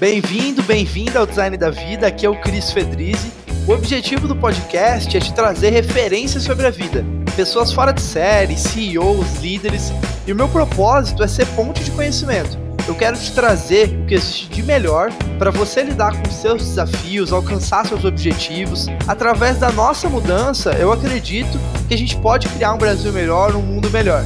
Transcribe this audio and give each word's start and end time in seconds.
Bem-vindo, 0.00 0.62
bem-vinda 0.62 1.18
ao 1.18 1.26
Design 1.26 1.56
da 1.56 1.70
Vida. 1.70 2.06
Aqui 2.06 2.24
é 2.24 2.28
o 2.28 2.40
Cris 2.40 2.70
Fedrizzi. 2.70 3.32
O 3.66 3.72
objetivo 3.72 4.28
do 4.28 4.36
podcast 4.36 5.16
é 5.16 5.18
te 5.18 5.34
trazer 5.34 5.70
referências 5.70 6.44
sobre 6.44 6.68
a 6.68 6.70
vida, 6.70 7.04
pessoas 7.34 7.72
fora 7.72 7.90
de 7.90 8.00
série, 8.00 8.56
CEOs, 8.56 9.38
líderes, 9.42 9.92
e 10.24 10.30
o 10.32 10.36
meu 10.36 10.48
propósito 10.48 11.24
é 11.24 11.26
ser 11.26 11.46
ponte 11.48 11.82
de 11.82 11.90
conhecimento. 11.90 12.56
Eu 12.86 12.94
quero 12.94 13.18
te 13.18 13.32
trazer 13.32 13.88
o 13.88 14.06
que 14.06 14.14
existe 14.14 14.48
de 14.48 14.62
melhor 14.62 15.12
para 15.36 15.50
você 15.50 15.82
lidar 15.82 16.16
com 16.16 16.30
seus 16.30 16.62
desafios, 16.62 17.32
alcançar 17.32 17.84
seus 17.84 18.04
objetivos. 18.04 18.86
Através 19.08 19.58
da 19.58 19.72
nossa 19.72 20.08
mudança, 20.08 20.70
eu 20.74 20.92
acredito 20.92 21.58
que 21.88 21.94
a 21.94 21.98
gente 21.98 22.16
pode 22.18 22.48
criar 22.50 22.72
um 22.72 22.78
Brasil 22.78 23.12
melhor, 23.12 23.56
um 23.56 23.62
mundo 23.62 23.90
melhor. 23.90 24.24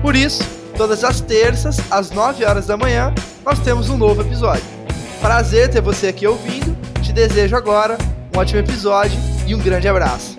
Por 0.00 0.14
isso, 0.14 0.44
todas 0.76 1.02
as 1.02 1.20
terças, 1.20 1.80
às 1.90 2.12
9 2.12 2.44
horas 2.44 2.68
da 2.68 2.76
manhã, 2.76 3.12
nós 3.44 3.58
temos 3.58 3.90
um 3.90 3.98
novo 3.98 4.22
episódio. 4.22 4.77
Prazer 5.20 5.68
ter 5.68 5.80
você 5.80 6.06
aqui 6.06 6.26
ouvindo. 6.28 6.76
Te 7.02 7.12
desejo 7.12 7.56
agora 7.56 7.98
um 8.34 8.38
ótimo 8.38 8.60
episódio 8.60 9.18
e 9.48 9.54
um 9.54 9.58
grande 9.58 9.88
abraço. 9.88 10.38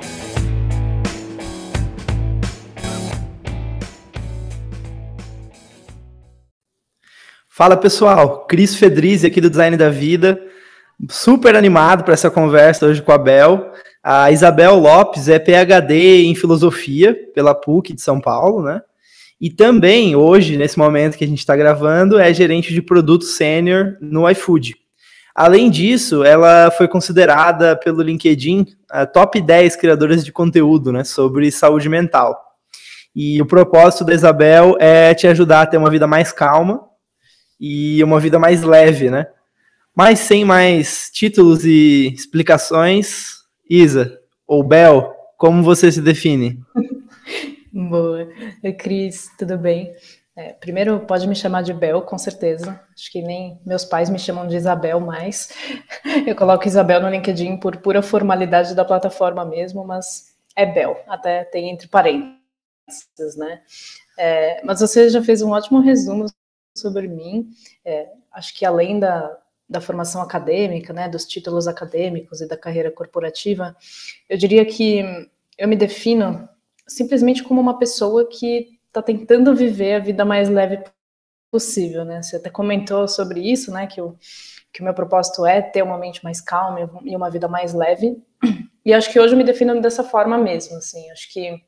Fala 7.49 7.76
pessoal, 7.76 8.45
Cris 8.45 8.73
Fedrizzi 8.76 9.27
aqui 9.27 9.41
do 9.41 9.49
Design 9.49 9.76
da 9.76 9.90
Vida, 9.90 10.41
super 11.09 11.57
animado 11.57 12.05
para 12.05 12.13
essa 12.13 12.32
conversa 12.32 12.85
hoje 12.85 13.02
com 13.02 13.12
a 13.12 13.18
Bel. 13.18 13.73
A 14.02 14.32
Isabel 14.32 14.76
Lopes 14.76 15.27
é 15.27 15.38
PhD 15.38 16.23
em 16.23 16.34
Filosofia 16.35 17.13
pela 17.35 17.54
PUC 17.54 17.93
de 17.93 18.02
São 18.02 18.21
Paulo, 18.21 18.63
né? 18.63 18.82
E 19.39 19.49
também, 19.49 20.16
hoje, 20.17 20.57
nesse 20.57 20.77
momento 20.77 21.17
que 21.17 21.23
a 21.23 21.27
gente 21.27 21.39
está 21.39 21.55
gravando, 21.55 22.20
é 22.20 22.34
gerente 22.34 22.73
de 22.73 22.81
produto 22.81 23.23
sênior 23.23 23.95
no 24.02 24.29
iFood. 24.29 24.75
Além 25.34 25.70
disso, 25.70 26.25
ela 26.25 26.70
foi 26.71 26.89
considerada 26.89 27.73
pelo 27.77 28.02
LinkedIn 28.02 28.65
a 28.91 29.05
top 29.05 29.40
10 29.40 29.77
criadoras 29.77 30.26
de 30.26 30.34
conteúdo 30.34 30.91
né, 30.91 31.05
sobre 31.05 31.49
saúde 31.49 31.87
mental. 31.87 32.37
E 33.15 33.41
o 33.41 33.46
propósito 33.46 34.04
da 34.04 34.13
Isabel 34.13 34.76
é 34.79 35.13
te 35.13 35.26
ajudar 35.27 35.62
a 35.62 35.65
ter 35.65 35.77
uma 35.77 35.90
vida 35.90 36.05
mais 36.05 36.34
calma 36.34 36.81
e 37.57 38.03
uma 38.03 38.20
vida 38.20 38.37
mais 38.37 38.63
leve, 38.63 39.09
né? 39.09 39.27
Mas 39.96 40.20
sem 40.20 40.43
mais 40.43 41.09
títulos 41.13 41.65
e 41.65 42.13
explicações, 42.13 43.37
Isa, 43.70 44.20
ou 44.46 44.63
Bel, 44.63 45.13
como 45.37 45.63
você 45.63 45.90
se 45.91 46.01
define? 46.01 46.59
Boa. 47.88 48.27
Cris, 48.77 49.30
tudo 49.38 49.58
bem? 49.58 49.96
É, 50.35 50.52
primeiro, 50.54 50.99
pode 51.02 51.26
me 51.27 51.35
chamar 51.35 51.62
de 51.63 51.74
Bel, 51.74 52.02
com 52.02 52.18
certeza. 52.18 52.80
Acho 52.94 53.10
que 53.10 53.21
nem 53.21 53.60
meus 53.66 53.86
pais 53.86 54.10
me 54.10 54.20
chamam 54.20 54.48
de 54.48 54.58
Isabel 54.58 54.99
mais. 54.99 55.54
Eu 56.27 56.36
coloco 56.36 56.68
Isabel 56.68 57.02
no 57.02 57.10
LinkedIn 57.10 57.58
por 57.58 57.77
pura 57.77 58.02
formalidade 58.02 58.76
da 58.76 58.84
plataforma 58.84 59.46
mesmo, 59.46 59.86
mas 59.86 60.36
é 60.58 60.66
Bel, 60.66 61.02
até 61.08 61.46
tem 61.46 61.70
entre 61.70 61.88
parênteses, 61.88 63.38
né? 63.38 63.62
É, 64.18 64.62
mas 64.66 64.81
você 64.81 65.09
já 65.09 65.24
fez 65.24 65.41
um 65.41 65.52
ótimo 65.52 65.80
resumo 65.80 66.25
sobre 66.75 67.08
mim. 67.08 67.50
É, 67.86 68.09
acho 68.34 68.53
que 68.58 68.66
além 68.66 69.00
da, 69.00 69.38
da 69.69 69.80
formação 69.80 70.22
acadêmica, 70.22 70.91
né, 70.91 71.08
dos 71.08 71.25
títulos 71.25 71.66
acadêmicos 71.66 72.41
e 72.41 72.47
da 72.47 72.58
carreira 72.58 72.91
corporativa, 72.91 73.74
eu 74.28 74.38
diria 74.38 74.66
que 74.66 75.30
eu 75.58 75.68
me 75.68 75.78
defino 75.78 76.49
simplesmente 76.90 77.44
como 77.44 77.62
uma 77.62 77.78
pessoa 77.78 78.28
que 78.28 78.79
está 78.88 79.01
tentando 79.01 79.56
viver 79.56 79.95
a 79.95 80.00
vida 80.00 80.25
mais 80.25 80.50
leve 80.50 80.84
possível, 81.51 82.03
né? 82.03 82.22
Você 82.22 82.35
até 82.35 82.50
comentou 82.50 83.07
sobre 83.07 83.40
isso, 83.40 83.72
né? 83.72 83.88
Que 83.88 84.01
o, 84.01 84.18
que 84.73 84.81
o 84.81 84.84
meu 84.84 84.94
propósito 84.94 85.46
é 85.46 85.62
ter 85.62 85.84
uma 85.84 85.97
mente 85.97 86.23
mais 86.23 86.41
calma 86.41 86.90
e 87.03 87.16
uma 87.16 87.29
vida 87.29 87.47
mais 87.47 87.73
leve. 87.73 88.22
E 88.85 88.94
acho 88.94 89.12
que 89.12 89.19
hoje 89.19 89.34
eu 89.34 89.38
me 89.38 89.44
defino 89.44 89.79
dessa 89.81 90.03
forma 90.03 90.35
mesmo, 90.35 90.78
assim. 90.78 91.12
Acho 91.12 91.31
que, 91.31 91.62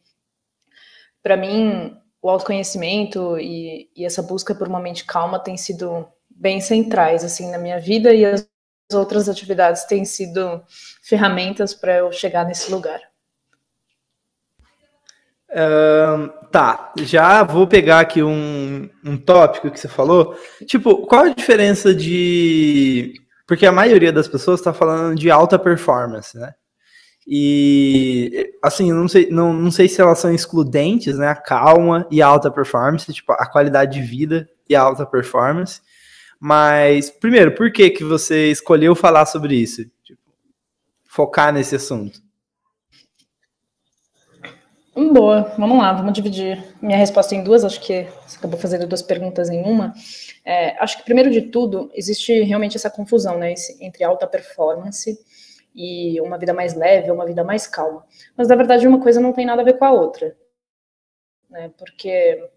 para 1.21 1.37
mim, 1.37 1.95
o 2.19 2.29
autoconhecimento 2.29 3.37
e, 3.37 3.91
e 3.95 4.05
essa 4.05 4.23
busca 4.23 4.55
por 4.55 4.67
uma 4.67 4.79
mente 4.79 5.05
calma 5.05 5.37
tem 5.37 5.55
sido 5.55 6.07
bem 6.29 6.59
centrais, 6.61 7.23
assim, 7.23 7.51
na 7.51 7.59
minha 7.59 7.79
vida 7.79 8.11
e 8.13 8.25
as 8.25 8.47
outras 8.91 9.29
atividades 9.29 9.83
têm 9.83 10.03
sido 10.03 10.63
ferramentas 11.03 11.75
para 11.75 11.97
eu 11.97 12.11
chegar 12.11 12.45
nesse 12.45 12.71
lugar. 12.71 13.10
Uh, 15.51 16.29
tá, 16.49 16.93
já 16.99 17.43
vou 17.43 17.67
pegar 17.67 17.99
aqui 17.99 18.23
um, 18.23 18.89
um 19.03 19.17
tópico 19.17 19.69
que 19.69 19.79
você 19.79 19.89
falou. 19.89 20.35
Tipo, 20.65 21.05
qual 21.05 21.25
a 21.25 21.33
diferença 21.33 21.93
de. 21.93 23.13
Porque 23.45 23.65
a 23.65 23.71
maioria 23.71 24.13
das 24.13 24.29
pessoas 24.29 24.61
está 24.61 24.73
falando 24.73 25.15
de 25.15 25.29
alta 25.29 25.59
performance, 25.59 26.37
né? 26.37 26.53
E 27.27 28.53
assim, 28.63 28.91
não 28.91 29.07
sei, 29.07 29.29
não, 29.29 29.53
não 29.53 29.71
sei 29.71 29.87
se 29.87 30.01
elas 30.01 30.19
são 30.19 30.33
excludentes, 30.33 31.17
né? 31.17 31.27
A 31.27 31.35
calma 31.35 32.07
e 32.09 32.21
a 32.21 32.27
alta 32.27 32.49
performance, 32.49 33.11
tipo, 33.13 33.33
a 33.33 33.45
qualidade 33.45 33.99
de 33.99 34.01
vida 34.01 34.49
e 34.69 34.75
a 34.75 34.81
alta 34.81 35.05
performance. 35.05 35.81
Mas, 36.39 37.09
primeiro, 37.09 37.53
por 37.53 37.71
que, 37.71 37.89
que 37.89 38.03
você 38.03 38.49
escolheu 38.49 38.95
falar 38.95 39.25
sobre 39.25 39.55
isso? 39.55 39.83
Tipo, 40.03 40.21
focar 41.05 41.53
nesse 41.53 41.75
assunto? 41.75 42.19
Boa, 44.93 45.43
vamos 45.57 45.77
lá, 45.77 45.93
vamos 45.93 46.11
dividir 46.11 46.61
minha 46.81 46.97
resposta 46.97 47.33
em 47.33 47.41
duas. 47.43 47.63
Acho 47.63 47.79
que 47.79 48.03
você 48.27 48.37
acabou 48.37 48.59
fazendo 48.59 48.85
duas 48.85 49.01
perguntas 49.01 49.49
em 49.49 49.63
uma. 49.63 49.93
É, 50.43 50.77
acho 50.83 50.97
que, 50.97 51.05
primeiro 51.05 51.31
de 51.31 51.43
tudo, 51.43 51.89
existe 51.93 52.41
realmente 52.43 52.75
essa 52.75 52.89
confusão 52.89 53.37
né, 53.37 53.53
entre 53.79 54.03
alta 54.03 54.27
performance 54.27 55.17
e 55.73 56.19
uma 56.19 56.37
vida 56.37 56.53
mais 56.53 56.73
leve, 56.73 57.09
uma 57.09 57.25
vida 57.25 57.41
mais 57.41 57.65
calma. 57.67 58.05
Mas, 58.35 58.49
na 58.49 58.55
verdade, 58.55 58.85
uma 58.85 58.99
coisa 59.01 59.21
não 59.21 59.31
tem 59.31 59.45
nada 59.45 59.61
a 59.61 59.65
ver 59.65 59.77
com 59.77 59.85
a 59.85 59.91
outra. 59.91 60.35
Né, 61.49 61.71
porque 61.77 62.49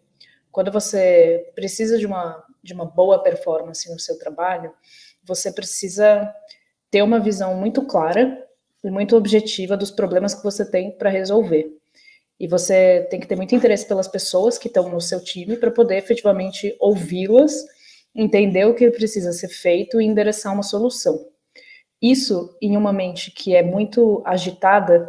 quando 0.51 0.73
você 0.73 1.53
precisa 1.55 1.99
de 1.99 2.07
uma, 2.07 2.45
de 2.63 2.75
uma 2.75 2.85
boa 2.85 3.23
performance 3.23 3.89
no 3.93 3.99
seu 4.01 4.19
trabalho, 4.19 4.75
você 5.23 5.53
precisa 5.53 6.35
ter 6.91 7.03
uma 7.03 7.21
visão 7.21 7.55
muito 7.55 7.87
clara 7.87 8.45
e 8.83 8.91
muito 8.91 9.17
objetiva 9.17 9.77
dos 9.77 9.93
problemas 9.93 10.35
que 10.35 10.43
você 10.43 10.69
tem 10.69 10.91
para 10.91 11.11
resolver. 11.11 11.74
E 12.39 12.49
você 12.49 13.07
tem 13.11 13.21
que 13.21 13.27
ter 13.27 13.37
muito 13.37 13.55
interesse 13.55 13.87
pelas 13.87 14.09
pessoas 14.09 14.59
que 14.59 14.69
estão 14.69 14.89
no 14.89 15.01
seu 15.01 15.23
time 15.23 15.57
para 15.57 15.71
poder 15.71 15.97
efetivamente 15.97 16.77
ouvi-las, 16.81 17.55
entender 18.15 18.65
o 18.67 18.75
que 18.75 18.91
precisa 18.91 19.33
ser 19.33 19.49
feito 19.49 20.01
e 20.01 20.05
endereçar 20.05 20.53
uma 20.53 20.63
solução. 20.63 21.19
Isso, 22.03 22.57
em 22.61 22.77
uma 22.77 22.93
mente 22.93 23.31
que 23.31 23.55
é 23.55 23.63
muito 23.63 24.23
agitada 24.27 25.09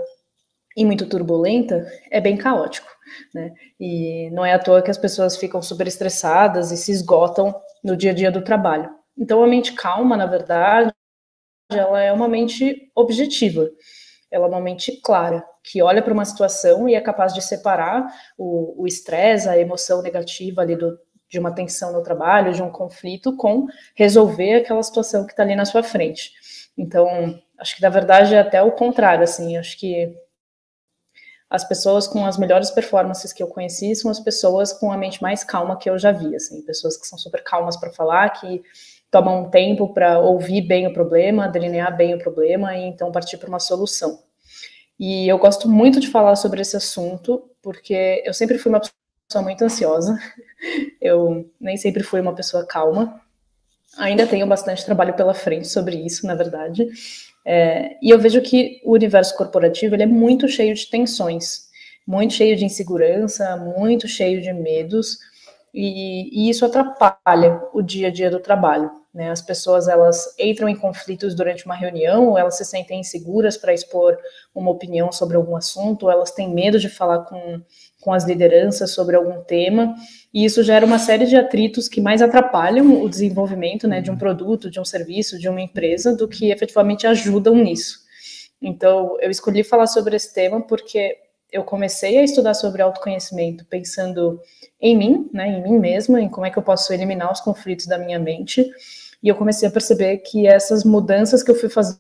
e 0.78 0.86
muito 0.86 1.08
turbulenta, 1.08 1.86
é 2.12 2.22
bem 2.22 2.38
caótico. 2.38 2.88
Né? 3.34 3.54
E 3.80 4.30
não 4.32 4.46
é 4.46 4.54
à 4.54 4.60
toa 4.60 4.82
que 4.82 4.92
as 4.92 4.98
pessoas 4.98 5.38
ficam 5.38 5.62
super 5.62 5.88
estressadas 5.88 6.72
e 6.72 6.78
se 6.78 6.92
esgotam 6.92 7.54
no 7.84 7.96
dia 7.96 8.12
a 8.12 8.14
dia 8.14 8.32
do 8.32 8.44
trabalho. 8.44 8.90
Então, 9.18 9.44
a 9.44 9.48
mente 9.48 9.74
calma, 9.74 10.18
na 10.18 10.26
verdade, 10.26 10.92
ela 11.70 12.02
é 12.02 12.12
uma 12.12 12.28
mente 12.28 12.92
objetiva, 12.96 13.70
ela 14.32 14.46
é 14.46 14.50
uma 14.50 14.62
mente 14.62 15.00
clara 15.02 15.46
que 15.64 15.82
olha 15.82 16.02
para 16.02 16.14
uma 16.14 16.26
situação 16.26 16.88
e 16.88 16.96
é 16.96 17.02
capaz 17.02 17.34
de 17.34 17.42
separar 17.42 18.06
o 18.38 18.86
estresse, 18.88 19.50
a 19.50 19.58
emoção 19.58 20.02
negativa 20.02 20.62
ali 20.62 20.76
do, 20.76 21.00
de 21.30 21.40
uma 21.40 21.52
tensão 21.54 21.92
no 21.92 22.04
trabalho, 22.04 22.54
de 22.54 22.62
um 22.62 22.70
conflito, 22.70 23.36
com 23.36 23.68
resolver 23.96 24.56
aquela 24.56 24.84
situação 24.84 25.26
que 25.26 25.34
está 25.34 25.44
ali 25.44 25.56
na 25.56 25.66
sua 25.66 25.84
frente. 25.84 26.32
Então, 26.78 27.40
acho 27.58 27.76
que 27.76 27.82
na 27.82 27.90
verdade 27.90 28.36
é 28.36 28.40
até 28.40 28.62
o 28.62 28.72
contrário, 28.72 29.24
assim, 29.24 29.58
acho 29.58 29.78
que 29.78 30.16
as 31.50 31.64
pessoas 31.64 32.08
com 32.08 32.26
as 32.26 32.38
melhores 32.38 32.72
performances 32.72 33.32
que 33.32 33.42
eu 33.42 33.48
conheci 33.48 33.96
são 33.96 34.10
as 34.12 34.20
pessoas 34.20 34.74
com 34.74 34.92
a 34.92 34.98
mente 34.98 35.22
mais 35.22 35.44
calma 35.44 35.78
que 35.78 35.90
eu 35.90 35.98
já 35.98 36.12
vi, 36.12 36.36
assim, 36.36 36.62
pessoas 36.64 36.98
que 36.98 37.08
são 37.08 37.18
super 37.18 37.44
calmas 37.44 37.78
para 37.78 37.92
falar, 37.92 38.30
que 38.30 38.64
tomam 39.16 39.44
um 39.44 39.50
tempo 39.50 39.94
para 39.94 40.20
ouvir 40.20 40.62
bem 40.62 40.88
o 40.88 40.94
problema, 40.94 41.48
delinear 41.48 41.96
bem 41.96 42.14
o 42.14 42.18
problema 42.18 42.76
e 42.76 42.84
então 42.84 43.14
partir 43.14 43.38
para 43.38 43.48
uma 43.48 43.62
solução. 43.62 44.20
E 45.00 45.26
eu 45.26 45.38
gosto 45.38 45.70
muito 45.70 46.02
de 46.02 46.10
falar 46.10 46.36
sobre 46.36 46.62
esse 46.62 46.76
assunto, 46.76 47.50
porque 47.62 48.22
eu 48.26 48.34
sempre 48.34 48.58
fui 48.58 48.70
uma 48.70 48.82
pessoa 48.82 49.42
muito 49.42 49.64
ansiosa, 49.64 50.20
eu 51.02 51.50
nem 51.62 51.78
sempre 51.78 52.04
fui 52.04 52.20
uma 52.20 52.36
pessoa 52.36 52.68
calma. 52.68 53.22
Ainda 53.98 54.28
tenho 54.28 54.46
bastante 54.46 54.84
trabalho 54.84 55.14
pela 55.14 55.34
frente 55.34 55.70
sobre 55.70 55.96
isso, 55.96 56.28
na 56.28 56.36
verdade. 56.36 56.86
É, 57.46 57.96
e 58.02 58.10
eu 58.10 58.20
vejo 58.20 58.42
que 58.42 58.82
o 58.84 58.92
universo 58.92 59.38
corporativo 59.38 59.96
ele 59.96 60.04
é 60.04 60.08
muito 60.08 60.46
cheio 60.50 60.76
de 60.76 60.90
tensões, 60.90 61.70
muito 62.06 62.34
cheio 62.34 62.58
de 62.58 62.66
insegurança, 62.66 63.56
muito 63.56 64.10
cheio 64.10 64.42
de 64.42 64.52
medos, 64.52 65.20
e, 65.74 66.48
e 66.48 66.50
isso 66.50 66.66
atrapalha 66.66 67.62
o 67.72 67.82
dia 67.82 68.10
a 68.10 68.12
dia 68.12 68.30
do 68.30 68.42
trabalho. 68.42 69.05
Né? 69.16 69.32
As 69.32 69.42
pessoas 69.42 69.88
elas 69.88 70.36
entram 70.38 70.68
em 70.68 70.76
conflitos 70.76 71.34
durante 71.34 71.66
uma 71.66 71.74
reunião, 71.74 72.28
ou 72.32 72.38
elas 72.38 72.58
se 72.58 72.66
sentem 72.66 73.00
inseguras 73.00 73.56
para 73.56 73.74
expor 73.74 74.18
uma 74.54 74.70
opinião 74.70 75.10
sobre 75.10 75.38
algum 75.38 75.56
assunto, 75.56 76.04
ou 76.04 76.12
elas 76.12 76.32
têm 76.32 76.54
medo 76.54 76.78
de 76.78 76.90
falar 76.90 77.20
com, 77.20 77.62
com 78.02 78.12
as 78.12 78.26
lideranças 78.26 78.92
sobre 78.92 79.16
algum 79.16 79.42
tema, 79.42 79.96
e 80.34 80.44
isso 80.44 80.62
gera 80.64 80.86
uma 80.86 81.00
série 81.00 81.26
de 81.26 81.38
atritos 81.38 81.88
que 81.88 82.02
mais 82.02 82.22
atrapalham 82.22 83.02
o 83.02 83.10
desenvolvimento 83.10 83.88
né, 83.88 84.02
de 84.02 84.12
um 84.12 84.18
produto, 84.18 84.70
de 84.70 84.82
um 84.82 84.86
serviço, 84.86 85.40
de 85.40 85.48
uma 85.48 85.62
empresa, 85.62 86.14
do 86.14 86.28
que 86.28 86.52
efetivamente 86.52 87.08
ajudam 87.08 87.56
nisso. 87.56 88.00
Então, 88.62 89.18
eu 89.22 89.32
escolhi 89.32 89.64
falar 89.64 89.88
sobre 89.88 90.18
esse 90.18 90.34
tema 90.34 90.62
porque 90.62 91.16
eu 91.50 91.64
comecei 91.64 92.18
a 92.18 92.24
estudar 92.24 92.54
sobre 92.54 92.82
autoconhecimento 92.82 93.66
pensando 93.66 94.42
em 94.82 94.98
mim, 94.98 95.30
né, 95.34 95.48
em 95.48 95.64
mim 95.64 95.80
mesma, 95.80 96.20
em 96.20 96.28
como 96.28 96.46
é 96.46 96.52
que 96.52 96.60
eu 96.60 96.64
posso 96.64 96.92
eliminar 96.94 97.32
os 97.32 97.40
conflitos 97.40 97.86
da 97.86 97.98
minha 97.98 98.20
mente. 98.20 98.70
E 99.26 99.28
eu 99.28 99.36
comecei 99.36 99.68
a 99.68 99.72
perceber 99.72 100.18
que 100.20 100.46
essas 100.46 100.84
mudanças 100.84 101.42
que 101.42 101.50
eu 101.50 101.56
fui 101.56 101.68
fazendo 101.68 101.98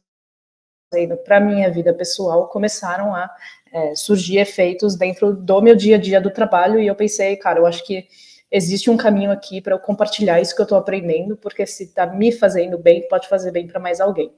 para 1.26 1.40
minha 1.40 1.72
vida 1.72 1.92
pessoal 1.92 2.48
começaram 2.48 3.16
a 3.16 3.28
é, 3.74 3.96
surgir 3.96 4.38
efeitos 4.38 4.96
dentro 4.96 5.34
do 5.34 5.60
meu 5.60 5.76
dia 5.76 5.96
a 5.96 6.00
dia 6.00 6.22
do 6.22 6.30
trabalho. 6.30 6.80
E 6.80 6.86
eu 6.86 6.94
pensei, 6.94 7.36
cara, 7.36 7.58
eu 7.58 7.66
acho 7.66 7.84
que 7.84 8.08
existe 8.52 8.92
um 8.92 8.96
caminho 8.96 9.32
aqui 9.32 9.60
para 9.60 9.74
eu 9.74 9.80
compartilhar 9.80 10.40
isso 10.40 10.54
que 10.54 10.62
eu 10.62 10.66
estou 10.66 10.78
aprendendo, 10.78 11.36
porque 11.36 11.66
se 11.66 11.86
está 11.86 12.06
me 12.06 12.32
fazendo 12.32 12.78
bem, 12.78 13.08
pode 13.08 13.28
fazer 13.28 13.50
bem 13.50 13.66
para 13.66 13.80
mais 13.80 14.00
alguém. 14.00 14.32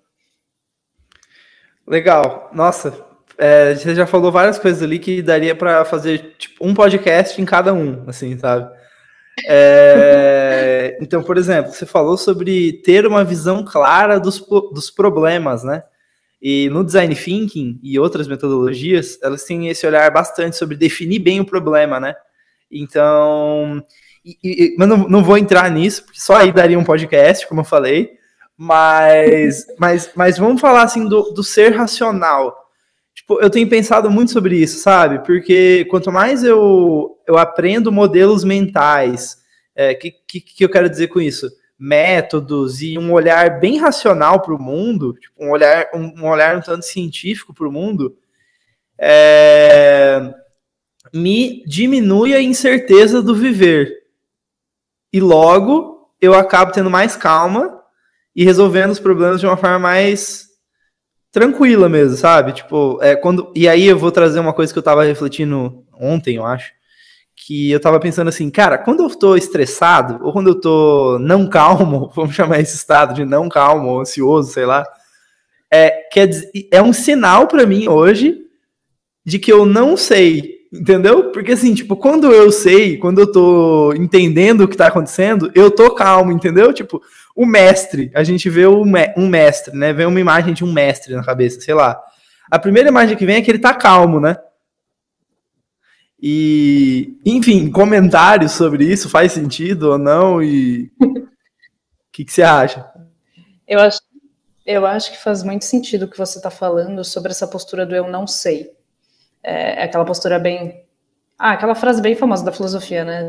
Legal. 1.86 2.50
Nossa, 2.54 3.06
é, 3.38 3.76
você 3.76 3.94
já 3.94 4.08
falou 4.08 4.32
várias 4.32 4.58
coisas 4.58 4.82
ali 4.82 4.98
que 4.98 5.22
daria 5.22 5.54
para 5.54 5.84
fazer 5.84 6.36
tipo, 6.38 6.66
um 6.66 6.74
podcast 6.74 7.42
em 7.42 7.44
cada 7.44 7.74
um, 7.74 8.06
assim, 8.08 8.40
sabe? 8.40 8.77
É, 9.46 10.98
então, 11.02 11.22
por 11.22 11.38
exemplo, 11.38 11.72
você 11.72 11.86
falou 11.86 12.18
sobre 12.18 12.74
ter 12.84 13.06
uma 13.06 13.24
visão 13.24 13.64
clara 13.64 14.20
dos, 14.20 14.40
dos 14.40 14.90
problemas, 14.90 15.64
né? 15.64 15.84
E 16.42 16.70
no 16.70 16.84
design 16.84 17.16
thinking 17.16 17.80
e 17.82 18.00
outras 18.00 18.28
metodologias, 18.28 19.20
elas 19.22 19.44
têm 19.44 19.70
esse 19.70 19.86
olhar 19.86 20.10
bastante 20.12 20.56
sobre 20.56 20.76
definir 20.76 21.20
bem 21.20 21.40
o 21.40 21.46
problema, 21.46 22.00
né? 22.00 22.16
Então, 22.72 23.84
e, 24.24 24.38
e, 24.44 24.76
mas 24.78 24.88
não, 24.88 24.98
não 25.08 25.24
vou 25.24 25.38
entrar 25.38 25.70
nisso, 25.72 26.04
porque 26.04 26.20
só 26.20 26.36
aí 26.36 26.52
daria 26.52 26.78
um 26.78 26.84
podcast, 26.84 27.48
como 27.48 27.62
eu 27.62 27.66
falei. 27.66 28.18
Mas, 28.58 29.66
mas, 29.78 30.12
mas 30.16 30.38
vamos 30.38 30.60
falar 30.60 30.84
assim 30.84 31.08
do, 31.08 31.32
do 31.32 31.44
ser 31.44 31.76
racional. 31.76 32.67
Tipo, 33.18 33.42
eu 33.42 33.50
tenho 33.50 33.68
pensado 33.68 34.12
muito 34.12 34.32
sobre 34.32 34.56
isso, 34.58 34.78
sabe? 34.78 35.26
Porque 35.26 35.86
quanto 35.90 36.12
mais 36.12 36.44
eu, 36.44 37.18
eu 37.28 37.36
aprendo 37.36 37.92
modelos 37.92 38.44
mentais, 38.44 39.40
é, 39.76 39.96
que, 39.96 40.12
que, 40.12 40.40
que 40.40 40.64
eu 40.64 40.70
quero 40.70 40.88
dizer 40.88 41.08
com 41.08 41.20
isso? 41.20 41.50
Métodos 41.80 42.80
e 42.84 42.96
um 42.96 43.12
olhar 43.12 43.60
bem 43.60 43.80
racional 43.80 44.40
para 44.40 44.54
o 44.54 44.62
mundo, 44.62 45.14
tipo, 45.14 45.34
um 45.44 45.50
olhar 45.50 45.88
um, 45.96 46.14
um, 46.16 46.26
olhar 46.28 46.56
um 46.56 46.62
tanto 46.62 46.86
científico 46.86 47.56
para 47.56 47.68
o 47.68 47.72
mundo, 47.72 48.16
é, 49.00 50.32
me 51.12 51.64
diminui 51.66 52.36
a 52.36 52.42
incerteza 52.42 53.20
do 53.20 53.34
viver. 53.34 53.96
E 55.12 55.20
logo 55.20 56.14
eu 56.22 56.36
acabo 56.36 56.72
tendo 56.72 56.92
mais 56.92 57.16
calma 57.16 57.82
e 58.36 58.44
resolvendo 58.46 58.92
os 58.92 59.00
problemas 59.00 59.40
de 59.40 59.48
uma 59.48 59.58
forma 59.58 59.80
mais 59.80 60.47
tranquila 61.38 61.88
mesmo, 61.88 62.18
sabe? 62.18 62.54
Tipo, 62.54 63.00
é 63.02 63.16
quando. 63.16 63.52
E 63.56 63.68
aí 63.68 63.86
eu 63.86 63.98
vou 63.98 64.12
trazer 64.12 64.40
uma 64.40 64.54
coisa 64.54 64.74
que 64.74 64.80
eu 64.80 64.84
tava 64.84 65.04
refletindo 65.04 65.84
ontem, 65.94 66.38
eu 66.38 66.46
acho. 66.46 66.72
Que 67.36 67.72
eu 67.72 67.80
tava 67.80 68.00
pensando 68.00 68.30
assim, 68.30 68.50
cara, 68.50 68.78
quando 68.78 69.04
eu 69.04 69.10
tô 69.10 69.36
estressado, 69.36 70.26
ou 70.26 70.34
quando 70.34 70.48
eu 70.48 70.60
tô 70.60 71.20
não 71.20 71.48
calmo, 71.48 72.12
vamos 72.16 72.36
chamar 72.36 72.60
esse 72.60 72.76
estado 72.76 73.14
de 73.14 73.24
não 73.24 73.48
calmo, 73.48 74.00
ansioso, 74.00 74.52
sei 74.52 74.66
lá, 74.66 74.84
é, 75.72 75.90
quer 76.12 76.28
dizer, 76.28 76.50
é 76.72 76.82
um 76.82 76.94
sinal 76.94 77.48
para 77.48 77.66
mim 77.66 77.88
hoje 77.88 78.40
de 79.26 79.38
que 79.38 79.52
eu 79.52 79.66
não 79.66 79.96
sei 79.96 80.58
Entendeu? 80.72 81.32
Porque 81.32 81.54
assim, 81.54 81.74
tipo, 81.74 81.96
quando 81.96 82.32
eu 82.32 82.52
sei, 82.52 82.98
quando 82.98 83.20
eu 83.20 83.32
tô 83.32 83.94
entendendo 83.94 84.62
o 84.62 84.68
que 84.68 84.76
tá 84.76 84.88
acontecendo, 84.88 85.50
eu 85.56 85.72
tô 85.72 85.92
calmo, 85.92 86.32
entendeu? 86.32 86.74
Tipo, 86.74 87.02
o 87.38 87.46
mestre, 87.46 88.12
a 88.16 88.24
gente 88.24 88.50
vê 88.50 88.66
um 88.66 89.28
mestre, 89.30 89.78
né? 89.78 89.94
Vem 89.94 90.08
uma 90.08 90.20
imagem 90.20 90.56
de 90.56 90.66
um 90.66 90.74
mestre 90.74 91.14
na 91.16 91.24
cabeça, 91.24 91.62
sei 91.62 91.76
lá. 91.76 92.02
A 92.50 92.58
primeira 92.58 92.90
imagem 92.90 93.16
que 93.16 93.28
vem 93.28 93.36
é 93.36 93.42
que 93.44 93.52
ele 93.52 93.60
tá 93.60 93.76
calmo, 93.76 94.20
né? 94.20 94.36
E, 96.20 97.16
enfim, 97.24 97.70
comentários 97.70 98.54
sobre 98.54 98.86
isso, 98.86 99.08
faz 99.08 99.34
sentido 99.34 99.92
ou 99.92 99.98
não? 100.00 100.42
E 100.42 100.92
o 101.00 101.06
que, 102.12 102.26
que 102.26 102.34
você 102.34 102.42
acha? 102.42 102.90
Eu 103.68 103.82
acho, 103.82 104.02
eu 104.66 104.84
acho 104.88 105.12
que 105.12 105.18
faz 105.20 105.44
muito 105.44 105.64
sentido 105.64 106.06
o 106.06 106.08
que 106.08 106.18
você 106.18 106.40
está 106.40 106.50
falando 106.50 107.04
sobre 107.04 107.30
essa 107.30 107.48
postura 107.48 107.86
do 107.86 107.96
eu 107.96 108.10
não 108.10 108.26
sei 108.26 108.76
é, 109.44 109.84
aquela 109.84 110.06
postura 110.06 110.40
bem. 110.40 110.84
Ah, 111.38 111.52
aquela 111.52 111.76
frase 111.76 112.02
bem 112.02 112.16
famosa 112.16 112.44
da 112.44 112.52
filosofia, 112.52 113.06
né? 113.06 113.28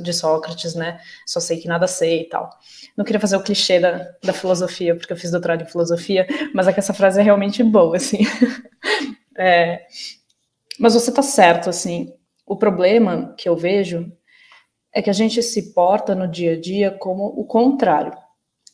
De 0.00 0.12
Sócrates, 0.12 0.74
né? 0.74 1.00
Só 1.26 1.40
sei 1.40 1.58
que 1.58 1.68
nada 1.68 1.86
sei 1.86 2.22
e 2.22 2.28
tal. 2.28 2.50
Não 2.96 3.04
queria 3.04 3.20
fazer 3.20 3.36
o 3.36 3.42
clichê 3.42 3.80
da, 3.80 4.10
da 4.22 4.32
filosofia, 4.32 4.96
porque 4.96 5.12
eu 5.12 5.16
fiz 5.16 5.30
doutorado 5.30 5.62
em 5.62 5.66
filosofia, 5.66 6.26
mas 6.54 6.68
é 6.68 6.72
que 6.72 6.80
essa 6.80 6.94
frase 6.94 7.20
é 7.20 7.22
realmente 7.22 7.62
boa, 7.62 7.96
assim. 7.96 8.18
É, 9.40 9.86
mas 10.80 10.94
você 10.94 11.12
tá 11.12 11.22
certo, 11.22 11.70
assim. 11.70 12.12
O 12.44 12.56
problema 12.56 13.34
que 13.38 13.48
eu 13.48 13.56
vejo 13.56 14.10
é 14.92 15.00
que 15.00 15.10
a 15.10 15.12
gente 15.12 15.42
se 15.42 15.72
porta 15.72 16.14
no 16.14 16.26
dia 16.26 16.54
a 16.54 16.60
dia 16.60 16.90
como 16.90 17.26
o 17.26 17.44
contrário. 17.44 18.12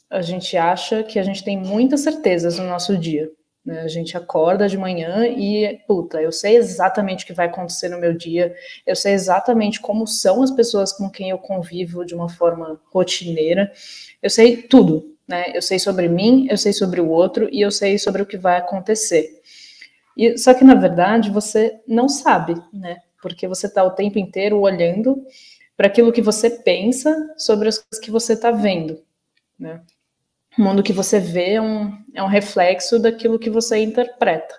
A 0.08 0.22
gente 0.22 0.56
acha 0.56 1.02
que 1.02 1.18
a 1.18 1.22
gente 1.22 1.44
tem 1.44 1.58
muitas 1.58 2.00
certezas 2.00 2.58
no 2.58 2.66
nosso 2.66 2.96
dia. 2.96 3.30
Né? 3.64 3.80
A 3.80 3.88
gente 3.88 4.16
acorda 4.16 4.68
de 4.68 4.76
manhã 4.76 5.26
e, 5.26 5.80
puta, 5.86 6.20
eu 6.20 6.30
sei 6.30 6.56
exatamente 6.56 7.24
o 7.24 7.26
que 7.26 7.32
vai 7.32 7.46
acontecer 7.46 7.88
no 7.88 7.98
meu 7.98 8.12
dia, 8.12 8.54
eu 8.86 8.94
sei 8.94 9.14
exatamente 9.14 9.80
como 9.80 10.06
são 10.06 10.42
as 10.42 10.50
pessoas 10.50 10.92
com 10.92 11.08
quem 11.08 11.30
eu 11.30 11.38
convivo 11.38 12.04
de 12.04 12.14
uma 12.14 12.28
forma 12.28 12.78
rotineira, 12.92 13.72
eu 14.22 14.28
sei 14.28 14.56
tudo, 14.58 15.16
né? 15.26 15.52
Eu 15.54 15.62
sei 15.62 15.78
sobre 15.78 16.08
mim, 16.08 16.46
eu 16.50 16.58
sei 16.58 16.72
sobre 16.72 17.00
o 17.00 17.08
outro 17.08 17.48
e 17.50 17.60
eu 17.62 17.70
sei 17.70 17.98
sobre 17.98 18.20
o 18.20 18.26
que 18.26 18.36
vai 18.36 18.58
acontecer. 18.58 19.40
E, 20.16 20.36
só 20.36 20.52
que, 20.52 20.62
na 20.62 20.74
verdade, 20.74 21.30
você 21.30 21.80
não 21.88 22.08
sabe, 22.08 22.54
né? 22.72 22.98
Porque 23.22 23.48
você 23.48 23.66
está 23.66 23.82
o 23.82 23.92
tempo 23.92 24.18
inteiro 24.18 24.60
olhando 24.60 25.24
para 25.76 25.86
aquilo 25.86 26.12
que 26.12 26.22
você 26.22 26.50
pensa 26.50 27.34
sobre 27.36 27.68
as 27.68 27.78
coisas 27.78 28.04
que 28.04 28.10
você 28.10 28.34
está 28.34 28.50
vendo, 28.50 29.02
né? 29.58 29.80
O 30.58 30.62
mundo 30.62 30.82
que 30.82 30.92
você 30.92 31.18
vê 31.18 31.54
é 31.54 31.60
um, 31.60 31.92
é 32.14 32.22
um 32.22 32.28
reflexo 32.28 32.98
daquilo 32.98 33.38
que 33.38 33.50
você 33.50 33.78
interpreta. 33.78 34.54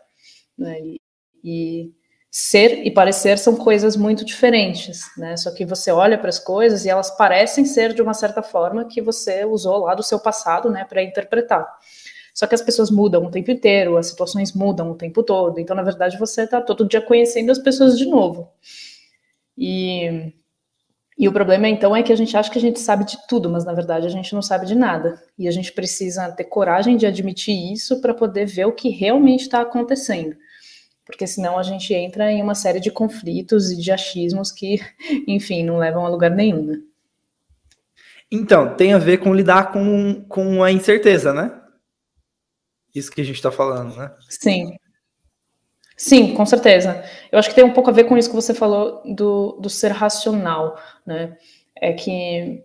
Né? 0.57 0.79
E, 0.81 1.01
e, 1.43 1.91
ser 2.37 2.85
e 2.85 2.91
parecer 2.91 3.37
são 3.37 3.55
coisas 3.55 3.95
muito 3.95 4.25
diferentes, 4.25 5.03
né? 5.17 5.37
Só 5.37 5.53
que 5.53 5.65
você 5.65 5.89
olha 5.89 6.17
para 6.17 6.27
as 6.27 6.37
coisas 6.37 6.83
e 6.83 6.89
elas 6.89 7.09
parecem 7.11 7.63
ser 7.63 7.93
de 7.93 8.01
uma 8.01 8.13
certa 8.13 8.43
forma 8.43 8.83
que 8.85 9.01
você 9.01 9.45
usou 9.45 9.85
lá 9.85 9.95
do 9.95 10.03
seu 10.03 10.19
passado, 10.19 10.69
né, 10.69 10.83
para 10.83 11.01
interpretar. 11.01 11.65
Só 12.33 12.45
que 12.45 12.53
as 12.53 12.61
pessoas 12.61 12.91
mudam 12.91 13.23
o 13.23 13.31
tempo 13.31 13.49
inteiro, 13.51 13.95
as 13.95 14.07
situações 14.07 14.51
mudam 14.51 14.91
o 14.91 14.95
tempo 14.95 15.23
todo. 15.23 15.57
Então, 15.61 15.73
na 15.73 15.81
verdade, 15.81 16.19
você 16.19 16.41
está 16.43 16.59
todo 16.59 16.85
dia 16.85 16.99
conhecendo 16.99 17.53
as 17.53 17.57
pessoas 17.57 17.97
de 17.97 18.05
novo. 18.05 18.51
E 19.57 20.33
e 21.17 21.29
o 21.29 21.31
problema, 21.31 21.67
então, 21.69 21.95
é 21.95 22.03
que 22.03 22.11
a 22.11 22.15
gente 22.15 22.35
acha 22.35 22.51
que 22.51 22.57
a 22.57 22.61
gente 22.61 22.79
sabe 22.79 23.05
de 23.05 23.17
tudo, 23.27 23.49
mas 23.49 23.63
na 23.63 23.71
verdade 23.71 24.05
a 24.05 24.09
gente 24.09 24.33
não 24.33 24.41
sabe 24.41 24.65
de 24.65 24.75
nada. 24.75 25.21
E 25.39 25.47
a 25.47 25.51
gente 25.51 25.71
precisa 25.71 26.29
ter 26.31 26.43
coragem 26.43 26.97
de 26.97 27.05
admitir 27.05 27.71
isso 27.71 28.01
para 28.01 28.13
poder 28.13 28.45
ver 28.45 28.65
o 28.65 28.73
que 28.73 28.89
realmente 28.89 29.41
está 29.41 29.61
acontecendo. 29.61 30.35
Porque 31.05 31.25
senão 31.25 31.57
a 31.57 31.63
gente 31.63 31.93
entra 31.93 32.29
em 32.29 32.41
uma 32.41 32.55
série 32.55 32.81
de 32.81 32.91
conflitos 32.91 33.71
e 33.71 33.77
de 33.77 33.91
achismos 33.91 34.51
que, 34.51 34.81
enfim, 35.25 35.63
não 35.63 35.77
levam 35.77 36.05
a 36.05 36.09
lugar 36.09 36.31
nenhum. 36.31 36.65
Né? 36.65 36.81
Então, 38.29 38.75
tem 38.75 38.93
a 38.93 38.97
ver 38.97 39.19
com 39.19 39.33
lidar 39.33 39.71
com, 39.71 40.25
com 40.27 40.63
a 40.63 40.71
incerteza, 40.71 41.33
né? 41.33 41.61
Isso 42.93 43.11
que 43.11 43.21
a 43.21 43.25
gente 43.25 43.35
está 43.35 43.51
falando, 43.51 43.95
né? 43.95 44.11
Sim. 44.29 44.75
Sim, 45.97 46.33
com 46.33 46.45
certeza. 46.45 47.03
Eu 47.31 47.39
acho 47.39 47.49
que 47.49 47.55
tem 47.55 47.63
um 47.63 47.73
pouco 47.73 47.89
a 47.89 47.93
ver 47.93 48.03
com 48.05 48.17
isso 48.17 48.29
que 48.29 48.35
você 48.35 48.53
falou 48.53 49.01
do, 49.05 49.53
do 49.61 49.69
ser 49.69 49.91
racional, 49.91 50.77
né? 51.05 51.37
É 51.75 51.93
que 51.93 52.63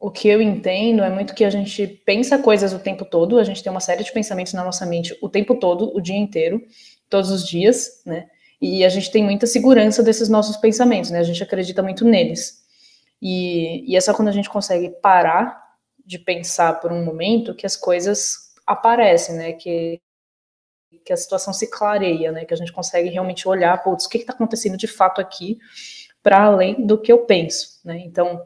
o 0.00 0.10
que 0.10 0.28
eu 0.28 0.42
entendo 0.42 1.02
é 1.02 1.10
muito 1.10 1.34
que 1.34 1.44
a 1.44 1.50
gente 1.50 1.86
pensa 2.04 2.38
coisas 2.38 2.72
o 2.72 2.78
tempo 2.78 3.04
todo, 3.04 3.38
a 3.38 3.44
gente 3.44 3.62
tem 3.62 3.70
uma 3.70 3.80
série 3.80 4.04
de 4.04 4.12
pensamentos 4.12 4.52
na 4.52 4.64
nossa 4.64 4.84
mente 4.84 5.16
o 5.22 5.28
tempo 5.28 5.54
todo, 5.54 5.96
o 5.96 6.00
dia 6.00 6.16
inteiro, 6.16 6.60
todos 7.08 7.30
os 7.30 7.46
dias, 7.46 8.02
né? 8.04 8.26
E 8.60 8.84
a 8.84 8.88
gente 8.88 9.10
tem 9.10 9.22
muita 9.24 9.46
segurança 9.46 10.02
desses 10.02 10.28
nossos 10.28 10.56
pensamentos, 10.56 11.10
né? 11.10 11.20
A 11.20 11.24
gente 11.24 11.42
acredita 11.42 11.82
muito 11.82 12.04
neles. 12.04 12.64
E, 13.22 13.90
e 13.90 13.96
é 13.96 14.00
só 14.00 14.12
quando 14.12 14.28
a 14.28 14.32
gente 14.32 14.50
consegue 14.50 14.90
parar 15.02 15.62
de 16.04 16.18
pensar 16.18 16.80
por 16.80 16.92
um 16.92 17.04
momento 17.04 17.54
que 17.54 17.66
as 17.66 17.76
coisas 17.76 18.52
aparecem, 18.66 19.36
né? 19.36 19.52
Que, 19.52 20.00
que 21.04 21.12
a 21.12 21.16
situação 21.16 21.52
se 21.52 21.66
clareia, 21.66 22.32
né? 22.32 22.44
Que 22.44 22.54
a 22.54 22.56
gente 22.56 22.72
consegue 22.72 23.08
realmente 23.08 23.46
olhar, 23.48 23.82
putz, 23.82 24.06
o 24.06 24.08
que 24.08 24.18
está 24.18 24.32
acontecendo 24.32 24.76
de 24.76 24.86
fato 24.86 25.20
aqui, 25.20 25.58
para 26.22 26.42
além 26.42 26.86
do 26.86 26.96
que 26.98 27.12
eu 27.12 27.18
penso, 27.18 27.80
né? 27.84 27.98
Então, 27.98 28.42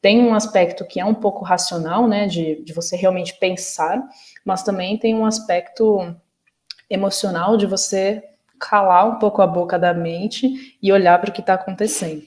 tem 0.00 0.20
um 0.20 0.34
aspecto 0.34 0.84
que 0.84 0.98
é 0.98 1.04
um 1.04 1.14
pouco 1.14 1.44
racional, 1.44 2.08
né, 2.08 2.26
de, 2.26 2.62
de 2.64 2.72
você 2.72 2.96
realmente 2.96 3.38
pensar, 3.38 4.02
mas 4.44 4.62
também 4.62 4.98
tem 4.98 5.14
um 5.14 5.26
aspecto 5.26 6.14
emocional 6.88 7.56
de 7.56 7.66
você 7.66 8.22
calar 8.58 9.06
um 9.06 9.18
pouco 9.18 9.42
a 9.42 9.46
boca 9.46 9.78
da 9.78 9.92
mente 9.92 10.76
e 10.82 10.92
olhar 10.92 11.18
para 11.20 11.30
o 11.30 11.32
que 11.32 11.40
está 11.40 11.54
acontecendo. 11.54 12.22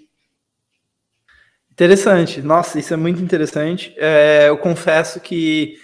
Interessante. 1.71 2.41
Nossa, 2.41 2.77
isso 2.77 2.93
é 2.93 2.97
muito 2.97 3.21
interessante. 3.21 3.93
É, 3.97 4.49
eu 4.49 4.57
confesso 4.59 5.19
que, 5.19 5.75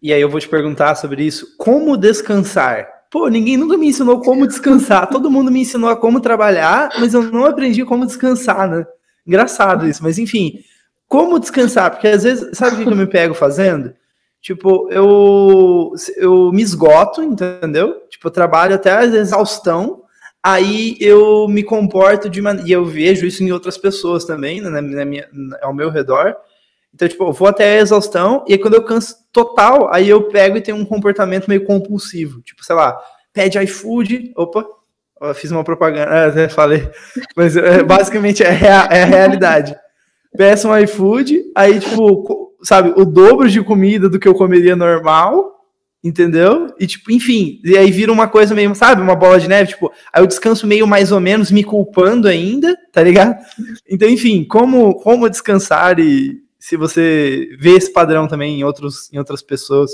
e 0.00 0.12
aí 0.12 0.20
eu 0.20 0.30
vou 0.30 0.38
te 0.38 0.48
perguntar 0.48 0.94
sobre 0.94 1.24
isso, 1.24 1.56
como 1.56 1.96
descansar? 1.96 2.93
Pô, 3.14 3.28
ninguém 3.28 3.56
nunca 3.56 3.76
me 3.76 3.86
ensinou 3.86 4.20
como 4.20 4.44
descansar. 4.44 5.08
Todo 5.08 5.30
mundo 5.30 5.48
me 5.48 5.60
ensinou 5.60 5.88
a 5.88 5.96
como 5.96 6.18
trabalhar, 6.18 6.90
mas 6.98 7.14
eu 7.14 7.22
não 7.22 7.44
aprendi 7.44 7.84
como 7.84 8.04
descansar, 8.04 8.68
né? 8.68 8.84
Engraçado 9.24 9.86
isso, 9.86 10.02
mas 10.02 10.18
enfim, 10.18 10.58
como 11.06 11.38
descansar? 11.38 11.92
Porque 11.92 12.08
às 12.08 12.24
vezes, 12.24 12.58
sabe 12.58 12.74
o 12.74 12.84
que 12.84 12.92
eu 12.92 12.96
me 12.96 13.06
pego 13.06 13.32
fazendo? 13.32 13.94
Tipo, 14.40 14.88
eu, 14.90 15.92
eu 16.16 16.50
me 16.50 16.60
esgoto, 16.60 17.22
entendeu? 17.22 18.02
Tipo, 18.10 18.26
eu 18.26 18.32
trabalho 18.32 18.74
até 18.74 18.90
a 18.90 19.04
exaustão, 19.04 20.02
aí 20.42 20.96
eu 20.98 21.46
me 21.46 21.62
comporto 21.62 22.28
de 22.28 22.42
maneira. 22.42 22.68
E 22.68 22.72
eu 22.72 22.84
vejo 22.84 23.24
isso 23.24 23.44
em 23.44 23.52
outras 23.52 23.78
pessoas 23.78 24.24
também, 24.24 24.60
né, 24.60 24.80
na 24.80 25.04
minha, 25.04 25.28
ao 25.62 25.72
meu 25.72 25.88
redor. 25.88 26.34
Então, 26.94 27.08
tipo, 27.08 27.24
eu 27.24 27.32
vou 27.32 27.48
até 27.48 27.78
a 27.78 27.80
exaustão, 27.80 28.44
e 28.46 28.52
aí 28.52 28.58
quando 28.58 28.74
eu 28.74 28.84
canso 28.84 29.16
total, 29.32 29.92
aí 29.92 30.08
eu 30.08 30.28
pego 30.28 30.56
e 30.56 30.60
tenho 30.60 30.76
um 30.76 30.84
comportamento 30.84 31.48
meio 31.48 31.64
compulsivo. 31.64 32.40
Tipo, 32.42 32.64
sei 32.64 32.76
lá, 32.76 32.96
pede 33.32 33.58
iFood, 33.58 34.32
opa, 34.36 34.64
fiz 35.34 35.50
uma 35.50 35.64
propaganda, 35.64 36.10
é, 36.40 36.48
falei, 36.48 36.88
mas 37.36 37.56
é, 37.56 37.82
basicamente 37.82 38.42
é, 38.42 38.50
rea, 38.50 38.88
é 38.90 39.02
a 39.02 39.06
realidade 39.06 39.76
peço 40.36 40.68
um 40.68 40.76
iFood, 40.78 41.42
aí, 41.54 41.78
tipo, 41.78 42.52
sabe, 42.62 42.92
o 42.96 43.04
dobro 43.04 43.48
de 43.48 43.62
comida 43.62 44.08
do 44.08 44.18
que 44.18 44.26
eu 44.26 44.34
comeria 44.34 44.74
normal, 44.74 45.52
entendeu? 46.02 46.74
E, 46.78 46.86
tipo, 46.86 47.10
enfim, 47.12 47.60
e 47.64 47.76
aí 47.78 47.90
vira 47.90 48.12
uma 48.12 48.28
coisa 48.28 48.54
meio, 48.54 48.74
sabe, 48.74 49.00
uma 49.00 49.14
bola 49.14 49.38
de 49.38 49.48
neve, 49.48 49.70
tipo, 49.70 49.92
aí 50.12 50.22
eu 50.22 50.26
descanso 50.26 50.66
meio 50.66 50.86
mais 50.86 51.12
ou 51.12 51.20
menos 51.20 51.50
me 51.50 51.62
culpando 51.62 52.28
ainda, 52.28 52.76
tá 52.92 53.02
ligado? 53.02 53.36
Então, 53.88 54.08
enfim, 54.08 54.44
como, 54.44 54.94
como 54.96 55.30
descansar 55.30 55.98
e 56.00 56.42
se 56.64 56.78
você 56.78 57.54
vê 57.60 57.76
esse 57.76 57.92
padrão 57.92 58.26
também 58.26 58.58
em, 58.58 58.64
outros, 58.64 59.12
em 59.12 59.18
outras 59.18 59.42
pessoas. 59.42 59.90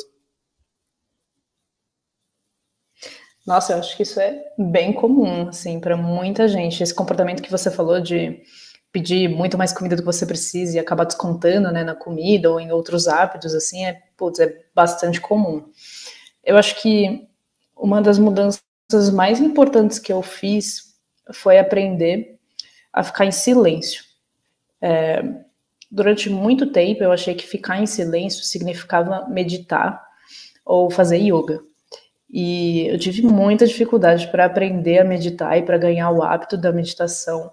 Nossa, 3.44 3.72
eu 3.72 3.78
acho 3.78 3.96
que 3.96 4.04
isso 4.04 4.20
é 4.20 4.40
bem 4.56 4.92
comum, 4.92 5.48
assim, 5.48 5.80
para 5.80 5.96
muita 5.96 6.46
gente. 6.46 6.80
Esse 6.80 6.94
comportamento 6.94 7.42
que 7.42 7.50
você 7.50 7.72
falou 7.72 8.00
de 8.00 8.40
pedir 8.92 9.28
muito 9.28 9.58
mais 9.58 9.72
comida 9.72 9.96
do 9.96 10.02
que 10.02 10.06
você 10.06 10.24
precisa 10.24 10.76
e 10.76 10.78
acabar 10.78 11.02
descontando 11.02 11.72
né, 11.72 11.82
na 11.82 11.96
comida 11.96 12.48
ou 12.48 12.60
em 12.60 12.70
outros 12.70 13.08
hábitos, 13.08 13.52
assim, 13.52 13.84
é, 13.84 14.00
putz, 14.16 14.38
é 14.38 14.56
bastante 14.72 15.20
comum. 15.20 15.68
Eu 16.44 16.56
acho 16.56 16.80
que 16.80 17.28
uma 17.76 18.00
das 18.00 18.16
mudanças 18.16 18.62
mais 19.12 19.40
importantes 19.40 19.98
que 19.98 20.12
eu 20.12 20.22
fiz 20.22 20.94
foi 21.32 21.58
aprender 21.58 22.38
a 22.92 23.02
ficar 23.02 23.24
em 23.24 23.32
silêncio. 23.32 24.04
É, 24.80 25.49
durante 25.90 26.30
muito 26.30 26.70
tempo 26.70 27.02
eu 27.02 27.12
achei 27.12 27.34
que 27.34 27.46
ficar 27.46 27.80
em 27.80 27.86
silêncio 27.86 28.44
significava 28.44 29.28
meditar 29.28 30.02
ou 30.64 30.90
fazer 30.90 31.18
yoga. 31.18 31.60
E 32.28 32.86
eu 32.86 32.98
tive 32.98 33.22
muita 33.22 33.66
dificuldade 33.66 34.28
para 34.28 34.44
aprender 34.44 34.98
a 34.98 35.04
meditar 35.04 35.58
e 35.58 35.62
para 35.62 35.78
ganhar 35.78 36.10
o 36.10 36.22
hábito 36.22 36.56
da 36.56 36.72
meditação 36.72 37.50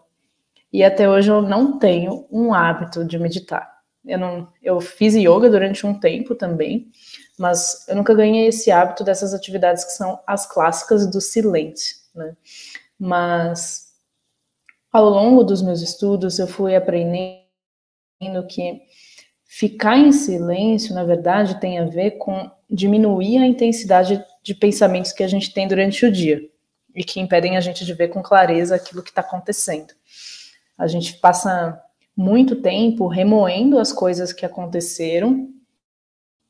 e 0.71 0.83
até 0.83 1.09
hoje 1.09 1.31
eu 1.31 1.41
não 1.41 1.79
tenho 1.79 2.27
um 2.31 2.53
hábito 2.53 3.05
de 3.05 3.17
meditar. 3.17 3.77
Eu, 4.05 4.19
não, 4.19 4.47
eu 4.61 4.79
fiz 4.79 5.15
yoga 5.15 5.49
durante 5.49 5.85
um 5.85 5.97
tempo 5.97 6.35
também, 6.35 6.91
mas 7.37 7.87
eu 7.87 7.95
nunca 7.95 8.13
ganhei 8.13 8.47
esse 8.47 8.71
hábito 8.71 9.03
dessas 9.03 9.33
atividades 9.33 9.83
que 9.83 9.91
são 9.91 10.19
as 10.25 10.45
clássicas 10.45 11.09
do 11.09 11.19
silêncio, 11.19 11.97
né? 12.15 12.35
Mas 12.99 13.87
ao 14.91 15.09
longo 15.09 15.43
dos 15.43 15.61
meus 15.61 15.81
estudos 15.81 16.39
eu 16.39 16.47
fui 16.47 16.75
aprendendo 16.75 17.46
que 18.47 18.81
ficar 19.45 19.97
em 19.97 20.11
silêncio, 20.11 20.93
na 20.93 21.03
verdade, 21.03 21.59
tem 21.59 21.79
a 21.79 21.85
ver 21.85 22.11
com 22.11 22.49
diminuir 22.69 23.37
a 23.37 23.45
intensidade 23.45 24.23
de 24.43 24.53
pensamentos 24.53 25.11
que 25.11 25.23
a 25.23 25.27
gente 25.27 25.53
tem 25.53 25.67
durante 25.67 26.05
o 26.05 26.11
dia 26.11 26.41
e 26.95 27.03
que 27.03 27.19
impedem 27.19 27.57
a 27.57 27.61
gente 27.61 27.85
de 27.85 27.93
ver 27.93 28.09
com 28.09 28.21
clareza 28.21 28.75
aquilo 28.75 29.03
que 29.03 29.09
está 29.09 29.21
acontecendo. 29.21 29.93
A 30.77 30.87
gente 30.87 31.17
passa 31.17 31.81
muito 32.15 32.55
tempo 32.55 33.07
remoendo 33.07 33.79
as 33.79 33.93
coisas 33.93 34.33
que 34.33 34.45
aconteceram 34.45 35.49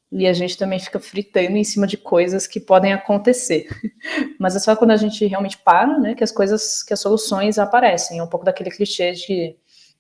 e 0.10 0.26
a 0.26 0.32
gente 0.32 0.58
também 0.58 0.80
fica 0.80 1.00
fritando 1.00 1.58
em 1.58 1.64
cima 1.66 1.86
de 1.86 1.98
coisas 1.98 2.48
que 2.48 2.62
podem 2.62 2.94
acontecer. 2.94 3.68
Mas 4.40 4.56
é 4.56 4.60
só 4.60 4.76
quando 4.76 4.92
a 4.92 4.98
gente 4.98 5.26
realmente 5.26 5.58
para, 5.58 6.00
né, 6.00 6.16
que 6.16 6.24
as 6.24 6.32
coisas, 6.32 6.82
que 6.82 6.94
as 6.94 7.00
soluções 7.00 7.60
aparecem. 7.60 8.20
É 8.20 8.24
um 8.24 8.28
pouco 8.28 8.46
daquele 8.46 8.72
clichê 8.72 9.12
de 9.12 9.58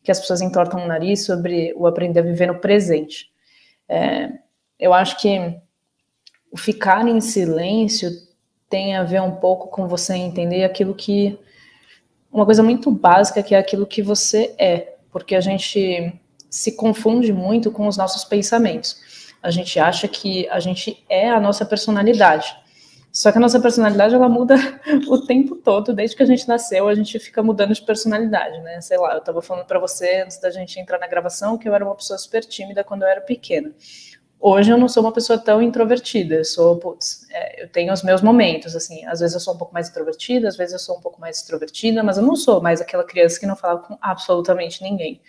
que 0.07 0.11
as 0.11 0.21
pessoas 0.21 0.39
entortam 0.39 0.81
o 0.81 0.87
nariz 0.87 1.25
sobre 1.25 1.73
o 1.75 1.85
aprender 1.85 2.21
a 2.21 2.23
viver 2.23 2.47
no 2.47 2.59
presente. 2.59 3.29
É, 3.89 4.31
eu 4.79 4.93
acho 4.93 5.19
que 5.19 5.37
o 6.49 6.55
ficar 6.57 7.05
em 7.05 7.19
silêncio 7.19 8.09
tem 8.69 8.95
a 8.95 9.03
ver 9.03 9.21
um 9.21 9.35
pouco 9.35 9.67
com 9.67 9.85
você 9.85 10.13
entender 10.13 10.63
aquilo 10.63 10.95
que 10.95 11.37
uma 12.31 12.45
coisa 12.45 12.63
muito 12.63 12.89
básica 12.89 13.43
que 13.43 13.53
é 13.53 13.57
aquilo 13.57 13.85
que 13.85 14.01
você 14.01 14.55
é, 14.57 14.95
porque 15.11 15.35
a 15.35 15.41
gente 15.41 16.17
se 16.49 16.77
confunde 16.77 17.33
muito 17.33 17.69
com 17.69 17.85
os 17.85 17.97
nossos 17.97 18.23
pensamentos. 18.23 19.33
A 19.43 19.51
gente 19.51 19.77
acha 19.77 20.07
que 20.07 20.47
a 20.47 20.61
gente 20.61 21.03
é 21.09 21.29
a 21.29 21.37
nossa 21.37 21.65
personalidade. 21.65 22.55
Só 23.17 23.31
que 23.31 23.39
a 23.39 23.41
nossa 23.41 23.59
personalidade 23.59 24.13
ela 24.13 24.29
muda 24.29 24.53
o 25.09 25.25
tempo 25.25 25.55
todo, 25.55 25.91
desde 25.91 26.15
que 26.15 26.21
a 26.21 26.25
gente 26.25 26.47
nasceu, 26.47 26.87
a 26.87 26.93
gente 26.93 27.17
fica 27.17 27.41
mudando 27.41 27.73
de 27.73 27.81
personalidade, 27.81 28.61
né? 28.61 28.79
Sei 28.79 28.95
lá, 28.95 29.13
eu 29.13 29.17
estava 29.17 29.41
falando 29.41 29.65
para 29.65 29.79
você 29.79 30.21
antes 30.21 30.39
da 30.39 30.51
gente 30.51 30.79
entrar 30.79 30.99
na 30.99 31.07
gravação 31.07 31.57
que 31.57 31.67
eu 31.67 31.73
era 31.73 31.83
uma 31.83 31.95
pessoa 31.95 32.15
super 32.19 32.45
tímida 32.45 32.83
quando 32.83 33.01
eu 33.01 33.07
era 33.07 33.19
pequena. 33.19 33.73
Hoje 34.39 34.69
eu 34.69 34.77
não 34.77 34.87
sou 34.87 35.01
uma 35.01 35.11
pessoa 35.11 35.39
tão 35.39 35.63
introvertida, 35.63 36.35
eu 36.35 36.45
sou, 36.45 36.77
putz, 36.77 37.25
é, 37.31 37.63
eu 37.63 37.69
tenho 37.69 37.91
os 37.91 38.03
meus 38.03 38.21
momentos, 38.21 38.75
assim, 38.75 39.03
às 39.07 39.19
vezes 39.19 39.33
eu 39.33 39.39
sou 39.39 39.55
um 39.55 39.57
pouco 39.57 39.73
mais 39.73 39.89
introvertida, 39.89 40.47
às 40.47 40.55
vezes 40.55 40.73
eu 40.73 40.79
sou 40.79 40.97
um 40.99 41.01
pouco 41.01 41.19
mais 41.19 41.37
extrovertida, 41.37 42.03
mas 42.03 42.19
eu 42.19 42.23
não 42.23 42.35
sou 42.35 42.61
mais 42.61 42.81
aquela 42.81 43.03
criança 43.03 43.39
que 43.39 43.47
não 43.47 43.55
fala 43.55 43.79
com 43.79 43.97
absolutamente 43.99 44.83
ninguém. 44.83 45.19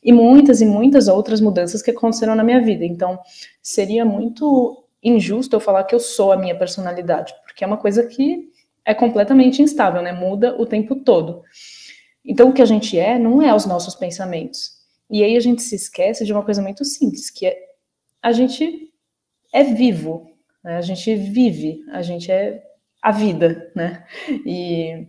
E 0.00 0.12
muitas 0.12 0.60
e 0.60 0.66
muitas 0.66 1.08
outras 1.08 1.40
mudanças 1.40 1.82
que 1.82 1.90
aconteceram 1.90 2.36
na 2.36 2.44
minha 2.44 2.62
vida. 2.62 2.84
Então, 2.84 3.18
seria 3.60 4.04
muito 4.04 4.83
injusto 5.04 5.54
eu 5.54 5.60
falar 5.60 5.84
que 5.84 5.94
eu 5.94 6.00
sou 6.00 6.32
a 6.32 6.36
minha 6.36 6.56
personalidade, 6.56 7.34
porque 7.44 7.62
é 7.62 7.66
uma 7.66 7.76
coisa 7.76 8.06
que 8.06 8.48
é 8.84 8.94
completamente 8.94 9.62
instável, 9.62 10.02
né? 10.02 10.12
Muda 10.12 10.60
o 10.60 10.66
tempo 10.66 10.96
todo. 10.96 11.42
Então, 12.24 12.48
o 12.48 12.52
que 12.52 12.62
a 12.62 12.66
gente 12.66 12.98
é 12.98 13.18
não 13.18 13.42
é 13.42 13.54
os 13.54 13.66
nossos 13.66 13.94
pensamentos. 13.94 14.72
E 15.10 15.22
aí 15.22 15.36
a 15.36 15.40
gente 15.40 15.62
se 15.62 15.74
esquece 15.74 16.24
de 16.24 16.32
uma 16.32 16.42
coisa 16.42 16.62
muito 16.62 16.84
simples, 16.84 17.30
que 17.30 17.46
é 17.46 17.56
a 18.22 18.32
gente 18.32 18.90
é 19.52 19.62
vivo, 19.62 20.26
né? 20.62 20.76
a 20.76 20.80
gente 20.80 21.14
vive, 21.14 21.84
a 21.92 22.00
gente 22.00 22.32
é 22.32 22.62
a 23.02 23.12
vida, 23.12 23.70
né? 23.76 24.04
E, 24.46 25.06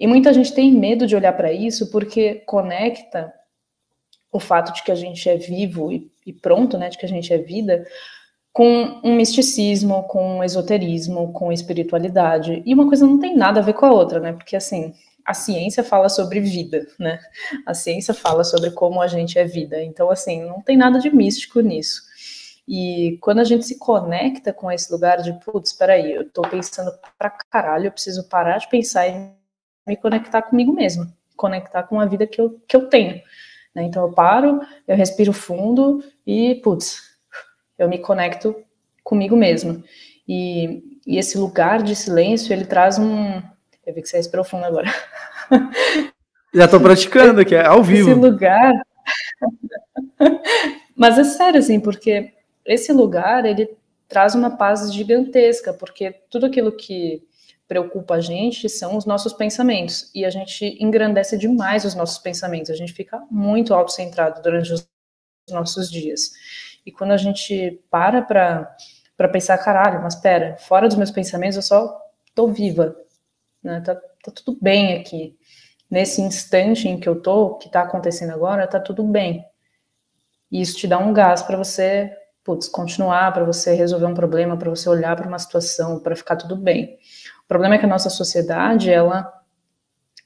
e 0.00 0.06
muita 0.06 0.32
gente 0.32 0.54
tem 0.54 0.72
medo 0.72 1.06
de 1.06 1.14
olhar 1.14 1.34
para 1.34 1.52
isso 1.52 1.90
porque 1.90 2.36
conecta 2.46 3.32
o 4.32 4.40
fato 4.40 4.72
de 4.72 4.82
que 4.82 4.90
a 4.90 4.94
gente 4.94 5.28
é 5.28 5.36
vivo 5.36 5.92
e, 5.92 6.10
e, 6.24 6.32
pronto, 6.32 6.76
né, 6.78 6.88
de 6.88 6.98
que 6.98 7.06
a 7.06 7.08
gente 7.08 7.32
é 7.32 7.38
vida, 7.38 7.86
com 8.56 9.02
um 9.04 9.14
misticismo, 9.14 10.04
com 10.04 10.38
um 10.38 10.42
esoterismo, 10.42 11.30
com 11.30 11.52
espiritualidade. 11.52 12.62
E 12.64 12.72
uma 12.72 12.88
coisa 12.88 13.06
não 13.06 13.18
tem 13.18 13.36
nada 13.36 13.60
a 13.60 13.62
ver 13.62 13.74
com 13.74 13.84
a 13.84 13.92
outra, 13.92 14.18
né? 14.18 14.32
Porque 14.32 14.56
assim, 14.56 14.94
a 15.22 15.34
ciência 15.34 15.84
fala 15.84 16.08
sobre 16.08 16.40
vida, 16.40 16.86
né? 16.98 17.20
A 17.66 17.74
ciência 17.74 18.14
fala 18.14 18.44
sobre 18.44 18.70
como 18.70 19.02
a 19.02 19.08
gente 19.08 19.38
é 19.38 19.44
vida. 19.44 19.82
Então, 19.82 20.10
assim, 20.10 20.42
não 20.42 20.62
tem 20.62 20.74
nada 20.74 20.98
de 20.98 21.14
místico 21.14 21.60
nisso. 21.60 22.00
E 22.66 23.18
quando 23.20 23.40
a 23.40 23.44
gente 23.44 23.66
se 23.66 23.78
conecta 23.78 24.54
com 24.54 24.72
esse 24.72 24.90
lugar 24.90 25.20
de, 25.20 25.34
putz, 25.44 25.72
espera 25.72 25.92
aí, 25.92 26.14
eu 26.14 26.26
tô 26.26 26.40
pensando 26.40 26.90
pra 27.18 27.28
caralho, 27.28 27.88
eu 27.88 27.92
preciso 27.92 28.26
parar 28.26 28.56
de 28.56 28.70
pensar 28.70 29.06
e 29.06 29.32
me 29.86 29.98
conectar 29.98 30.40
comigo 30.40 30.72
mesmo, 30.72 31.06
conectar 31.36 31.82
com 31.82 32.00
a 32.00 32.06
vida 32.06 32.26
que 32.26 32.40
eu, 32.40 32.58
que 32.66 32.74
eu 32.74 32.88
tenho. 32.88 33.20
Né? 33.74 33.82
Então 33.82 34.06
eu 34.06 34.12
paro, 34.14 34.62
eu 34.88 34.96
respiro 34.96 35.34
fundo 35.34 36.02
e, 36.26 36.54
putz, 36.64 37.05
eu 37.78 37.88
me 37.88 37.98
conecto 37.98 38.56
comigo 39.02 39.36
mesmo. 39.36 39.82
E, 40.28 40.82
e 41.06 41.18
esse 41.18 41.38
lugar 41.38 41.82
de 41.82 41.94
silêncio, 41.94 42.52
ele 42.52 42.64
traz 42.64 42.98
um. 42.98 43.42
Eu 43.86 43.94
vi 43.94 44.02
que 44.02 44.08
você 44.08 44.16
respirou 44.16 44.44
fundo 44.44 44.64
agora. 44.64 44.92
Já 46.52 46.66
tô 46.66 46.80
praticando 46.80 47.40
aqui, 47.40 47.54
é 47.54 47.64
ao 47.64 47.82
vivo. 47.82 48.10
Esse 48.10 48.18
lugar. 48.18 48.72
Mas 50.96 51.18
é 51.18 51.24
sério, 51.24 51.60
assim, 51.60 51.78
porque 51.78 52.32
esse 52.64 52.92
lugar 52.92 53.44
ele 53.44 53.68
traz 54.08 54.34
uma 54.34 54.56
paz 54.56 54.92
gigantesca, 54.92 55.72
porque 55.72 56.12
tudo 56.30 56.46
aquilo 56.46 56.72
que 56.72 57.22
preocupa 57.68 58.14
a 58.14 58.20
gente 58.20 58.68
são 58.68 58.96
os 58.96 59.04
nossos 59.04 59.32
pensamentos 59.32 60.10
e 60.14 60.24
a 60.24 60.30
gente 60.30 60.76
engrandece 60.80 61.36
demais 61.36 61.84
os 61.84 61.94
nossos 61.94 62.18
pensamentos, 62.18 62.70
a 62.70 62.74
gente 62.74 62.92
fica 62.92 63.20
muito 63.30 63.74
autocentrado 63.74 64.40
durante 64.40 64.72
os 64.72 64.88
nossos 65.50 65.90
dias. 65.90 66.30
E 66.86 66.92
quando 66.92 67.10
a 67.10 67.16
gente 67.16 67.82
para 67.90 68.22
para 69.16 69.28
pensar, 69.28 69.56
caralho, 69.58 70.02
mas 70.02 70.14
pera, 70.14 70.56
fora 70.58 70.86
dos 70.86 70.96
meus 70.96 71.10
pensamentos 71.10 71.56
eu 71.56 71.62
só 71.62 71.98
tô 72.34 72.48
viva, 72.48 72.94
né? 73.62 73.80
Tá, 73.80 73.94
tá 73.94 74.30
tudo 74.30 74.58
bem 74.60 74.94
aqui. 74.94 75.36
Nesse 75.90 76.20
instante 76.20 76.86
em 76.86 77.00
que 77.00 77.08
eu 77.08 77.22
tô, 77.22 77.54
que 77.54 77.70
tá 77.70 77.80
acontecendo 77.80 78.32
agora, 78.32 78.66
tá 78.66 78.78
tudo 78.78 79.02
bem. 79.04 79.42
E 80.52 80.60
isso 80.60 80.76
te 80.76 80.86
dá 80.86 80.98
um 80.98 81.14
gás 81.14 81.42
para 81.42 81.56
você, 81.56 82.12
putz, 82.44 82.68
continuar, 82.68 83.32
para 83.32 83.44
você 83.44 83.74
resolver 83.74 84.06
um 84.06 84.14
problema, 84.14 84.56
para 84.56 84.68
você 84.68 84.88
olhar 84.88 85.16
para 85.16 85.26
uma 85.26 85.38
situação, 85.38 85.98
para 85.98 86.14
ficar 86.14 86.36
tudo 86.36 86.54
bem. 86.54 86.98
O 87.44 87.48
problema 87.48 87.76
é 87.76 87.78
que 87.78 87.86
a 87.86 87.88
nossa 87.88 88.10
sociedade, 88.10 88.90
ela 88.90 89.32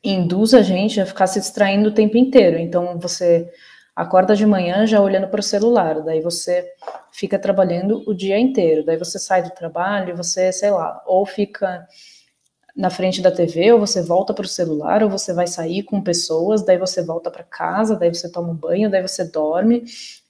induz 0.03 0.53
a 0.53 0.63
gente 0.63 1.01
a 1.01 1.07
ficar 1.07 1.27
se 1.27 1.39
distraindo 1.39 1.91
o 1.91 1.95
tempo 1.95 2.17
inteiro. 2.17 2.59
Então, 2.59 2.99
você 2.99 3.51
acorda 4.01 4.35
de 4.35 4.47
manhã 4.47 4.87
já 4.87 5.01
olhando 5.01 5.29
para 5.29 5.41
o 5.41 5.43
celular, 5.43 6.01
daí 6.03 6.21
você 6.21 6.67
fica 7.13 7.39
trabalhando 7.39 8.03
o 8.07 8.15
dia 8.15 8.39
inteiro, 8.39 8.85
daí 8.85 8.97
você 8.97 9.19
sai 9.19 9.43
do 9.43 9.51
trabalho 9.51 10.17
você, 10.17 10.53
sei 10.53 10.71
lá, 10.71 11.03
ou 11.07 11.27
fica 11.27 11.87
na 12.75 12.89
frente 12.89 13.21
da 13.21 13.31
TV, 13.31 13.73
ou 13.73 13.81
você 13.81 14.03
volta 14.03 14.33
para 14.33 14.45
o 14.45 14.49
celular, 14.49 15.03
ou 15.03 15.11
você 15.11 15.35
vai 15.35 15.47
sair 15.47 15.83
com 15.83 16.01
pessoas, 16.01 16.65
daí 16.65 16.79
você 16.79 17.03
volta 17.03 17.31
para 17.31 17.43
casa, 17.43 17.95
daí 17.97 18.09
você 18.09 18.31
toma 18.31 18.51
um 18.51 18.55
banho, 18.55 18.91
daí 18.91 19.03
você 19.03 19.25
dorme, 19.25 19.85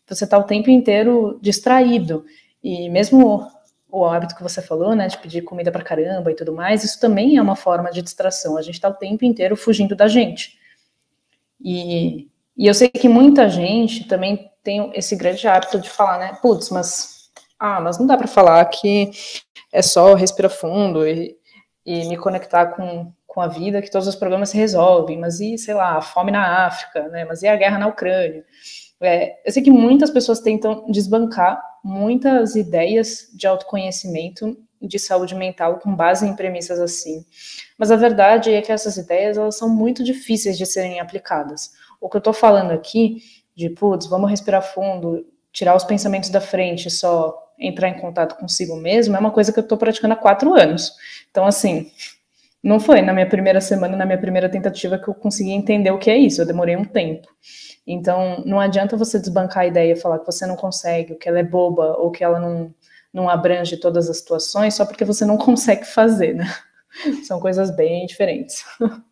você 0.06 0.24
está 0.24 0.36
o 0.36 0.44
tempo 0.44 0.68
inteiro 0.68 1.38
distraído. 1.40 2.24
E 2.62 2.88
mesmo 2.88 3.46
o 3.88 4.04
hábito 4.04 4.34
que 4.34 4.42
você 4.42 4.60
falou, 4.60 4.96
né, 4.96 5.06
de 5.06 5.18
pedir 5.18 5.42
comida 5.42 5.70
para 5.70 5.84
caramba 5.84 6.32
e 6.32 6.34
tudo 6.34 6.52
mais, 6.52 6.82
isso 6.82 6.98
também 6.98 7.36
é 7.36 7.42
uma 7.42 7.54
forma 7.54 7.90
de 7.90 8.02
distração. 8.02 8.56
A 8.56 8.62
gente 8.62 8.74
está 8.74 8.88
o 8.88 8.94
tempo 8.94 9.24
inteiro 9.24 9.56
fugindo 9.56 9.94
da 9.94 10.08
gente. 10.08 10.58
E, 11.60 12.28
e 12.60 12.66
eu 12.66 12.74
sei 12.74 12.90
que 12.90 13.08
muita 13.08 13.48
gente 13.48 14.06
também 14.06 14.50
tem 14.62 14.92
esse 14.94 15.16
grande 15.16 15.48
hábito 15.48 15.80
de 15.80 15.88
falar, 15.88 16.18
né, 16.18 16.38
putz, 16.42 16.68
mas, 16.68 17.30
ah, 17.58 17.80
mas 17.80 17.98
não 17.98 18.06
dá 18.06 18.18
para 18.18 18.26
falar 18.26 18.62
que 18.66 19.10
é 19.72 19.80
só 19.80 20.12
respirar 20.12 20.50
fundo 20.50 21.08
e, 21.08 21.34
e 21.86 22.06
me 22.06 22.18
conectar 22.18 22.66
com, 22.66 23.10
com 23.26 23.40
a 23.40 23.48
vida 23.48 23.80
que 23.80 23.90
todos 23.90 24.06
os 24.06 24.14
problemas 24.14 24.50
se 24.50 24.58
resolvem, 24.58 25.18
mas 25.18 25.40
e, 25.40 25.56
sei 25.56 25.72
lá, 25.72 25.96
a 25.96 26.02
fome 26.02 26.30
na 26.30 26.66
África, 26.66 27.08
né, 27.08 27.24
mas 27.24 27.40
e 27.40 27.48
a 27.48 27.56
guerra 27.56 27.78
na 27.78 27.86
Ucrânia? 27.86 28.44
É, 29.00 29.40
eu 29.42 29.52
sei 29.52 29.62
que 29.62 29.70
muitas 29.70 30.10
pessoas 30.10 30.40
tentam 30.40 30.84
desbancar 30.90 31.58
muitas 31.82 32.56
ideias 32.56 33.30
de 33.34 33.46
autoconhecimento 33.46 34.54
de 34.82 34.98
saúde 34.98 35.34
mental 35.34 35.78
com 35.78 35.96
base 35.96 36.26
em 36.26 36.36
premissas 36.36 36.78
assim. 36.78 37.24
Mas 37.78 37.90
a 37.90 37.96
verdade 37.96 38.52
é 38.52 38.60
que 38.60 38.70
essas 38.70 38.98
ideias 38.98 39.38
elas 39.38 39.56
são 39.56 39.68
muito 39.68 40.04
difíceis 40.04 40.58
de 40.58 40.66
serem 40.66 41.00
aplicadas. 41.00 41.70
O 42.00 42.08
que 42.08 42.16
eu 42.16 42.20
estou 42.20 42.32
falando 42.32 42.70
aqui, 42.70 43.18
de 43.54 43.68
putz, 43.70 44.06
vamos 44.06 44.30
respirar 44.30 44.62
fundo, 44.62 45.26
tirar 45.52 45.76
os 45.76 45.84
pensamentos 45.84 46.30
da 46.30 46.40
frente, 46.40 46.90
só 46.90 47.36
entrar 47.58 47.88
em 47.88 48.00
contato 48.00 48.36
consigo 48.36 48.74
mesmo, 48.76 49.14
é 49.14 49.18
uma 49.18 49.30
coisa 49.30 49.52
que 49.52 49.58
eu 49.58 49.62
estou 49.62 49.76
praticando 49.76 50.14
há 50.14 50.16
quatro 50.16 50.54
anos. 50.54 50.92
Então, 51.30 51.44
assim, 51.44 51.90
não 52.62 52.80
foi 52.80 53.02
na 53.02 53.12
minha 53.12 53.28
primeira 53.28 53.60
semana, 53.60 53.96
na 53.96 54.06
minha 54.06 54.18
primeira 54.18 54.48
tentativa 54.48 54.98
que 54.98 55.08
eu 55.08 55.14
consegui 55.14 55.50
entender 55.50 55.90
o 55.90 55.98
que 55.98 56.10
é 56.10 56.16
isso. 56.16 56.40
Eu 56.40 56.46
demorei 56.46 56.76
um 56.76 56.84
tempo. 56.84 57.28
Então, 57.86 58.42
não 58.46 58.60
adianta 58.60 58.96
você 58.96 59.18
desbancar 59.18 59.64
a 59.64 59.66
ideia 59.66 59.96
falar 59.96 60.18
que 60.18 60.26
você 60.26 60.46
não 60.46 60.56
consegue, 60.56 61.14
que 61.16 61.28
ela 61.28 61.38
é 61.38 61.42
boba, 61.42 61.96
ou 61.98 62.10
que 62.10 62.22
ela 62.22 62.38
não, 62.38 62.74
não 63.12 63.28
abrange 63.28 63.76
todas 63.76 64.08
as 64.08 64.18
situações, 64.18 64.74
só 64.74 64.84
porque 64.84 65.04
você 65.04 65.24
não 65.24 65.36
consegue 65.38 65.84
fazer, 65.84 66.34
né? 66.34 66.46
São 67.24 67.40
coisas 67.40 67.74
bem 67.74 68.06
diferentes. 68.06 68.64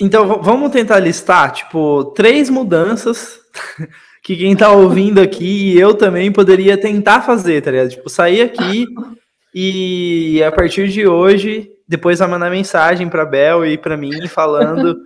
Então, 0.00 0.40
vamos 0.42 0.70
tentar 0.70 0.98
listar, 0.98 1.52
tipo, 1.52 2.06
três 2.16 2.48
mudanças 2.48 3.38
que 4.24 4.34
quem 4.34 4.56
tá 4.56 4.72
ouvindo 4.72 5.20
aqui 5.20 5.74
e 5.74 5.78
eu 5.78 5.94
também 5.94 6.32
poderia 6.32 6.80
tentar 6.80 7.20
fazer, 7.20 7.60
tá 7.60 7.70
ligado? 7.70 7.90
Tipo, 7.90 8.08
sair 8.08 8.40
aqui 8.40 8.86
e 9.54 10.42
a 10.42 10.50
partir 10.50 10.88
de 10.88 11.06
hoje, 11.06 11.70
depois 11.86 12.18
vai 12.18 12.28
mandar 12.28 12.50
mensagem 12.50 13.10
para 13.10 13.26
Bel 13.26 13.66
e 13.66 13.76
para 13.76 13.94
mim 13.94 14.26
falando 14.26 14.96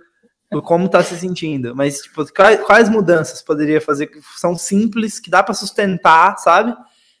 como 0.63 0.87
tá 0.87 1.03
se 1.03 1.17
sentindo. 1.17 1.75
Mas, 1.75 1.99
tipo, 1.99 2.25
quais, 2.33 2.61
quais 2.61 2.89
mudanças 2.89 3.41
poderia 3.41 3.81
fazer 3.81 4.07
que 4.07 4.21
são 4.37 4.55
simples, 4.55 5.19
que 5.19 5.29
dá 5.29 5.43
para 5.43 5.53
sustentar, 5.53 6.37
sabe? 6.37 6.73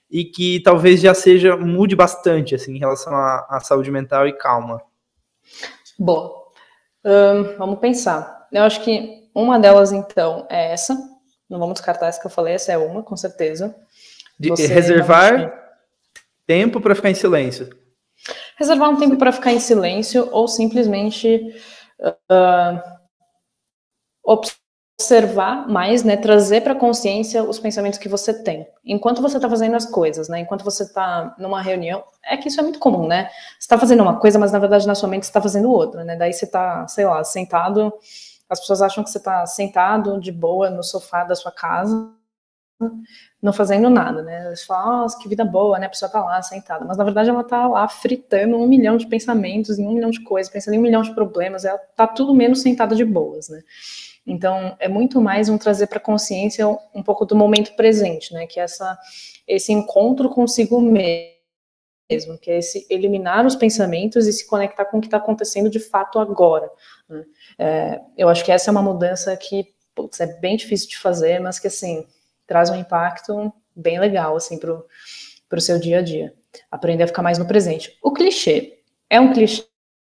E 0.09 0.23
que 0.23 0.61
talvez 0.61 1.01
já 1.01 1.13
seja, 1.13 1.57
mude 1.57 1.93
bastante, 1.93 2.55
assim, 2.55 2.75
em 2.75 2.79
relação 2.79 3.13
à, 3.13 3.45
à 3.49 3.59
saúde 3.59 3.91
mental 3.91 4.25
e 4.27 4.31
calma. 4.31 4.81
Bom, 5.99 6.44
hum, 7.05 7.55
vamos 7.57 7.79
pensar. 7.79 8.47
Eu 8.51 8.63
acho 8.63 8.81
que 8.83 9.29
uma 9.33 9.59
delas, 9.59 9.91
então, 9.91 10.47
é 10.49 10.71
essa. 10.71 10.95
Não 11.49 11.59
vamos 11.59 11.75
descartar 11.75 12.07
essa 12.07 12.19
que 12.19 12.25
eu 12.25 12.31
falei, 12.31 12.55
essa 12.55 12.71
é 12.71 12.77
uma, 12.77 13.03
com 13.03 13.15
certeza. 13.15 13.75
De, 14.39 14.49
reservar 14.65 15.53
tempo 16.45 16.81
para 16.81 16.95
ficar 16.95 17.09
em 17.09 17.15
silêncio. 17.15 17.69
Reservar 18.57 18.89
um 18.89 18.97
tempo 18.97 19.17
para 19.17 19.31
ficar 19.31 19.51
em 19.51 19.59
silêncio 19.59 20.29
ou 20.31 20.47
simplesmente 20.47 21.53
uh, 21.99 22.81
observar 24.97 25.67
mais, 25.67 26.03
né, 26.03 26.15
trazer 26.15 26.61
para 26.61 26.73
consciência 26.73 27.43
os 27.43 27.59
pensamentos 27.59 27.99
que 27.99 28.07
você 28.07 28.33
tem. 28.33 28.65
Enquanto 28.83 29.21
você 29.21 29.35
está 29.37 29.49
fazendo 29.49 29.75
as 29.75 29.85
coisas, 29.85 30.29
né, 30.29 30.39
enquanto 30.39 30.63
você 30.63 30.83
está 30.83 31.35
numa 31.37 31.61
reunião, 31.61 32.03
é 32.23 32.37
que 32.37 32.47
isso 32.47 32.59
é 32.59 32.63
muito 32.63 32.79
comum, 32.79 33.05
né? 33.05 33.25
Você 33.59 33.65
está 33.65 33.77
fazendo 33.77 34.01
uma 34.01 34.19
coisa, 34.19 34.39
mas 34.39 34.51
na 34.51 34.59
verdade 34.59 34.87
na 34.87 34.95
sua 34.95 35.09
mente 35.09 35.25
você 35.25 35.29
está 35.29 35.41
fazendo 35.41 35.69
outra, 35.69 36.03
né? 36.03 36.15
Daí 36.15 36.31
você 36.31 36.45
está, 36.45 36.87
sei 36.87 37.05
lá, 37.05 37.23
sentado, 37.23 37.93
as 38.49 38.59
pessoas 38.59 38.81
acham 38.81 39.03
que 39.03 39.09
você 39.09 39.17
está 39.17 39.45
sentado 39.45 40.19
de 40.19 40.31
boa 40.31 40.69
no 40.69 40.81
sofá 40.81 41.23
da 41.25 41.35
sua 41.35 41.51
casa, 41.51 42.09
não 43.41 43.53
fazendo 43.53 43.89
nada, 43.89 44.21
né? 44.23 44.47
Eles 44.47 44.63
falam, 44.63 45.01
nossa, 45.01 45.17
que 45.19 45.27
vida 45.27 45.43
boa, 45.45 45.77
né? 45.77 45.87
A 45.87 45.89
pessoa 45.89 46.09
tá 46.09 46.23
lá 46.23 46.41
sentada. 46.41 46.85
Mas 46.85 46.97
na 46.97 47.03
verdade 47.03 47.29
ela 47.29 47.43
tá 47.43 47.67
lá 47.67 47.87
fritando 47.87 48.57
um 48.57 48.67
milhão 48.67 48.97
de 48.97 49.07
pensamentos, 49.07 49.77
em 49.77 49.87
um 49.87 49.93
milhão 49.93 50.09
de 50.09 50.23
coisas, 50.23 50.51
pensando 50.51 50.73
em 50.75 50.79
um 50.79 50.81
milhão 50.81 51.01
de 51.01 51.13
problemas, 51.13 51.65
ela 51.65 51.77
tá 51.77 52.07
tudo 52.07 52.33
menos 52.33 52.61
sentada 52.61 52.95
de 52.95 53.03
boas, 53.03 53.49
né? 53.49 53.61
Então, 54.25 54.75
é 54.79 54.87
muito 54.87 55.21
mais 55.21 55.49
um 55.49 55.57
trazer 55.57 55.87
para 55.87 55.99
a 55.99 56.01
consciência 56.01 56.67
um 56.93 57.03
pouco 57.03 57.25
do 57.25 57.35
momento 57.35 57.75
presente, 57.75 58.33
né? 58.33 58.47
Que 58.47 58.59
é 58.59 58.63
essa, 58.63 58.97
esse 59.47 59.71
encontro 59.71 60.29
consigo 60.29 60.81
mesmo, 60.81 62.37
que 62.39 62.49
é 62.49 62.57
esse 62.57 62.87
eliminar 62.89 63.45
os 63.45 63.55
pensamentos 63.55 64.25
e 64.25 64.33
se 64.33 64.47
conectar 64.47 64.85
com 64.85 64.97
o 64.97 65.01
que 65.01 65.07
está 65.07 65.17
acontecendo 65.17 65.69
de 65.69 65.79
fato 65.79 66.19
agora. 66.19 66.69
Né? 67.07 67.25
É, 67.59 68.01
eu 68.17 68.27
acho 68.27 68.43
que 68.43 68.51
essa 68.51 68.69
é 68.69 68.71
uma 68.71 68.81
mudança 68.81 69.35
que 69.37 69.75
putz, 69.93 70.19
é 70.19 70.27
bem 70.39 70.57
difícil 70.57 70.89
de 70.89 70.97
fazer, 70.97 71.39
mas 71.39 71.59
que 71.59 71.67
assim 71.67 72.05
traz 72.45 72.69
um 72.69 72.75
impacto 72.75 73.51
bem 73.75 73.99
legal 73.99 74.35
assim 74.35 74.59
para 74.59 74.73
o 74.73 75.61
seu 75.61 75.79
dia 75.79 75.99
a 75.99 76.01
dia. 76.01 76.33
Aprender 76.71 77.03
a 77.03 77.07
ficar 77.07 77.21
mais 77.21 77.37
no 77.37 77.47
presente. 77.47 77.97
O 78.01 78.11
clichê 78.11 78.79
é 79.09 79.19
um 79.19 79.31
clichê 79.33 79.65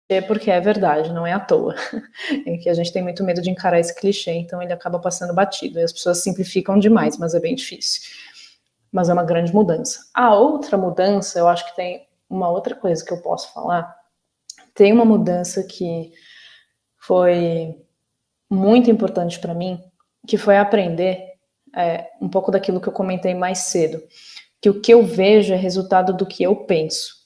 é 0.10 0.20
porque 0.20 0.50
é 0.50 0.60
verdade, 0.60 1.14
não 1.14 1.26
é 1.26 1.32
à 1.32 1.40
toa. 1.40 1.76
É 2.46 2.58
que 2.58 2.70
a 2.70 2.74
gente 2.74 2.92
tem 2.92 3.04
muito 3.04 3.24
medo 3.24 3.42
de 3.42 3.50
encarar 3.50 3.80
esse 3.80 3.96
clichê, 3.96 4.32
então 4.32 4.62
ele 4.62 4.74
acaba 4.74 5.00
passando 5.00 5.34
batido. 5.34 5.80
E 5.80 5.84
as 5.84 5.94
pessoas 5.94 6.24
simplificam 6.24 6.80
demais, 6.80 7.18
mas 7.18 7.36
é 7.36 7.40
bem 7.40 7.56
difícil. 7.56 8.02
Mas 8.92 9.08
é 9.08 9.14
uma 9.14 9.24
grande 9.24 9.54
mudança. 9.54 10.00
A 10.14 10.34
outra 10.34 10.78
mudança, 10.78 11.38
eu 11.38 11.48
acho 11.48 11.66
que 11.68 11.76
tem 11.76 12.08
uma 12.30 12.50
outra 12.50 12.76
coisa 12.76 13.06
que 13.06 13.14
eu 13.14 13.22
posso 13.22 13.54
falar. 13.54 13.96
Tem 14.74 14.92
uma 14.92 15.06
mudança 15.06 15.64
que 15.64 16.12
foi 16.98 17.76
muito 18.50 18.90
importante 18.90 19.40
para 19.40 19.54
mim, 19.54 19.80
que 20.28 20.38
foi 20.38 20.58
aprender 20.58 21.34
é, 21.76 22.10
um 22.20 22.30
pouco 22.30 22.52
daquilo 22.52 22.82
que 22.82 22.90
eu 22.90 22.94
comentei 22.94 23.36
mais 23.36 23.60
cedo, 23.60 24.02
que 24.62 24.70
o 24.70 24.82
que 24.82 24.92
eu 24.92 25.06
vejo 25.06 25.54
é 25.54 25.58
resultado 25.58 26.14
do 26.14 26.26
que 26.26 26.44
eu 26.44 26.56
penso. 26.56 27.19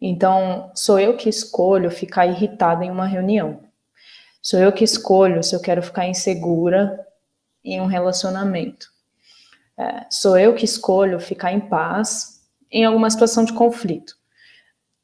Então, 0.00 0.70
sou 0.74 0.98
eu 0.98 1.16
que 1.16 1.28
escolho 1.28 1.90
ficar 1.90 2.26
irritada 2.26 2.84
em 2.84 2.90
uma 2.90 3.06
reunião. 3.06 3.60
Sou 4.40 4.58
eu 4.58 4.72
que 4.72 4.84
escolho 4.84 5.42
se 5.42 5.54
eu 5.54 5.60
quero 5.60 5.82
ficar 5.82 6.06
insegura 6.06 7.06
em 7.62 7.80
um 7.80 7.86
relacionamento. 7.86 8.88
É, 9.76 10.06
sou 10.10 10.38
eu 10.38 10.54
que 10.54 10.64
escolho 10.64 11.20
ficar 11.20 11.52
em 11.52 11.60
paz 11.60 12.40
em 12.70 12.84
alguma 12.84 13.10
situação 13.10 13.44
de 13.44 13.52
conflito. 13.52 14.16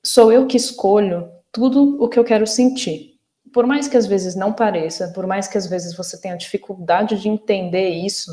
Sou 0.03 0.33
eu 0.33 0.47
que 0.47 0.57
escolho 0.57 1.31
tudo 1.53 2.03
o 2.03 2.09
que 2.09 2.19
eu 2.19 2.25
quero 2.25 2.47
sentir. 2.47 3.19
Por 3.53 3.67
mais 3.67 3.89
que 3.89 3.97
às 3.97 4.07
vezes 4.07 4.35
não 4.35 4.53
pareça, 4.53 5.09
por 5.09 5.27
mais 5.27 5.49
que 5.49 5.59
às 5.59 5.67
vezes 5.67 5.95
você 5.95 6.21
tenha 6.21 6.37
dificuldade 6.37 7.19
de 7.21 7.29
entender 7.29 7.89
isso, 7.89 8.31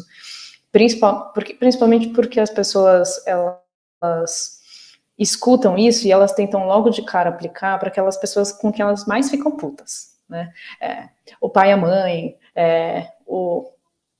principal, 0.71 1.32
porque, 1.34 1.54
principalmente 1.54 2.10
porque 2.10 2.39
as 2.39 2.49
pessoas 2.49 3.21
elas 3.26 4.60
escutam 5.24 5.78
isso 5.78 6.08
e 6.08 6.12
elas 6.12 6.34
tentam 6.34 6.68
logo 6.68 6.90
de 6.90 7.02
cara 7.02 7.30
aplicar 7.30 7.80
para 7.80 7.90
aquelas 7.90 8.18
pessoas 8.18 8.52
com 8.52 8.72
quem 8.72 8.84
elas 8.84 9.06
mais 9.06 9.30
ficam 9.30 9.52
putas, 9.52 10.18
né? 10.30 10.52
É, 10.82 11.10
o 11.42 11.50
pai, 11.50 11.72
a 11.72 11.78
mãe, 11.78 12.36
é, 12.56 13.08
o, 13.26 13.70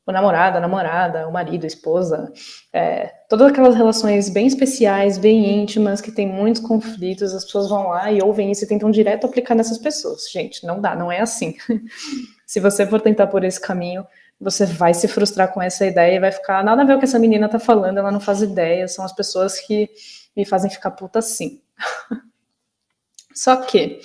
o, 0.06 0.12
namorado, 0.12 0.58
a 0.58 0.62
namorada, 0.62 1.28
o 1.28 1.32
marido, 1.32 1.66
a 1.66 1.68
esposa, 1.68 2.32
é, 2.72 3.14
todas 3.30 3.52
aquelas 3.52 3.76
relações 3.76 4.30
bem 4.30 4.48
especiais, 4.48 5.18
bem 5.18 5.62
íntimas, 5.62 6.02
que 6.02 6.12
tem 6.12 6.28
muitos 6.28 6.62
conflitos, 6.62 7.34
as 7.34 7.46
pessoas 7.46 7.70
vão 7.70 7.90
lá 7.90 8.12
e 8.12 8.22
ouvem 8.22 8.52
isso 8.52 8.64
e 8.64 8.68
tentam 8.68 8.90
direto 8.90 9.28
aplicar 9.28 9.56
nessas 9.56 9.78
pessoas. 9.78 10.30
Gente, 10.32 10.66
não 10.66 10.80
dá, 10.80 10.96
não 10.96 11.12
é 11.12 11.20
assim. 11.20 11.56
Se 12.48 12.60
você 12.60 12.86
for 12.86 13.02
tentar 13.02 13.28
por 13.28 13.44
esse 13.44 13.60
caminho, 13.60 14.06
você 14.40 14.66
vai 14.66 14.94
se 14.94 15.08
frustrar 15.08 15.52
com 15.54 15.62
essa 15.62 15.86
ideia 15.86 16.16
e 16.16 16.20
vai 16.20 16.32
ficar 16.32 16.64
nada 16.64 16.82
a 16.82 16.86
ver 16.86 16.96
o 16.96 17.00
que 17.00 17.06
essa 17.06 17.20
menina 17.20 17.50
tá 17.50 17.60
falando, 17.60 17.98
ela 17.98 18.12
não 18.12 18.20
faz 18.20 18.42
ideia, 18.42 18.88
são 18.88 19.04
as 19.04 19.14
pessoas 19.14 19.60
que 19.60 19.90
me 20.36 20.46
fazem 20.46 20.70
ficar 20.70 20.92
puta 20.92 21.20
assim. 21.20 21.62
Só 23.34 23.58
que 23.58 24.00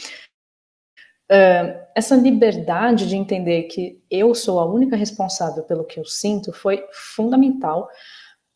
uh, 1.30 1.86
essa 1.94 2.16
liberdade 2.16 3.08
de 3.08 3.16
entender 3.16 3.64
que 3.64 4.02
eu 4.10 4.34
sou 4.34 4.58
a 4.58 4.66
única 4.66 4.96
responsável 4.96 5.62
pelo 5.64 5.84
que 5.84 6.00
eu 6.00 6.04
sinto 6.04 6.52
foi 6.52 6.84
fundamental 6.92 7.88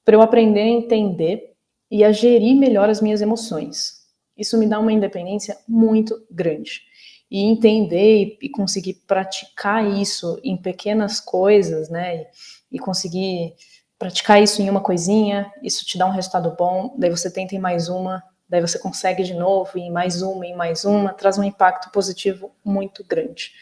para 0.05 0.17
eu 0.17 0.23
aprender 0.23 0.61
a 0.61 0.69
entender 0.69 1.53
e 1.91 2.03
a 2.03 2.11
gerir 2.11 2.57
melhor 2.57 2.89
as 2.89 3.01
minhas 3.01 3.21
emoções. 3.21 4.03
Isso 4.37 4.59
me 4.59 4.67
dá 4.67 4.79
uma 4.79 4.93
independência 4.93 5.59
muito 5.69 6.27
grande. 6.31 6.83
E 7.31 7.41
entender 7.45 8.37
e, 8.43 8.49
conseguir 8.49 8.95
praticar 9.07 9.87
isso 9.99 10.39
em 10.45 10.57
pequenas 10.57 11.19
coisas, 11.19 11.89
né? 11.89 12.23
E, 12.23 12.27
e 12.73 12.79
conseguir 12.79 13.55
praticar 14.03 14.43
isso 14.43 14.61
em 14.61 14.69
uma 14.69 14.81
coisinha, 14.81 15.53
isso 15.63 15.85
te 15.85 15.97
dá 15.97 16.05
um 16.07 16.11
resultado 16.11 16.53
bom, 16.59 16.93
daí 16.99 17.09
você 17.09 17.31
tenta 17.31 17.55
em 17.55 17.61
mais 17.61 17.89
uma, 17.89 18.21
daí 18.49 18.61
você 18.61 18.77
consegue 18.77 19.23
de 19.23 19.33
novo, 19.33 19.79
e 19.79 19.89
mais 19.91 20.23
uma, 20.23 20.45
e 20.45 20.53
mais 20.53 20.85
uma, 20.85 21.13
traz 21.13 21.39
um 21.39 21.45
impacto 21.45 21.89
positivo 21.93 22.51
muito 22.65 23.05
grande. 23.05 23.53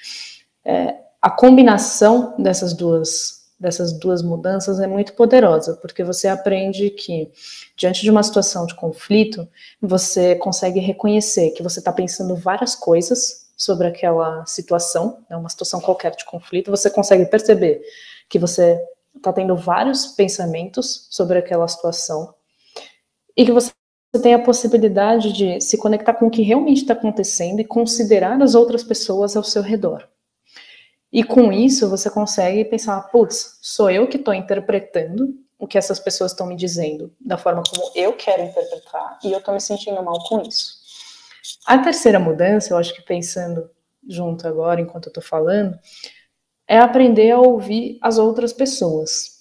É, 0.65 0.97
a 1.21 1.31
combinação 1.31 2.35
dessas 2.39 2.73
duas 2.73 3.39
dessas 3.61 3.93
duas 3.93 4.23
mudanças 4.23 4.81
é 4.81 4.87
muito 4.87 5.13
poderosa, 5.13 5.77
porque 5.83 6.03
você 6.03 6.27
aprende 6.29 6.89
que, 6.89 7.31
diante 7.77 8.01
de 8.01 8.11
uma 8.11 8.23
situação 8.23 8.65
de 8.65 8.75
conflito, 8.75 9.47
você 9.83 10.35
consegue 10.37 10.81
reconhecer 10.81 11.51
que 11.51 11.63
você 11.63 11.81
está 11.81 11.93
pensando 11.93 12.35
várias 12.35 12.75
coisas 12.75 13.51
sobre 13.59 13.87
aquela 13.87 14.47
situação, 14.47 15.19
é 15.29 15.37
uma 15.37 15.51
situação 15.51 15.79
qualquer 15.79 16.17
de 16.17 16.25
conflito, 16.25 16.71
você 16.71 16.89
consegue 16.89 17.27
perceber 17.27 17.83
que 18.31 18.39
você 18.39 18.81
está 19.17 19.33
tendo 19.33 19.57
vários 19.57 20.07
pensamentos 20.07 21.07
sobre 21.11 21.39
aquela 21.39 21.67
situação 21.69 22.35
e 23.37 23.45
que 23.45 23.53
você 23.53 23.73
tem 24.23 24.35
a 24.35 24.43
possibilidade 24.43 25.33
de 25.33 25.61
se 25.61 25.79
conectar 25.79 26.15
com 26.15 26.27
o 26.27 26.31
que 26.31 26.43
realmente 26.43 26.83
está 26.83 26.95
acontecendo 26.95 27.61
e 27.61 27.65
considerar 27.65 28.41
as 28.43 28.55
outras 28.55 28.83
pessoas 28.83 29.37
ao 29.37 29.45
seu 29.45 29.63
redor. 29.63 30.09
E 31.13 31.25
com 31.25 31.53
isso 31.53 31.89
você 31.89 32.11
consegue 32.11 32.65
pensar, 32.65 33.01
putz, 33.11 33.59
sou 33.61 33.91
eu 33.91 34.09
que 34.09 34.17
estou 34.17 34.35
interpretando 34.35 35.35
o 35.59 35.67
que 35.67 35.77
essas 35.77 35.99
pessoas 36.01 36.33
estão 36.33 36.47
me 36.47 36.57
dizendo 36.57 37.13
da 37.21 37.37
forma 37.37 37.63
como 37.69 37.93
eu 37.95 38.13
quero 38.15 38.43
interpretar 38.43 39.19
e 39.23 39.33
eu 39.33 39.39
estou 39.39 39.53
me 39.53 39.61
sentindo 39.61 40.03
mal 40.03 40.19
com 40.29 40.41
isso. 40.43 40.81
A 41.67 41.79
terceira 41.79 42.19
mudança, 42.19 42.73
eu 42.73 42.79
acho 42.79 42.95
que 42.95 43.03
pensando 43.03 43.71
junto 44.09 44.47
agora, 44.47 44.81
enquanto 44.81 45.07
eu 45.07 45.11
estou 45.11 45.23
falando, 45.23 45.79
é 46.71 46.79
aprender 46.79 47.33
a 47.33 47.41
ouvir 47.41 47.99
as 48.01 48.17
outras 48.17 48.53
pessoas. 48.53 49.41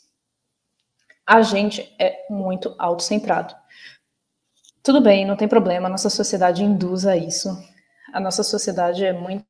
A 1.24 1.44
gente 1.44 1.96
é 2.00 2.26
muito 2.28 2.74
autocentrado. 2.80 3.56
Tudo 4.82 5.00
bem, 5.00 5.28
não 5.28 5.38
tem 5.38 5.48
problema, 5.48 5.86
a 5.86 5.92
nossa 5.92 6.10
sociedade 6.10 6.64
induz 6.64 7.06
a 7.06 7.16
isso. 7.16 7.56
A 8.12 8.20
nossa 8.20 8.42
sociedade 8.42 9.06
é 9.06 9.14
muito 9.14 9.46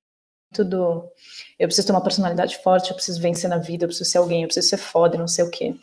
do 0.65 1.09
eu 1.57 1.67
preciso 1.67 1.87
ter 1.87 1.93
uma 1.93 2.03
personalidade 2.03 2.57
forte, 2.57 2.89
eu 2.89 2.95
preciso 2.95 3.21
vencer 3.21 3.49
na 3.49 3.57
vida, 3.57 3.85
eu 3.85 3.87
preciso 3.87 4.11
ser 4.11 4.17
alguém, 4.17 4.41
eu 4.41 4.47
preciso 4.47 4.67
ser 4.67 4.77
foda, 4.77 5.17
não 5.17 5.27
sei 5.27 5.45
o 5.45 5.49
quê. 5.49 5.73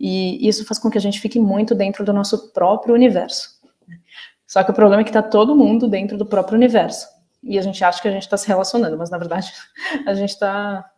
E 0.00 0.48
isso 0.48 0.64
faz 0.64 0.80
com 0.80 0.90
que 0.90 0.98
a 0.98 1.00
gente 1.00 1.20
fique 1.20 1.38
muito 1.38 1.76
dentro 1.76 2.04
do 2.04 2.12
nosso 2.12 2.52
próprio 2.52 2.92
universo. 2.92 3.50
Só 4.48 4.64
que 4.64 4.72
o 4.72 4.74
problema 4.74 5.02
é 5.02 5.04
que 5.04 5.10
está 5.10 5.22
todo 5.22 5.54
mundo 5.54 5.86
dentro 5.86 6.18
do 6.18 6.26
próprio 6.26 6.56
universo. 6.56 7.06
E 7.40 7.56
a 7.56 7.62
gente 7.62 7.84
acha 7.84 8.02
que 8.02 8.08
a 8.08 8.10
gente 8.10 8.22
está 8.22 8.36
se 8.36 8.48
relacionando, 8.48 8.98
mas 8.98 9.10
na 9.10 9.18
verdade 9.18 9.52
a 10.04 10.12
gente 10.12 10.30
está 10.30 10.90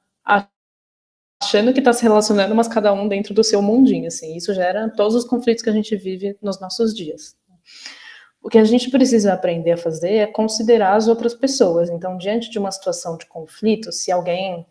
achando 1.53 1.73
que 1.75 1.81
está 1.81 1.93
se 1.93 2.03
relacionando, 2.03 2.55
mas 2.55 2.67
cada 2.67 2.93
um 2.95 3.07
dentro 3.07 3.35
do 3.35 3.45
seu 3.45 3.61
mundinho. 3.61 4.07
Assim. 4.07 4.35
Isso 4.35 4.55
gera 4.55 4.88
todos 4.88 5.15
os 5.15 5.25
conflitos 5.25 5.62
que 5.62 5.69
a 5.69 5.73
gente 5.73 5.95
vive 5.97 6.37
nos 6.41 6.59
nossos 6.59 6.95
dias. 6.95 7.37
O 8.43 8.49
que 8.49 8.59
a 8.59 8.65
gente 8.65 8.91
precisa 8.91 9.35
aprender 9.35 9.73
a 9.73 9.77
fazer 9.77 10.15
é 10.15 10.27
considerar 10.27 10.97
as 10.97 11.09
outras 11.09 11.35
pessoas. 11.35 11.91
Então, 11.91 12.17
diante 12.17 12.51
de 12.51 12.59
uma 12.59 12.73
situação 12.73 13.19
de 13.19 13.27
conflito, 13.27 13.93
se 13.93 14.11
alguém 14.11 14.67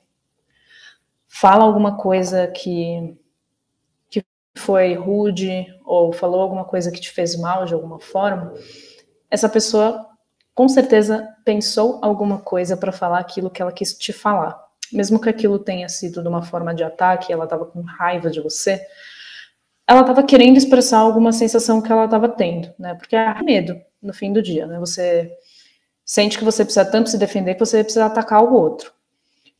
fala 1.28 1.64
alguma 1.64 1.98
coisa 1.98 2.48
que, 2.48 3.16
que 4.10 4.26
foi 4.58 4.96
rude 4.96 5.68
ou 5.86 6.12
falou 6.12 6.42
alguma 6.42 6.66
coisa 6.66 6.92
que 6.92 7.00
te 7.00 7.12
fez 7.12 7.38
mal 7.38 7.66
de 7.66 7.74
alguma 7.74 8.00
forma, 8.00 8.54
essa 9.30 9.48
pessoa 9.48 10.08
com 10.54 10.68
certeza 10.68 11.26
pensou 11.46 12.00
alguma 12.02 12.40
coisa 12.40 12.76
para 12.76 12.92
falar 12.92 13.20
aquilo 13.20 13.50
que 13.50 13.62
ela 13.62 13.72
quis 13.72 13.94
te 13.94 14.12
falar. 14.12 14.71
Mesmo 14.92 15.20
que 15.20 15.30
aquilo 15.30 15.60
tenha 15.60 15.88
sido 15.88 16.22
de 16.22 16.28
uma 16.28 16.42
forma 16.42 16.74
de 16.74 16.84
ataque, 16.84 17.32
ela 17.32 17.46
estava 17.46 17.66
com 17.66 17.82
raiva 17.82 18.30
de 18.30 18.42
você, 18.42 18.82
ela 19.88 20.02
estava 20.02 20.24
querendo 20.24 20.58
expressar 20.58 21.00
alguma 21.00 21.32
sensação 21.32 21.82
que 21.82 21.92
ela 21.92 22.06
estava 22.06 22.30
tendo, 22.30 22.74
né? 22.80 22.94
Porque 22.96 23.16
é 23.16 23.42
medo 23.44 23.80
no 24.02 24.14
fim 24.14 24.32
do 24.32 24.42
dia, 24.42 24.66
né? 24.66 24.80
Você 24.80 25.32
sente 26.06 26.38
que 26.38 26.44
você 26.44 26.64
precisa 26.64 26.86
tanto 26.86 27.10
se 27.10 27.18
defender 27.18 27.54
que 27.56 27.60
você 27.60 27.84
precisa 27.84 28.06
atacar 28.06 28.44
o 28.44 28.54
outro. 28.54 28.92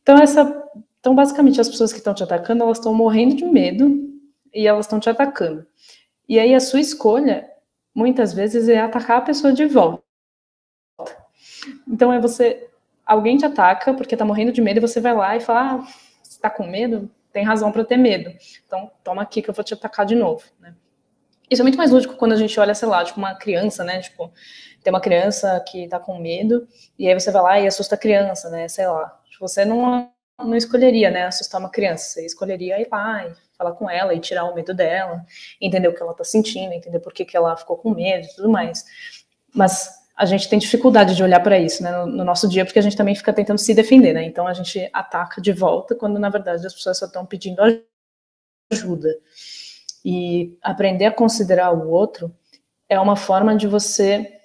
Então 0.02 0.18
essa, 0.18 0.64
então 1.00 1.14
basicamente 1.14 1.60
as 1.60 1.68
pessoas 1.68 1.92
que 1.92 1.98
estão 1.98 2.14
te 2.14 2.22
atacando, 2.22 2.62
elas 2.62 2.78
estão 2.78 2.94
morrendo 2.94 3.36
de 3.36 3.44
medo 3.44 4.10
e 4.52 4.66
elas 4.66 4.86
estão 4.86 5.00
te 5.00 5.08
atacando. 5.08 5.66
E 6.28 6.38
aí 6.38 6.54
a 6.54 6.60
sua 6.60 6.80
escolha 6.80 7.48
muitas 7.94 8.32
vezes 8.32 8.68
é 8.68 8.78
atacar 8.80 9.18
a 9.18 9.22
pessoa 9.22 9.52
de 9.52 9.66
volta. 9.66 10.02
Então 11.86 12.12
é 12.12 12.20
você 12.20 12.68
alguém 13.06 13.36
te 13.36 13.44
ataca 13.44 13.94
porque 13.94 14.16
tá 14.16 14.24
morrendo 14.24 14.52
de 14.52 14.60
medo 14.60 14.78
e 14.78 14.80
você 14.80 15.00
vai 15.00 15.14
lá 15.14 15.36
e 15.36 15.40
fala: 15.40 15.74
ah, 15.74 15.86
"Você 16.22 16.40
tá 16.40 16.50
com 16.50 16.66
medo? 16.66 17.10
tem 17.32 17.44
razão 17.44 17.72
para 17.72 17.84
ter 17.84 17.96
medo. 17.96 18.30
Então, 18.66 18.90
toma 19.02 19.22
aqui 19.22 19.40
que 19.40 19.48
eu 19.50 19.54
vou 19.54 19.64
te 19.64 19.74
atacar 19.74 20.04
de 20.04 20.14
novo, 20.14 20.44
né? 20.60 20.74
Isso 21.50 21.60
é 21.60 21.64
muito 21.64 21.76
mais 21.76 21.90
lúdico 21.90 22.16
quando 22.16 22.32
a 22.32 22.36
gente 22.36 22.58
olha, 22.58 22.74
sei 22.74 22.88
lá, 22.88 23.04
tipo 23.04 23.18
uma 23.18 23.34
criança, 23.34 23.84
né? 23.84 24.00
Tipo, 24.00 24.32
tem 24.82 24.92
uma 24.92 25.00
criança 25.00 25.62
que 25.68 25.88
tá 25.88 25.98
com 25.98 26.18
medo 26.18 26.66
e 26.98 27.08
aí 27.08 27.18
você 27.18 27.30
vai 27.30 27.42
lá 27.42 27.60
e 27.60 27.66
assusta 27.66 27.94
a 27.94 27.98
criança, 27.98 28.48
né? 28.50 28.68
Sei 28.68 28.86
lá. 28.86 29.20
Você 29.40 29.64
não, 29.64 30.10
não 30.38 30.54
escolheria, 30.54 31.10
né, 31.10 31.26
assustar 31.26 31.60
uma 31.60 31.70
criança. 31.70 32.04
Você 32.04 32.24
escolheria 32.24 32.80
ir 32.80 32.88
lá 32.90 33.26
e 33.26 33.34
falar 33.58 33.72
com 33.72 33.90
ela 33.90 34.14
e 34.14 34.20
tirar 34.20 34.44
o 34.44 34.54
medo 34.54 34.72
dela, 34.72 35.24
entender 35.60 35.88
o 35.88 35.94
que 35.94 36.02
ela 36.02 36.14
tá 36.14 36.24
sentindo, 36.24 36.72
entender 36.72 37.00
por 37.00 37.12
que, 37.12 37.24
que 37.24 37.36
ela 37.36 37.56
ficou 37.56 37.76
com 37.76 37.90
medo 37.90 38.24
e 38.24 38.34
tudo 38.36 38.48
mais. 38.48 38.84
Mas 39.54 40.01
a 40.16 40.24
gente 40.24 40.48
tem 40.48 40.58
dificuldade 40.58 41.14
de 41.16 41.22
olhar 41.22 41.40
para 41.40 41.58
isso 41.58 41.82
né, 41.82 41.90
no, 41.90 42.06
no, 42.06 42.24
nosso 42.24 42.48
dia, 42.48 42.64
porque 42.64 42.78
a 42.78 42.82
gente 42.82 42.96
também 42.96 43.14
fica 43.14 43.32
tentando 43.32 43.58
se 43.58 43.74
defender, 43.74 44.12
né? 44.12 44.24
Então 44.24 44.46
a 44.46 44.52
gente 44.52 44.88
ataca 44.92 45.40
de 45.40 45.52
volta 45.52 45.94
quando 45.94 46.18
na 46.18 46.28
verdade 46.28 46.66
as 46.66 46.74
pessoas 46.74 46.98
só 46.98 47.06
estão 47.06 47.24
pedindo 47.24 47.62
ajuda. 48.70 49.08
E 50.04 50.56
aprender 50.62 51.06
a 51.06 51.12
considerar 51.12 51.72
o 51.72 51.88
outro 51.88 52.34
é 52.88 52.98
uma 52.98 53.16
forma 53.16 53.56
de 53.56 53.66
você 53.66 54.40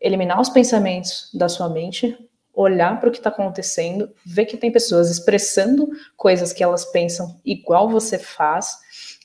eliminar 0.00 0.40
os 0.40 0.48
pensamentos 0.48 1.30
da 1.32 1.48
sua 1.48 1.68
mente, 1.68 2.16
olhar 2.52 2.98
para 2.98 3.08
o 3.08 3.12
que 3.12 3.18
está 3.18 3.30
acontecendo, 3.30 4.10
ver 4.24 4.46
que 4.46 4.56
tem 4.56 4.72
pessoas 4.72 5.10
expressando 5.10 5.88
coisas 6.16 6.52
que 6.52 6.64
elas 6.64 6.84
pensam 6.84 7.40
igual 7.44 7.88
você 7.88 8.18
faz 8.18 8.78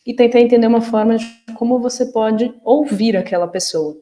e 0.05 0.13
tentar 0.13 0.39
entender 0.39 0.67
uma 0.67 0.81
forma 0.81 1.17
de 1.17 1.25
como 1.55 1.79
você 1.79 2.05
pode 2.05 2.53
ouvir 2.63 3.17
aquela 3.17 3.47
pessoa. 3.47 3.97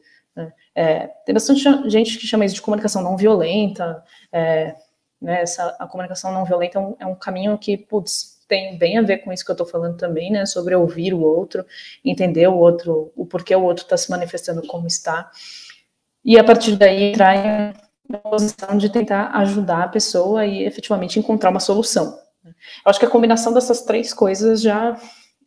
Né? 0.76 0.82
É, 0.82 1.06
tem 1.24 1.32
bastante 1.32 1.62
gente 1.88 2.18
que 2.18 2.26
chama 2.26 2.44
isso 2.44 2.54
de 2.54 2.62
comunicação 2.62 3.02
não 3.02 3.16
violenta, 3.16 4.02
é, 4.32 4.74
né, 5.20 5.42
essa, 5.42 5.74
a 5.78 5.86
comunicação 5.86 6.32
não 6.32 6.44
violenta 6.44 6.78
é 6.78 6.80
um, 6.80 6.96
é 7.00 7.06
um, 7.06 7.14
caminho 7.14 7.56
que, 7.56 7.76
putz, 7.76 8.44
tem 8.46 8.76
bem 8.76 8.98
a 8.98 9.02
ver 9.02 9.18
com 9.18 9.32
isso 9.32 9.44
que 9.44 9.50
eu 9.50 9.54
estou 9.54 9.66
falando 9.66 9.96
também, 9.96 10.30
né, 10.30 10.44
sobre 10.44 10.74
ouvir 10.74 11.14
o 11.14 11.20
outro, 11.20 11.64
entender 12.04 12.46
o 12.48 12.56
outro, 12.56 13.12
o 13.16 13.24
porquê 13.24 13.54
o 13.56 13.62
outro 13.62 13.84
está 13.84 13.96
se 13.96 14.10
manifestando 14.10 14.66
como 14.66 14.86
está, 14.86 15.30
e 16.24 16.38
a 16.38 16.44
partir 16.44 16.76
daí 16.76 17.12
entrar 17.12 17.36
em 17.36 17.74
uma 18.08 18.18
posição 18.18 18.76
de 18.76 18.90
tentar 18.90 19.30
ajudar 19.38 19.84
a 19.84 19.88
pessoa 19.88 20.44
e 20.44 20.64
efetivamente 20.64 21.18
encontrar 21.18 21.50
uma 21.50 21.60
solução. 21.60 22.18
Eu 22.44 22.52
acho 22.84 22.98
que 22.98 23.06
a 23.06 23.10
combinação 23.10 23.52
dessas 23.52 23.82
três 23.82 24.12
coisas 24.12 24.60
já 24.60 24.98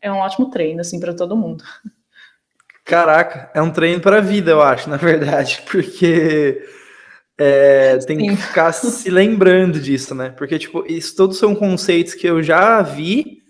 é 0.02 0.12
um 0.12 0.18
ótimo 0.18 0.50
treino, 0.50 0.82
assim, 0.82 1.00
para 1.00 1.14
todo 1.14 1.38
mundo. 1.38 1.64
Caraca, 2.88 3.52
é 3.54 3.62
um 3.62 3.70
treino 3.70 4.00
para 4.00 4.20
a 4.20 4.22
vida, 4.22 4.52
eu 4.52 4.62
acho, 4.62 4.90
na 4.90 4.96
verdade, 4.96 5.62
porque 5.70 6.66
é, 7.38 7.98
tem 7.98 8.18
Sim. 8.18 8.28
que 8.30 8.36
ficar 8.38 8.72
se 8.72 9.10
lembrando 9.10 9.80
disso, 9.80 10.16
né? 10.16 10.30
Porque, 10.30 10.58
tipo, 10.58 10.86
isso 10.88 11.16
todos 11.16 11.38
são 11.38 11.54
conceitos 11.54 12.14
que 12.14 12.26
eu 12.26 12.42
já 12.42 12.82
vi, 12.82 13.44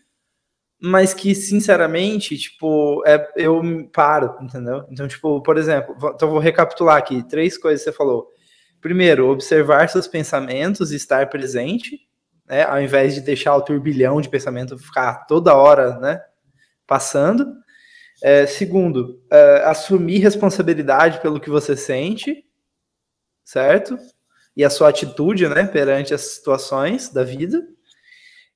mas 0.82 1.14
que, 1.14 1.36
sinceramente, 1.36 2.36
tipo, 2.38 3.04
é, 3.06 3.32
eu 3.36 3.62
paro, 3.94 4.36
entendeu? 4.42 4.86
Então, 4.90 5.08
tipo, 5.08 5.42
por 5.42 5.58
exemplo, 5.58 5.96
então 6.16 6.30
vou 6.30 6.40
recapitular 6.40 6.98
aqui, 6.98 7.22
três 7.28 7.58
coisas 7.58 7.84
que 7.84 7.92
você 7.92 7.96
falou. 7.96 8.28
Primeiro, 8.82 9.30
observar 9.30 9.88
seus 9.88 10.08
pensamentos 10.08 10.92
e 10.92 10.96
estar 10.96 11.30
presente, 11.30 12.00
né? 12.48 12.64
Ao 12.64 12.82
invés 12.82 13.14
de 13.14 13.22
deixar 13.22 13.56
o 13.56 13.62
turbilhão 13.62 14.20
de 14.20 14.30
pensamento 14.30 14.78
ficar 14.80 15.26
toda 15.28 15.56
hora, 15.56 16.00
né? 16.00 16.22
Passando. 16.88 17.46
É, 18.22 18.46
segundo, 18.46 19.22
é, 19.32 19.64
assumir 19.66 20.20
responsabilidade 20.20 21.22
pelo 21.22 21.40
que 21.40 21.50
você 21.50 21.76
sente, 21.76 22.44
certo? 23.44 23.98
E 24.56 24.64
a 24.64 24.70
sua 24.70 24.90
atitude, 24.90 25.48
né, 25.48 25.66
perante 25.66 26.14
as 26.14 26.22
situações 26.22 27.10
da 27.10 27.24
vida. 27.24 27.66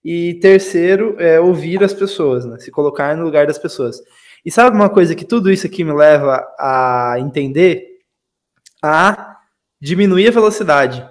E 0.04 0.36
terceiro, 0.36 1.15
é 1.19 1.39
ouvir 1.39 1.84
as 1.84 1.93
pessoas, 1.93 2.43
né? 2.45 2.58
Se 2.60 2.71
colocar 2.71 3.15
no 3.15 3.24
lugar 3.24 3.45
das 3.45 3.60
pessoas. 3.60 4.02
E 4.43 4.52
sabe 4.52 4.76
uma 4.76 4.89
coisa 4.89 5.13
que 5.15 5.24
tudo 5.24 5.52
isso 5.52 5.67
aqui 5.67 5.84
me 5.84 5.93
leva 5.93 6.43
a 6.60 7.15
entender? 7.19 8.00
A 8.82 9.38
diminuir 9.80 10.28
a 10.28 10.32
velocidade. 10.32 11.08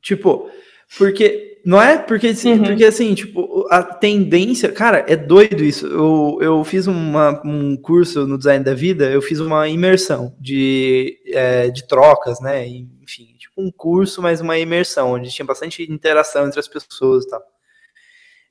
Tipo, 0.00 0.50
porque. 0.96 1.47
Não 1.64 1.80
é? 1.80 1.98
Porque, 1.98 2.28
uhum. 2.28 2.62
porque 2.62 2.84
assim, 2.84 3.14
tipo, 3.14 3.66
a 3.70 3.82
tendência. 3.82 4.72
Cara, 4.72 5.04
é 5.08 5.16
doido 5.16 5.62
isso. 5.62 5.86
Eu, 5.86 6.38
eu 6.40 6.64
fiz 6.64 6.86
uma, 6.86 7.40
um 7.44 7.76
curso 7.76 8.26
no 8.26 8.38
design 8.38 8.64
da 8.64 8.74
vida, 8.74 9.10
eu 9.10 9.20
fiz 9.20 9.40
uma 9.40 9.68
imersão 9.68 10.34
de, 10.40 11.18
é, 11.26 11.68
de 11.70 11.86
trocas, 11.86 12.40
né? 12.40 12.66
Enfim, 12.66 13.34
tipo 13.38 13.54
um 13.58 13.70
curso, 13.70 14.22
mas 14.22 14.40
uma 14.40 14.58
imersão, 14.58 15.12
onde 15.12 15.30
tinha 15.30 15.44
bastante 15.46 15.82
interação 15.90 16.46
entre 16.46 16.60
as 16.60 16.68
pessoas 16.68 17.24
e 17.24 17.28
tal. 17.28 17.42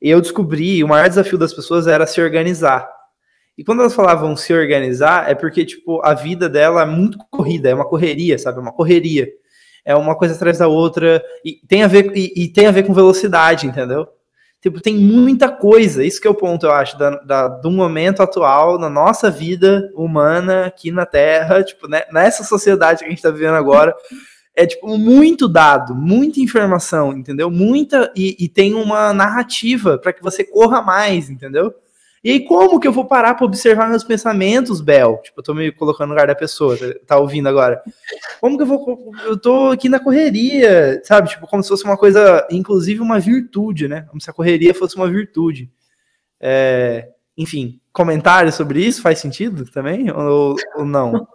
E 0.01 0.09
eu 0.09 0.21
descobri, 0.21 0.83
o 0.83 0.87
maior 0.87 1.09
desafio 1.09 1.37
das 1.37 1.53
pessoas 1.53 1.87
era 1.87 2.05
se 2.05 2.21
organizar. 2.21 2.87
E 3.57 3.63
quando 3.63 3.79
elas 3.79 3.95
falavam 3.95 4.35
se 4.35 4.53
organizar, 4.53 5.29
é 5.29 5.33
porque, 5.33 5.65
tipo, 5.65 5.99
a 6.05 6.13
vida 6.13 6.47
dela 6.47 6.83
é 6.83 6.85
muito 6.85 7.17
corrida, 7.31 7.69
é 7.69 7.73
uma 7.73 7.87
correria, 7.87 8.37
sabe? 8.37 8.59
É 8.59 8.61
uma 8.61 8.71
correria. 8.71 9.27
É 9.87 9.95
uma 9.95 10.15
coisa 10.15 10.35
atrás 10.35 10.57
da 10.57 10.67
outra. 10.67 11.23
E 11.45 11.53
tem 11.65 11.81
a 11.81 11.87
ver, 11.87 12.11
e, 12.13 12.43
e 12.43 12.47
tem 12.49 12.67
a 12.67 12.71
ver 12.71 12.83
com 12.83 12.93
velocidade, 12.93 13.65
entendeu? 13.65 14.05
Tipo, 14.61 14.81
tem 14.81 14.95
muita 14.97 15.49
coisa, 15.49 16.03
isso 16.03 16.19
que 16.19 16.27
é 16.27 16.29
o 16.29 16.35
ponto, 16.35 16.65
eu 16.65 16.71
acho, 16.73 16.97
da, 16.97 17.11
da, 17.21 17.47
do 17.47 17.71
momento 17.71 18.21
atual, 18.21 18.77
na 18.77 18.89
nossa 18.89 19.29
vida 19.29 19.89
humana 19.95 20.65
aqui 20.65 20.91
na 20.91 21.05
Terra, 21.05 21.63
tipo, 21.63 21.87
né, 21.87 22.01
nessa 22.11 22.43
sociedade 22.43 22.99
que 22.99 23.05
a 23.05 23.09
gente 23.09 23.19
está 23.19 23.29
vivendo 23.29 23.53
agora, 23.53 23.95
é 24.55 24.65
tipo 24.65 24.97
muito 24.97 25.47
dado, 25.47 25.95
muita 25.95 26.39
informação, 26.41 27.13
entendeu? 27.13 27.49
Muita 27.49 28.11
e, 28.15 28.35
e 28.39 28.49
tem 28.49 28.73
uma 28.73 29.13
narrativa 29.13 29.99
para 29.99 30.11
que 30.11 30.23
você 30.23 30.43
corra 30.43 30.81
mais, 30.81 31.29
entendeu? 31.29 31.73
E 32.27 32.31
aí, 32.31 32.39
como 32.43 32.77
que 32.77 32.85
eu 32.85 32.91
vou 32.91 33.05
parar 33.05 33.35
para 33.35 33.45
observar 33.45 33.89
meus 33.89 34.03
pensamentos, 34.03 34.81
Bel? 34.81 35.21
Tipo, 35.23 35.39
eu 35.39 35.43
tô 35.45 35.53
me 35.53 35.71
colocando 35.71 36.09
no 36.09 36.13
lugar 36.13 36.27
da 36.27 36.35
pessoa, 36.35 36.75
tá, 36.75 36.85
tá 37.07 37.17
ouvindo 37.17 37.47
agora. 37.47 37.81
Como 38.41 38.57
que 38.57 38.63
eu 38.63 38.67
vou. 38.67 39.13
Eu 39.23 39.39
tô 39.39 39.69
aqui 39.69 39.87
na 39.87 39.97
correria, 39.97 41.01
sabe? 41.05 41.29
Tipo, 41.29 41.47
como 41.47 41.63
se 41.63 41.69
fosse 41.69 41.85
uma 41.85 41.95
coisa, 41.95 42.45
inclusive 42.51 42.99
uma 42.99 43.17
virtude, 43.17 43.87
né? 43.87 44.01
Como 44.09 44.19
se 44.19 44.29
a 44.29 44.33
correria 44.33 44.73
fosse 44.73 44.97
uma 44.97 45.09
virtude. 45.09 45.71
É, 46.37 47.13
enfim, 47.37 47.79
comentários 47.93 48.55
sobre 48.55 48.85
isso 48.85 49.01
faz 49.01 49.19
sentido 49.19 49.63
também? 49.71 50.11
Ou, 50.11 50.57
ou 50.75 50.83
não? 50.83 51.25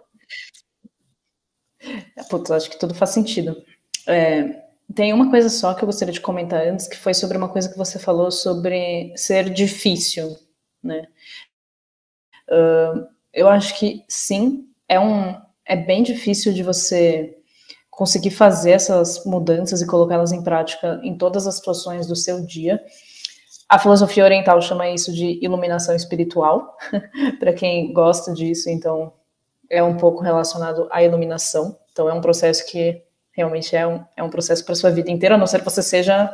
Putz, 2.29 2.51
acho 2.51 2.69
que 2.69 2.77
tudo 2.77 2.93
faz 2.93 3.09
sentido. 3.09 3.57
É, 4.05 4.61
tem 4.93 5.11
uma 5.11 5.31
coisa 5.31 5.49
só 5.49 5.73
que 5.73 5.83
eu 5.83 5.87
gostaria 5.87 6.13
de 6.13 6.21
comentar 6.21 6.61
antes, 6.67 6.87
que 6.87 6.99
foi 6.99 7.15
sobre 7.15 7.35
uma 7.35 7.49
coisa 7.49 7.67
que 7.67 7.79
você 7.79 7.97
falou 7.97 8.29
sobre 8.29 9.11
ser 9.15 9.49
difícil, 9.49 10.37
né? 10.83 11.07
Uh, 12.49 13.07
eu 13.33 13.47
acho 13.47 13.77
que 13.79 14.03
sim, 14.07 14.67
é 14.87 14.99
um 14.99 15.41
é 15.65 15.75
bem 15.75 16.03
difícil 16.03 16.53
de 16.53 16.61
você 16.61 17.37
conseguir 17.89 18.31
fazer 18.31 18.71
essas 18.71 19.23
mudanças 19.25 19.81
e 19.81 19.87
colocá-las 19.87 20.31
em 20.31 20.43
prática 20.43 20.99
em 21.03 21.17
todas 21.17 21.47
as 21.47 21.55
situações 21.55 22.07
do 22.07 22.15
seu 22.15 22.45
dia. 22.45 22.81
A 23.69 23.79
filosofia 23.79 24.23
oriental 24.23 24.61
chama 24.61 24.89
isso 24.89 25.13
de 25.13 25.39
iluminação 25.43 25.95
espiritual, 25.95 26.75
para 27.39 27.53
quem 27.53 27.93
gosta 27.93 28.33
disso, 28.33 28.69
então 28.69 29.13
é 29.69 29.81
um 29.81 29.97
pouco 29.97 30.21
relacionado 30.21 30.87
à 30.91 31.01
iluminação. 31.01 31.77
Então 31.91 32.09
é 32.09 32.13
um 32.13 32.21
processo 32.21 32.65
que 32.65 33.01
realmente 33.31 33.75
é 33.75 33.87
um, 33.87 34.03
é 34.15 34.23
um 34.23 34.29
processo 34.29 34.63
para 34.65 34.75
sua 34.75 34.91
vida 34.91 35.09
inteira, 35.09 35.35
a 35.35 35.37
não 35.37 35.47
ser 35.47 35.59
que 35.59 35.65
você 35.65 35.81
seja, 35.81 36.31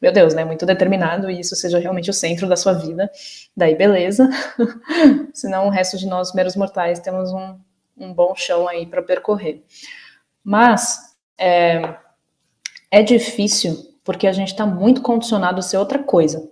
meu 0.00 0.12
Deus, 0.12 0.34
né, 0.34 0.44
muito 0.44 0.64
determinado 0.64 1.30
e 1.30 1.40
isso 1.40 1.54
seja 1.54 1.78
realmente 1.78 2.10
o 2.10 2.12
centro 2.12 2.48
da 2.48 2.56
sua 2.56 2.72
vida. 2.72 3.10
Daí 3.56 3.74
beleza. 3.74 4.28
Senão 5.34 5.66
o 5.66 5.70
resto 5.70 5.98
de 5.98 6.06
nós, 6.06 6.32
meros 6.32 6.56
mortais, 6.56 7.00
temos 7.00 7.32
um, 7.32 7.58
um 7.96 8.12
bom 8.12 8.34
chão 8.34 8.66
aí 8.66 8.86
para 8.86 9.02
percorrer. 9.02 9.62
Mas 10.42 10.98
é, 11.38 11.96
é 12.90 13.02
difícil 13.02 13.76
porque 14.02 14.26
a 14.26 14.32
gente 14.32 14.52
está 14.52 14.64
muito 14.64 15.02
condicionado 15.02 15.58
a 15.58 15.62
ser 15.62 15.76
outra 15.76 15.98
coisa. 15.98 16.48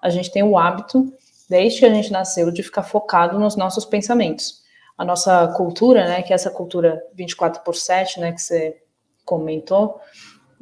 A 0.00 0.08
gente 0.08 0.30
tem 0.30 0.42
o 0.42 0.56
hábito, 0.56 1.12
desde 1.48 1.80
que 1.80 1.86
a 1.86 1.92
gente 1.92 2.12
nasceu, 2.12 2.50
de 2.50 2.62
ficar 2.62 2.82
focado 2.82 3.38
nos 3.38 3.56
nossos 3.56 3.84
pensamentos 3.84 4.62
a 4.96 5.04
nossa 5.04 5.48
cultura, 5.56 6.06
né, 6.06 6.22
que 6.22 6.32
é 6.32 6.36
essa 6.36 6.50
cultura 6.50 7.02
24 7.14 7.62
por 7.62 7.74
7, 7.74 8.20
né, 8.20 8.32
que 8.32 8.40
você 8.40 8.80
comentou, 9.24 10.00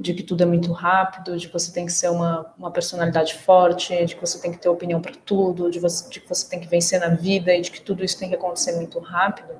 de 0.01 0.15
que 0.15 0.23
tudo 0.23 0.43
é 0.43 0.47
muito 0.47 0.73
rápido, 0.73 1.37
de 1.37 1.47
que 1.47 1.53
você 1.53 1.71
tem 1.71 1.85
que 1.85 1.93
ser 1.93 2.09
uma, 2.11 2.55
uma 2.59 2.71
personalidade 2.71 3.35
forte, 3.35 4.07
de 4.07 4.15
que 4.15 4.21
você 4.21 4.41
tem 4.41 4.51
que 4.51 4.59
ter 4.59 4.69
opinião 4.69 5.01
para 5.01 5.13
tudo, 5.25 5.71
de, 5.71 5.79
você, 5.79 6.09
de 6.09 6.21
que 6.21 6.29
você 6.29 6.49
tem 6.49 6.59
que 6.59 6.67
vencer 6.67 6.99
na 6.99 7.09
vida 7.09 7.55
e 7.55 7.61
de 7.61 7.71
que 7.71 7.81
tudo 7.81 8.03
isso 8.03 8.19
tem 8.19 8.31
que 8.31 8.35
acontecer 8.35 8.73
muito 8.77 8.99
rápido, 8.99 9.55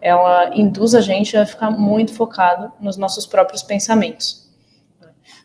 ela 0.00 0.56
induz 0.56 0.94
a 0.94 1.00
gente 1.00 1.36
a 1.36 1.44
ficar 1.44 1.70
muito 1.70 2.14
focado 2.14 2.72
nos 2.80 2.96
nossos 2.96 3.26
próprios 3.26 3.62
pensamentos. 3.62 4.50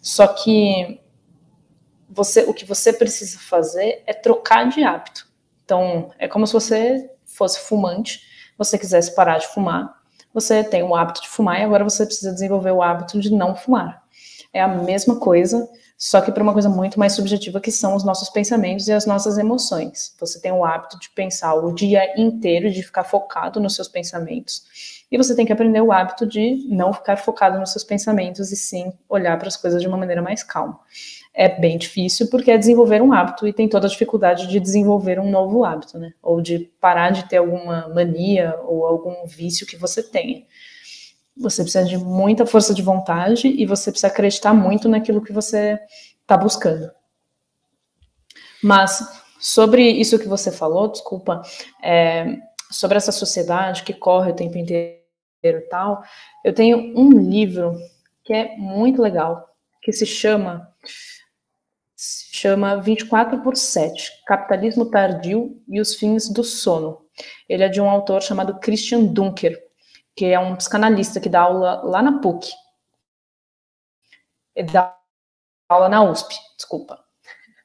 Só 0.01 0.27
que 0.27 1.01
você, 2.09 2.43
o 2.43 2.53
que 2.53 2.63
você 2.63 2.93
precisa 2.93 3.37
fazer 3.37 4.01
é 4.07 4.13
trocar 4.13 4.69
de 4.69 4.83
hábito. 4.83 5.27
Então, 5.65 6.11
é 6.17 6.27
como 6.27 6.47
se 6.47 6.53
você 6.53 7.11
fosse 7.25 7.59
fumante 7.59 8.31
você 8.63 8.77
quisesse 8.77 9.15
parar 9.15 9.39
de 9.39 9.47
fumar, 9.47 9.91
você 10.31 10.63
tem 10.63 10.83
o 10.83 10.95
hábito 10.95 11.21
de 11.21 11.29
fumar 11.29 11.59
e 11.59 11.63
agora 11.63 11.83
você 11.83 12.05
precisa 12.05 12.31
desenvolver 12.31 12.71
o 12.71 12.81
hábito 12.81 13.19
de 13.19 13.33
não 13.33 13.55
fumar. 13.55 14.00
É 14.53 14.61
a 14.61 14.67
mesma 14.67 15.19
coisa, 15.19 15.69
só 15.97 16.19
que 16.19 16.31
para 16.31 16.43
uma 16.43 16.53
coisa 16.53 16.67
muito 16.67 16.99
mais 16.99 17.13
subjetiva, 17.13 17.61
que 17.61 17.71
são 17.71 17.95
os 17.95 18.03
nossos 18.03 18.29
pensamentos 18.29 18.87
e 18.87 18.91
as 18.91 19.05
nossas 19.05 19.37
emoções. 19.37 20.15
Você 20.19 20.41
tem 20.41 20.51
o 20.51 20.65
hábito 20.65 20.99
de 20.99 21.09
pensar 21.11 21.53
o 21.55 21.73
dia 21.73 22.19
inteiro, 22.19 22.69
de 22.69 22.83
ficar 22.83 23.03
focado 23.03 23.59
nos 23.59 23.75
seus 23.75 23.87
pensamentos. 23.87 25.03
E 25.09 25.17
você 25.17 25.35
tem 25.35 25.45
que 25.45 25.53
aprender 25.53 25.81
o 25.81 25.91
hábito 25.91 26.25
de 26.25 26.65
não 26.69 26.91
ficar 26.91 27.17
focado 27.17 27.59
nos 27.59 27.71
seus 27.71 27.83
pensamentos 27.83 28.51
e 28.51 28.55
sim 28.55 28.91
olhar 29.07 29.37
para 29.37 29.47
as 29.47 29.57
coisas 29.57 29.81
de 29.81 29.87
uma 29.87 29.97
maneira 29.97 30.21
mais 30.21 30.43
calma 30.43 30.79
é 31.33 31.47
bem 31.47 31.77
difícil 31.77 32.29
porque 32.29 32.51
é 32.51 32.57
desenvolver 32.57 33.01
um 33.01 33.13
hábito 33.13 33.47
e 33.47 33.53
tem 33.53 33.67
toda 33.67 33.87
a 33.87 33.89
dificuldade 33.89 34.47
de 34.47 34.59
desenvolver 34.59 35.19
um 35.19 35.29
novo 35.29 35.63
hábito, 35.63 35.97
né? 35.97 36.13
Ou 36.21 36.41
de 36.41 36.71
parar 36.79 37.11
de 37.11 37.27
ter 37.27 37.37
alguma 37.37 37.87
mania 37.89 38.55
ou 38.65 38.85
algum 38.85 39.25
vício 39.25 39.65
que 39.65 39.77
você 39.77 40.03
tenha. 40.03 40.43
Você 41.37 41.63
precisa 41.63 41.85
de 41.85 41.97
muita 41.97 42.45
força 42.45 42.73
de 42.73 42.81
vontade 42.81 43.47
e 43.47 43.65
você 43.65 43.91
precisa 43.91 44.07
acreditar 44.07 44.53
muito 44.53 44.89
naquilo 44.89 45.23
que 45.23 45.33
você 45.33 45.79
está 46.21 46.37
buscando. 46.37 46.91
Mas 48.63 49.01
sobre 49.39 49.89
isso 49.89 50.19
que 50.19 50.27
você 50.27 50.51
falou, 50.51 50.91
desculpa, 50.91 51.41
é, 51.81 52.37
sobre 52.69 52.97
essa 52.97 53.11
sociedade 53.11 53.83
que 53.83 53.93
corre 53.93 54.31
o 54.31 54.35
tempo 54.35 54.57
inteiro 54.57 55.01
e 55.43 55.61
tal, 55.69 56.03
eu 56.43 56.53
tenho 56.53 56.77
um 56.97 57.09
livro 57.11 57.75
que 58.23 58.33
é 58.33 58.55
muito 58.55 59.01
legal, 59.01 59.49
que 59.81 59.91
se 59.91 60.05
chama 60.05 60.69
se 61.95 62.35
chama 62.35 62.77
24 62.77 63.43
por 63.43 63.55
7, 63.55 64.23
Capitalismo 64.25 64.89
Tardio 64.89 65.61
e 65.67 65.79
os 65.79 65.93
Fins 65.93 66.27
do 66.27 66.43
Sono. 66.43 67.05
Ele 67.47 67.63
é 67.63 67.69
de 67.69 67.79
um 67.79 67.87
autor 67.87 68.23
chamado 68.23 68.59
Christian 68.59 69.03
Dunker, 69.03 69.61
que 70.15 70.25
é 70.25 70.39
um 70.39 70.55
psicanalista 70.55 71.19
que 71.19 71.29
dá 71.29 71.41
aula 71.41 71.81
lá 71.83 72.01
na 72.01 72.19
PUC. 72.19 72.49
Ele 74.55 74.71
dá 74.71 74.95
aula 75.69 75.87
na 75.87 76.03
USP, 76.03 76.35
desculpa. 76.57 76.99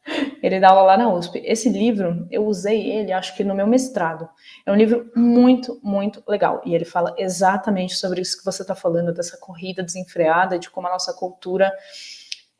Ele 0.42 0.61
dá 0.61 0.70
aula 0.70 0.82
lá 0.82 0.96
na 0.96 1.12
USP. 1.12 1.42
Esse 1.44 1.68
livro, 1.68 2.28
eu 2.30 2.46
usei 2.46 2.92
ele, 2.92 3.12
acho 3.12 3.35
que 3.35 3.42
no 3.42 3.56
meu 3.56 3.66
mestrado. 3.66 4.28
É 4.64 4.70
um 4.70 4.76
livro 4.76 5.11
muito, 5.16 5.80
muito 5.82 6.22
legal. 6.28 6.62
E 6.64 6.76
ele 6.76 6.85
fala 6.85 7.12
exatamente 7.18 7.96
sobre 7.96 8.20
isso 8.20 8.38
que 8.38 8.44
você 8.44 8.62
está 8.62 8.74
falando, 8.74 9.12
dessa 9.12 9.37
corrida 9.37 9.82
desenfreada, 9.82 10.61
de 10.61 10.70
como 10.70 10.87
a 10.87 10.92
nossa 10.92 11.12
cultura 11.12 11.72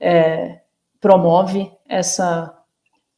é, 0.01 0.61
promove 1.01 1.71
essa, 1.89 2.53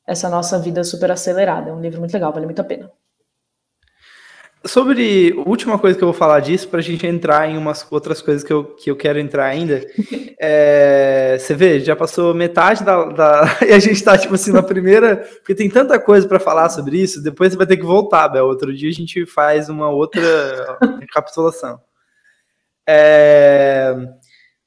essa 0.06 0.28
nossa 0.28 0.58
vida 0.58 0.84
super 0.84 1.10
acelerada. 1.10 1.70
É 1.70 1.72
um 1.72 1.80
livro 1.80 1.98
muito 1.98 2.12
legal, 2.12 2.30
vale 2.30 2.44
muito 2.44 2.60
a 2.60 2.64
pena. 2.64 2.92
Sobre 4.64 5.34
a 5.36 5.48
última 5.48 5.78
coisa 5.78 5.96
que 5.96 6.02
eu 6.02 6.08
vou 6.08 6.14
falar 6.14 6.40
disso, 6.40 6.68
para 6.68 6.80
a 6.80 6.82
gente 6.82 7.06
entrar 7.06 7.48
em 7.48 7.56
umas 7.56 7.86
outras 7.90 8.20
coisas 8.20 8.42
que 8.42 8.52
eu, 8.52 8.64
que 8.64 8.90
eu 8.90 8.96
quero 8.96 9.18
entrar 9.18 9.46
ainda. 9.46 9.80
É, 10.40 11.36
você 11.36 11.52
vê, 11.52 11.80
já 11.80 11.96
passou 11.96 12.32
metade 12.32 12.84
da, 12.84 13.06
da. 13.06 13.58
E 13.66 13.72
a 13.72 13.78
gente 13.80 13.96
está, 13.96 14.16
tipo 14.16 14.36
assim, 14.36 14.52
na 14.52 14.62
primeira. 14.62 15.16
Porque 15.16 15.52
tem 15.52 15.68
tanta 15.68 15.98
coisa 15.98 16.28
para 16.28 16.38
falar 16.38 16.68
sobre 16.68 16.96
isso, 16.96 17.20
depois 17.20 17.50
você 17.50 17.56
vai 17.56 17.66
ter 17.66 17.76
que 17.76 17.84
voltar, 17.84 18.28
Bel. 18.28 18.46
Outro 18.46 18.72
dia 18.72 18.88
a 18.88 18.92
gente 18.92 19.26
faz 19.26 19.68
uma 19.68 19.90
outra 19.90 20.78
recapitulação. 21.00 21.80
É, 22.88 23.96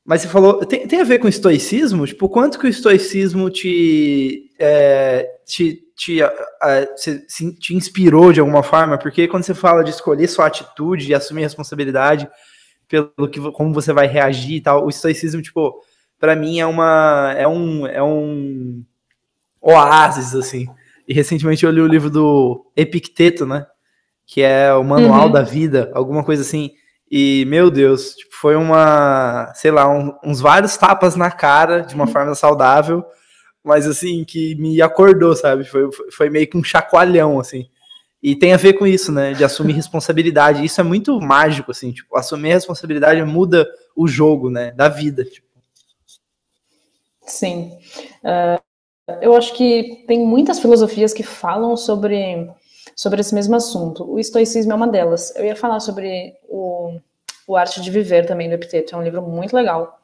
mas 0.04 0.22
você 0.22 0.28
falou, 0.28 0.66
tem, 0.66 0.86
tem 0.86 1.00
a 1.00 1.06
ver 1.06 1.20
com 1.20 1.28
estoicismo? 1.28 2.06
Tipo, 2.06 2.28
quanto 2.28 2.60
que 2.60 2.66
o 2.66 2.70
estoicismo 2.70 3.50
te, 3.50 4.52
é, 4.60 5.26
te, 5.46 5.80
te, 6.02 6.24
a, 6.24 6.34
a, 6.62 6.86
te, 6.88 7.20
te 7.60 7.76
inspirou 7.76 8.34
de 8.34 8.40
alguma 8.40 8.64
forma? 8.64 8.98
Porque 8.98 9.28
quando 9.28 9.44
você 9.44 9.54
fala 9.54 9.84
de 9.84 9.92
escolher 9.92 10.28
sua 10.28 10.48
atitude 10.48 11.08
e 11.08 11.14
assumir 11.14 11.44
responsabilidade 11.44 12.28
pelo 12.88 13.30
que, 13.30 13.40
como 13.52 13.72
você 13.72 13.94
vai 13.94 14.08
reagir 14.08 14.56
e 14.56 14.62
tal, 14.62 14.84
o 14.84 14.90
estoicismo, 14.90 15.44
tipo, 15.44 15.80
para 16.20 16.36
mim 16.36 16.60
é 16.60 16.66
uma, 16.66 17.36
é 17.38 17.48
um, 17.48 17.86
é 17.86 18.02
um, 18.02 18.84
oásis, 19.62 20.34
assim. 20.34 20.68
E 21.08 21.14
recentemente 21.14 21.64
eu 21.64 21.72
li 21.72 21.82
o 21.82 21.88
livro 21.88 22.10
do 22.10 22.66
Epicteto, 22.76 23.46
né? 23.46 23.68
Que 24.26 24.42
é 24.42 24.74
o 24.74 24.84
manual 24.84 25.28
uhum. 25.28 25.32
da 25.32 25.44
vida, 25.44 25.92
alguma 25.94 26.24
coisa 26.24 26.42
assim. 26.42 26.72
E, 27.12 27.46
meu 27.46 27.70
Deus, 27.70 28.16
tipo, 28.16 28.34
foi 28.34 28.56
uma, 28.56 29.54
sei 29.54 29.70
lá, 29.70 29.88
um, 29.88 30.14
uns 30.24 30.42
vários 30.42 30.76
tapas 30.78 31.16
na 31.16 31.30
cara 31.30 31.82
de 31.82 31.94
uma 31.94 32.06
uhum. 32.06 32.12
forma 32.12 32.34
saudável, 32.34 33.06
mas 33.64 33.88
assim, 33.88 34.24
que 34.24 34.56
me 34.56 34.82
acordou, 34.82 35.36
sabe? 35.36 35.64
Foi, 35.64 35.90
foi 36.12 36.30
meio 36.30 36.48
que 36.48 36.58
um 36.58 36.64
chacoalhão, 36.64 37.40
assim. 37.40 37.70
E 38.22 38.36
tem 38.36 38.54
a 38.54 38.58
ver 38.58 38.74
com 38.74 38.86
isso, 38.86 39.12
né? 39.12 39.34
De 39.34 39.44
assumir 39.44 39.74
responsabilidade. 39.74 40.64
Isso 40.64 40.80
é 40.80 40.84
muito 40.84 41.20
mágico, 41.20 41.72
assim, 41.72 41.92
tipo, 41.92 42.16
assumir 42.16 42.50
responsabilidade 42.50 43.24
muda 43.24 43.68
o 43.96 44.08
jogo, 44.08 44.50
né? 44.50 44.72
Da 44.72 44.88
vida. 44.88 45.24
Tipo. 45.24 45.48
Sim. 47.26 47.78
Uh, 48.24 48.62
eu 49.22 49.36
acho 49.36 49.54
que 49.54 50.04
tem 50.08 50.26
muitas 50.26 50.60
filosofias 50.60 51.14
que 51.14 51.24
falam 51.24 51.76
sobre, 51.76 52.48
sobre 52.96 53.22
esse 53.22 53.34
mesmo 53.34 53.56
assunto. 53.56 54.10
O 54.10 54.20
estoicismo 54.20 54.72
é 54.72 54.76
uma 54.76 54.88
delas. 54.88 55.36
Eu 55.36 55.46
ia 55.46 55.56
falar 55.56 55.80
sobre 55.80 56.34
o, 56.48 57.00
o 57.48 57.56
Arte 57.56 57.82
de 57.82 57.90
Viver 57.90 58.28
também 58.28 58.48
do 58.48 58.54
Epiteto. 58.54 58.96
É 58.96 58.98
um 58.98 59.04
livro 59.04 59.22
muito 59.24 59.56
legal. 59.56 60.00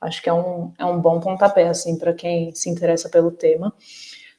Acho 0.00 0.22
que 0.22 0.28
é 0.28 0.32
um, 0.32 0.72
é 0.78 0.84
um 0.84 0.98
bom 0.98 1.20
pontapé, 1.20 1.68
assim, 1.68 1.98
para 1.98 2.14
quem 2.14 2.54
se 2.54 2.70
interessa 2.70 3.08
pelo 3.08 3.30
tema. 3.30 3.72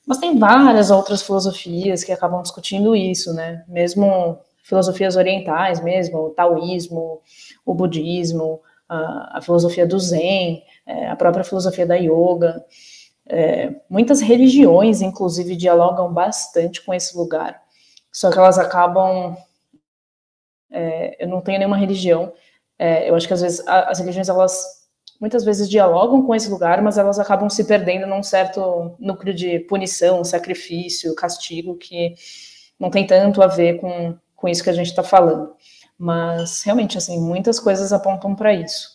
Mas 0.05 0.17
tem 0.17 0.37
várias 0.37 0.89
outras 0.89 1.21
filosofias 1.21 2.03
que 2.03 2.11
acabam 2.11 2.41
discutindo 2.41 2.95
isso, 2.95 3.33
né? 3.33 3.63
Mesmo 3.67 4.39
filosofias 4.63 5.15
orientais, 5.15 5.83
mesmo 5.83 6.17
o 6.17 6.29
taoísmo, 6.31 7.21
o 7.65 7.73
budismo, 7.73 8.61
a, 8.89 9.37
a 9.37 9.41
filosofia 9.41 9.85
do 9.85 9.99
Zen, 9.99 10.63
é, 10.85 11.07
a 11.07 11.15
própria 11.15 11.43
filosofia 11.43 11.85
da 11.85 11.95
yoga. 11.95 12.63
É, 13.27 13.73
muitas 13.89 14.19
religiões, 14.19 15.01
inclusive, 15.01 15.55
dialogam 15.55 16.11
bastante 16.11 16.81
com 16.83 16.93
esse 16.93 17.15
lugar. 17.15 17.61
Só 18.11 18.31
que 18.31 18.37
elas 18.37 18.57
acabam. 18.57 19.37
É, 20.71 21.23
eu 21.23 21.27
não 21.27 21.41
tenho 21.41 21.59
nenhuma 21.59 21.77
religião. 21.77 22.33
É, 22.79 23.09
eu 23.09 23.15
acho 23.15 23.27
que 23.27 23.33
às 23.33 23.41
vezes 23.41 23.65
as 23.67 23.99
religiões 23.99 24.27
elas 24.27 24.80
muitas 25.21 25.45
vezes 25.45 25.69
dialogam 25.69 26.23
com 26.23 26.33
esse 26.33 26.49
lugar, 26.49 26.81
mas 26.81 26.97
elas 26.97 27.19
acabam 27.19 27.47
se 27.47 27.63
perdendo 27.63 28.07
num 28.07 28.23
certo 28.23 28.95
núcleo 28.99 29.35
de 29.35 29.59
punição, 29.59 30.23
sacrifício, 30.23 31.13
castigo, 31.13 31.77
que 31.77 32.15
não 32.79 32.89
tem 32.89 33.05
tanto 33.05 33.43
a 33.43 33.47
ver 33.47 33.79
com, 33.79 34.17
com 34.35 34.49
isso 34.49 34.63
que 34.63 34.71
a 34.71 34.73
gente 34.73 34.87
está 34.87 35.03
falando. 35.03 35.53
Mas, 35.95 36.63
realmente, 36.63 36.97
assim, 36.97 37.21
muitas 37.21 37.59
coisas 37.59 37.93
apontam 37.93 38.35
para 38.35 38.51
isso. 38.51 38.89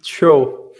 Show. 0.00 0.70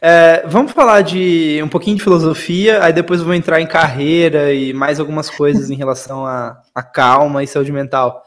É, 0.00 0.46
vamos 0.46 0.72
falar 0.72 1.02
de 1.02 1.60
um 1.62 1.68
pouquinho 1.68 1.98
de 1.98 2.02
filosofia, 2.02 2.82
aí 2.82 2.94
depois 2.94 3.20
eu 3.20 3.26
vou 3.26 3.34
entrar 3.34 3.60
em 3.60 3.66
carreira 3.66 4.54
e 4.54 4.72
mais 4.72 4.98
algumas 4.98 5.28
coisas 5.28 5.68
em 5.68 5.74
relação 5.74 6.24
a 6.24 6.82
calma 6.82 7.44
e 7.44 7.46
saúde 7.46 7.70
mental. 7.70 8.24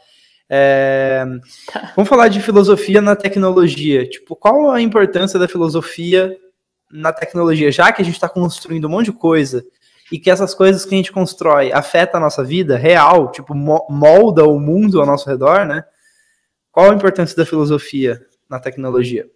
É. 0.49 1.25
Vamos 1.95 2.09
falar 2.09 2.27
de 2.27 2.41
filosofia 2.41 3.01
na 3.01 3.15
tecnologia. 3.15 4.07
Tipo, 4.07 4.35
qual 4.35 4.71
a 4.71 4.81
importância 4.81 5.39
da 5.39 5.47
filosofia 5.47 6.37
na 6.91 7.11
tecnologia? 7.11 7.71
Já 7.71 7.91
que 7.91 8.01
a 8.01 8.05
gente 8.05 8.15
está 8.15 8.29
construindo 8.29 8.85
um 8.85 8.89
monte 8.91 9.05
de 9.05 9.13
coisa 9.13 9.63
e 10.11 10.19
que 10.19 10.29
essas 10.29 10.53
coisas 10.53 10.85
que 10.85 10.93
a 10.93 10.97
gente 10.97 11.11
constrói 11.11 11.71
afetam 11.71 12.19
a 12.19 12.23
nossa 12.23 12.43
vida 12.43 12.77
real, 12.77 13.31
tipo, 13.31 13.55
molda 13.55 14.45
o 14.45 14.59
mundo 14.59 14.99
ao 14.99 15.07
nosso 15.07 15.27
redor, 15.27 15.65
né? 15.65 15.83
Qual 16.71 16.91
a 16.91 16.93
importância 16.93 17.35
da 17.35 17.45
filosofia 17.45 18.23
na 18.49 18.59
tecnologia? 18.59 19.27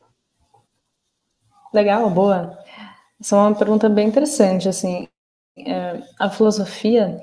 Legal, 1.74 2.10
boa. 2.10 2.58
Essa 3.20 3.36
é 3.36 3.40
uma 3.40 3.56
pergunta 3.56 3.90
bem 3.90 4.08
interessante, 4.08 4.70
assim. 4.70 5.08
É, 5.58 6.00
a 6.20 6.30
filosofia, 6.30 7.20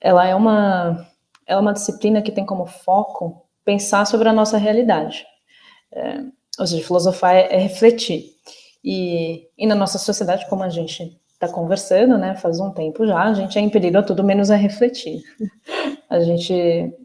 ela 0.00 0.26
é 0.26 0.34
uma 0.34 1.06
é 1.46 1.56
uma 1.56 1.72
disciplina 1.72 2.22
que 2.22 2.32
tem 2.32 2.44
como 2.44 2.66
foco 2.66 3.44
pensar 3.64 4.06
sobre 4.06 4.28
a 4.28 4.32
nossa 4.32 4.58
realidade. 4.58 5.26
É, 5.92 6.20
ou 6.58 6.66
seja, 6.66 6.84
filosofar 6.84 7.34
é, 7.34 7.54
é 7.54 7.58
refletir. 7.58 8.34
E, 8.82 9.48
e, 9.56 9.66
na 9.66 9.74
nossa 9.74 9.98
sociedade, 9.98 10.46
como 10.48 10.62
a 10.62 10.68
gente 10.68 11.18
está 11.32 11.48
conversando, 11.48 12.18
né, 12.18 12.36
faz 12.36 12.60
um 12.60 12.70
tempo 12.70 13.06
já, 13.06 13.22
a 13.22 13.34
gente 13.34 13.58
é 13.58 13.60
impedido 13.60 13.98
a 13.98 14.02
tudo 14.02 14.22
menos 14.22 14.50
a 14.50 14.56
refletir. 14.56 15.22
A 16.08 16.20
gente 16.20 16.54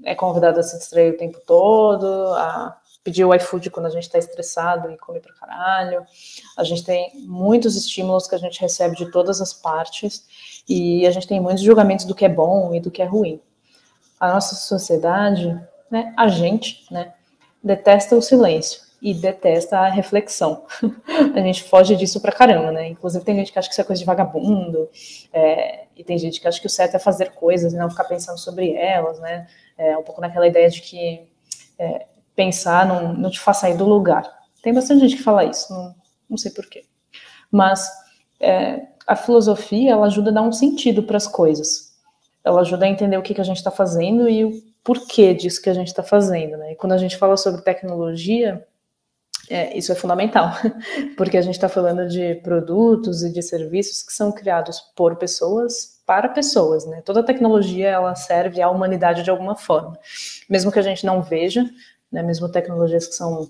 é 0.03 0.13
convidado 0.13 0.59
a 0.59 0.63
se 0.63 0.77
distrair 0.77 1.13
o 1.13 1.17
tempo 1.17 1.39
todo, 1.47 2.05
a 2.33 2.77
pedir 3.03 3.25
o 3.25 3.33
iFood 3.33 3.71
quando 3.71 3.87
a 3.87 3.89
gente 3.89 4.03
está 4.03 4.19
estressado 4.19 4.91
e 4.91 4.97
come 4.97 5.19
pra 5.19 5.33
caralho. 5.33 6.03
A 6.57 6.63
gente 6.63 6.83
tem 6.83 7.09
muitos 7.25 7.75
estímulos 7.75 8.27
que 8.27 8.35
a 8.35 8.37
gente 8.37 8.59
recebe 8.59 8.95
de 8.95 9.09
todas 9.09 9.41
as 9.41 9.51
partes 9.51 10.25
e 10.67 11.07
a 11.07 11.11
gente 11.11 11.27
tem 11.27 11.39
muitos 11.39 11.63
julgamentos 11.63 12.05
do 12.05 12.13
que 12.13 12.25
é 12.25 12.29
bom 12.29 12.75
e 12.75 12.79
do 12.79 12.91
que 12.91 13.01
é 13.01 13.05
ruim 13.05 13.41
a 14.19 14.33
nossa 14.33 14.55
sociedade, 14.55 15.59
né, 15.89 16.13
a 16.17 16.27
gente, 16.27 16.85
né, 16.91 17.13
detesta 17.63 18.15
o 18.15 18.21
silêncio 18.21 18.81
e 19.01 19.13
detesta 19.13 19.79
a 19.79 19.89
reflexão. 19.89 20.65
a 21.33 21.39
gente 21.39 21.63
foge 21.63 21.95
disso 21.95 22.19
pra 22.19 22.33
caramba, 22.33 22.71
né? 22.71 22.89
Inclusive 22.89 23.23
tem 23.23 23.35
gente 23.35 23.51
que 23.51 23.57
acha 23.57 23.69
que 23.69 23.73
isso 23.73 23.81
é 23.81 23.85
coisa 23.85 23.99
de 23.99 24.05
vagabundo, 24.05 24.89
é, 25.31 25.85
e 25.95 26.03
tem 26.03 26.17
gente 26.17 26.41
que 26.41 26.47
acha 26.47 26.59
que 26.59 26.67
o 26.67 26.69
certo 26.69 26.95
é 26.95 26.99
fazer 26.99 27.31
coisas 27.31 27.73
e 27.73 27.77
não 27.77 27.89
ficar 27.89 28.03
pensando 28.03 28.37
sobre 28.37 28.73
elas, 28.73 29.19
né? 29.19 29.47
É 29.77 29.97
um 29.97 30.03
pouco 30.03 30.19
naquela 30.19 30.47
ideia 30.47 30.69
de 30.69 30.81
que 30.81 31.27
é, 31.77 32.07
pensar 32.35 32.85
não, 32.85 33.13
não 33.13 33.29
te 33.29 33.39
faz 33.39 33.57
sair 33.57 33.77
do 33.77 33.85
lugar. 33.85 34.29
Tem 34.61 34.73
bastante 34.73 35.01
gente 35.01 35.15
que 35.15 35.23
fala 35.23 35.45
isso, 35.45 35.71
não, 35.73 35.95
não 36.29 36.37
sei 36.37 36.51
porquê. 36.51 36.83
Mas 37.49 37.89
é, 38.39 38.81
a 39.07 39.15
filosofia, 39.15 39.93
ela 39.93 40.07
ajuda 40.07 40.29
a 40.29 40.33
dar 40.33 40.41
um 40.41 40.51
sentido 40.51 41.03
para 41.03 41.17
as 41.17 41.27
coisas 41.27 41.88
ela 42.43 42.61
ajuda 42.61 42.85
a 42.85 42.89
entender 42.89 43.17
o 43.17 43.21
que, 43.21 43.33
que 43.33 43.41
a 43.41 43.45
gente 43.45 43.57
está 43.57 43.71
fazendo 43.71 44.29
e 44.29 44.45
o 44.45 44.51
porquê 44.83 45.33
disso 45.33 45.61
que 45.61 45.69
a 45.69 45.73
gente 45.73 45.87
está 45.87 46.03
fazendo, 46.03 46.57
né? 46.57 46.71
E 46.71 46.75
quando 46.75 46.93
a 46.93 46.97
gente 46.97 47.17
fala 47.17 47.35
sobre 47.35 47.61
tecnologia, 47.61 48.65
é, 49.49 49.77
isso 49.77 49.91
é 49.91 49.95
fundamental, 49.95 50.51
porque 51.17 51.37
a 51.37 51.41
gente 51.41 51.55
está 51.55 51.67
falando 51.67 52.07
de 52.07 52.35
produtos 52.35 53.23
e 53.23 53.31
de 53.31 53.41
serviços 53.41 54.03
que 54.03 54.13
são 54.13 54.31
criados 54.31 54.79
por 54.95 55.15
pessoas 55.17 55.99
para 56.05 56.29
pessoas, 56.29 56.85
né? 56.85 57.01
Toda 57.01 57.23
tecnologia 57.23 57.89
ela 57.89 58.15
serve 58.15 58.61
à 58.61 58.69
humanidade 58.69 59.23
de 59.23 59.29
alguma 59.29 59.55
forma, 59.55 59.97
mesmo 60.49 60.71
que 60.71 60.79
a 60.79 60.83
gente 60.83 61.05
não 61.05 61.21
veja, 61.21 61.69
né? 62.11 62.23
Mesmo 62.23 62.49
tecnologias 62.49 63.05
que 63.07 63.15
são 63.15 63.49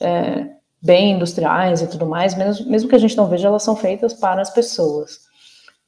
é, 0.00 0.48
bem 0.82 1.12
industriais 1.12 1.82
e 1.82 1.88
tudo 1.88 2.06
mais, 2.06 2.34
mesmo, 2.34 2.70
mesmo 2.70 2.88
que 2.88 2.94
a 2.94 2.98
gente 2.98 3.16
não 3.16 3.26
veja, 3.26 3.48
elas 3.48 3.62
são 3.62 3.74
feitas 3.74 4.12
para 4.12 4.42
as 4.42 4.50
pessoas 4.50 5.25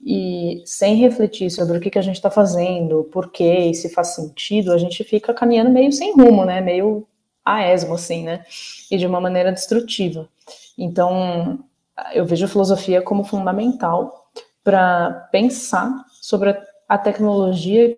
e 0.00 0.62
sem 0.64 0.96
refletir 0.96 1.50
sobre 1.50 1.76
o 1.76 1.80
que, 1.80 1.90
que 1.90 1.98
a 1.98 2.02
gente 2.02 2.16
está 2.16 2.30
fazendo, 2.30 3.04
por 3.12 3.30
quê, 3.30 3.70
e 3.70 3.74
se 3.74 3.88
faz 3.88 4.14
sentido, 4.14 4.72
a 4.72 4.78
gente 4.78 5.02
fica 5.04 5.34
caminhando 5.34 5.70
meio 5.70 5.92
sem 5.92 6.12
rumo, 6.12 6.44
né? 6.44 6.61
Meio 6.61 7.06
a 7.44 7.62
esmo, 7.66 7.94
assim, 7.94 8.24
né? 8.24 8.44
E 8.90 8.96
de 8.96 9.06
uma 9.06 9.20
maneira 9.20 9.52
destrutiva. 9.52 10.28
Então, 10.76 11.64
eu 12.12 12.24
vejo 12.24 12.44
a 12.44 12.48
filosofia 12.48 13.02
como 13.02 13.24
fundamental 13.24 14.30
para 14.62 15.28
pensar 15.32 15.90
sobre 16.12 16.56
a 16.88 16.98
tecnologia 16.98 17.96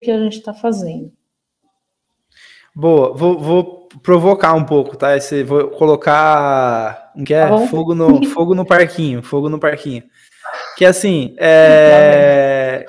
que 0.00 0.10
a 0.10 0.18
gente 0.18 0.38
está 0.38 0.52
fazendo. 0.52 1.12
Boa, 2.74 3.14
vou, 3.14 3.38
vou, 3.38 3.88
provocar 4.02 4.54
um 4.54 4.64
pouco, 4.64 4.96
tá? 4.96 5.16
Esse, 5.16 5.44
vou 5.44 5.68
colocar 5.68 7.12
um 7.14 7.22
que 7.22 7.34
é 7.34 7.46
tá 7.46 7.66
fogo 7.66 7.94
no 7.94 8.26
fogo 8.28 8.54
no 8.54 8.64
parquinho, 8.64 9.22
fogo 9.22 9.48
no 9.48 9.58
parquinho. 9.58 10.02
Que 10.82 10.86
assim, 10.86 11.32
é... 11.38 12.84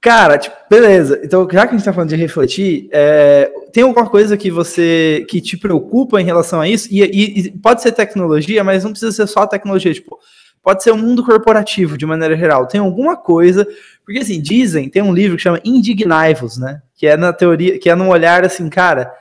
Cara, 0.00 0.38
tipo, 0.38 0.54
beleza. 0.70 1.20
Então, 1.24 1.42
já 1.50 1.66
que 1.66 1.74
a 1.74 1.76
gente 1.76 1.84
tá 1.84 1.92
falando 1.92 2.10
de 2.10 2.14
refletir, 2.14 2.88
é... 2.92 3.50
tem 3.72 3.82
alguma 3.82 4.08
coisa 4.08 4.36
que 4.36 4.48
você 4.48 5.26
que 5.28 5.40
te 5.40 5.56
preocupa 5.56 6.20
em 6.20 6.24
relação 6.24 6.60
a 6.60 6.68
isso? 6.68 6.86
E, 6.88 7.02
e, 7.02 7.40
e, 7.40 7.50
pode 7.50 7.82
ser 7.82 7.90
tecnologia, 7.90 8.62
mas 8.62 8.84
não 8.84 8.92
precisa 8.92 9.10
ser 9.10 9.26
só 9.26 9.44
tecnologia, 9.44 9.92
tipo, 9.92 10.20
pode 10.62 10.84
ser 10.84 10.92
o 10.92 10.94
um 10.94 10.98
mundo 10.98 11.24
corporativo 11.24 11.98
de 11.98 12.06
maneira 12.06 12.36
geral. 12.36 12.68
Tem 12.68 12.80
alguma 12.80 13.16
coisa, 13.16 13.66
porque 14.04 14.20
assim, 14.20 14.40
dizem, 14.40 14.88
tem 14.88 15.02
um 15.02 15.12
livro 15.12 15.36
que 15.36 15.42
chama 15.42 15.60
Indignai-vos, 15.64 16.58
né? 16.58 16.80
Que 16.94 17.08
é 17.08 17.16
na 17.16 17.32
teoria, 17.32 17.76
que 17.76 17.90
é 17.90 17.96
num 17.96 18.08
olhar 18.08 18.44
assim, 18.44 18.70
cara, 18.70 19.12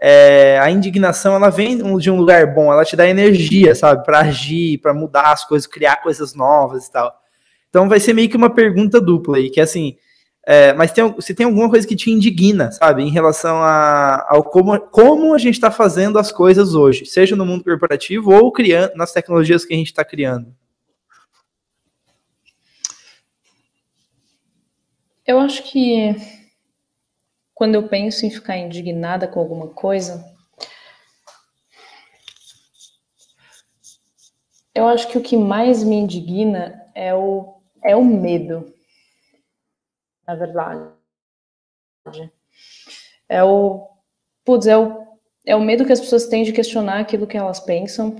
é, 0.00 0.58
a 0.60 0.70
indignação 0.70 1.34
ela 1.34 1.48
vem 1.48 1.78
de 1.98 2.10
um 2.10 2.16
lugar 2.16 2.54
bom, 2.54 2.72
ela 2.72 2.84
te 2.84 2.96
dá 2.96 3.08
energia, 3.08 3.74
sabe, 3.74 4.04
para 4.04 4.20
agir, 4.20 4.78
para 4.78 4.92
mudar 4.92 5.32
as 5.32 5.44
coisas, 5.44 5.66
criar 5.66 5.96
coisas 6.02 6.34
novas 6.34 6.86
e 6.86 6.92
tal. 6.92 7.12
Então 7.68 7.88
vai 7.88 8.00
ser 8.00 8.12
meio 8.12 8.28
que 8.28 8.36
uma 8.36 8.50
pergunta 8.50 9.00
dupla 9.00 9.38
aí, 9.38 9.50
que 9.50 9.60
é 9.60 9.62
assim, 9.62 9.96
é, 10.48 10.72
mas 10.74 10.92
tem, 10.92 11.20
se 11.20 11.34
tem 11.34 11.44
alguma 11.46 11.68
coisa 11.68 11.86
que 11.86 11.96
te 11.96 12.10
indigna, 12.10 12.70
sabe, 12.70 13.02
em 13.02 13.10
relação 13.10 13.56
a, 13.56 14.24
ao 14.28 14.44
como, 14.44 14.78
como 14.78 15.34
a 15.34 15.38
gente 15.38 15.54
está 15.54 15.70
fazendo 15.70 16.18
as 16.18 16.30
coisas 16.30 16.74
hoje, 16.74 17.04
seja 17.04 17.34
no 17.34 17.44
mundo 17.44 17.64
corporativo 17.64 18.32
ou 18.32 18.52
criando 18.52 18.94
nas 18.94 19.12
tecnologias 19.12 19.64
que 19.64 19.74
a 19.74 19.76
gente 19.76 19.88
está 19.88 20.04
criando. 20.04 20.54
Eu 25.26 25.40
acho 25.40 25.64
que 25.64 26.14
quando 27.56 27.74
eu 27.74 27.88
penso 27.88 28.26
em 28.26 28.30
ficar 28.30 28.58
indignada 28.58 29.26
com 29.26 29.40
alguma 29.40 29.68
coisa, 29.68 30.22
eu 34.74 34.86
acho 34.86 35.08
que 35.08 35.16
o 35.16 35.22
que 35.22 35.38
mais 35.38 35.82
me 35.82 35.96
indigna 35.96 36.86
é 36.94 37.14
o, 37.14 37.54
é 37.82 37.96
o 37.96 38.04
medo, 38.04 38.70
na 40.26 40.34
verdade. 40.34 40.92
É 43.26 43.42
o, 43.42 43.88
putz, 44.44 44.66
é 44.66 44.76
o, 44.76 45.16
é 45.46 45.56
o 45.56 45.60
medo 45.60 45.86
que 45.86 45.92
as 45.92 46.00
pessoas 46.00 46.26
têm 46.26 46.44
de 46.44 46.52
questionar 46.52 47.00
aquilo 47.00 47.26
que 47.26 47.38
elas 47.38 47.58
pensam, 47.58 48.16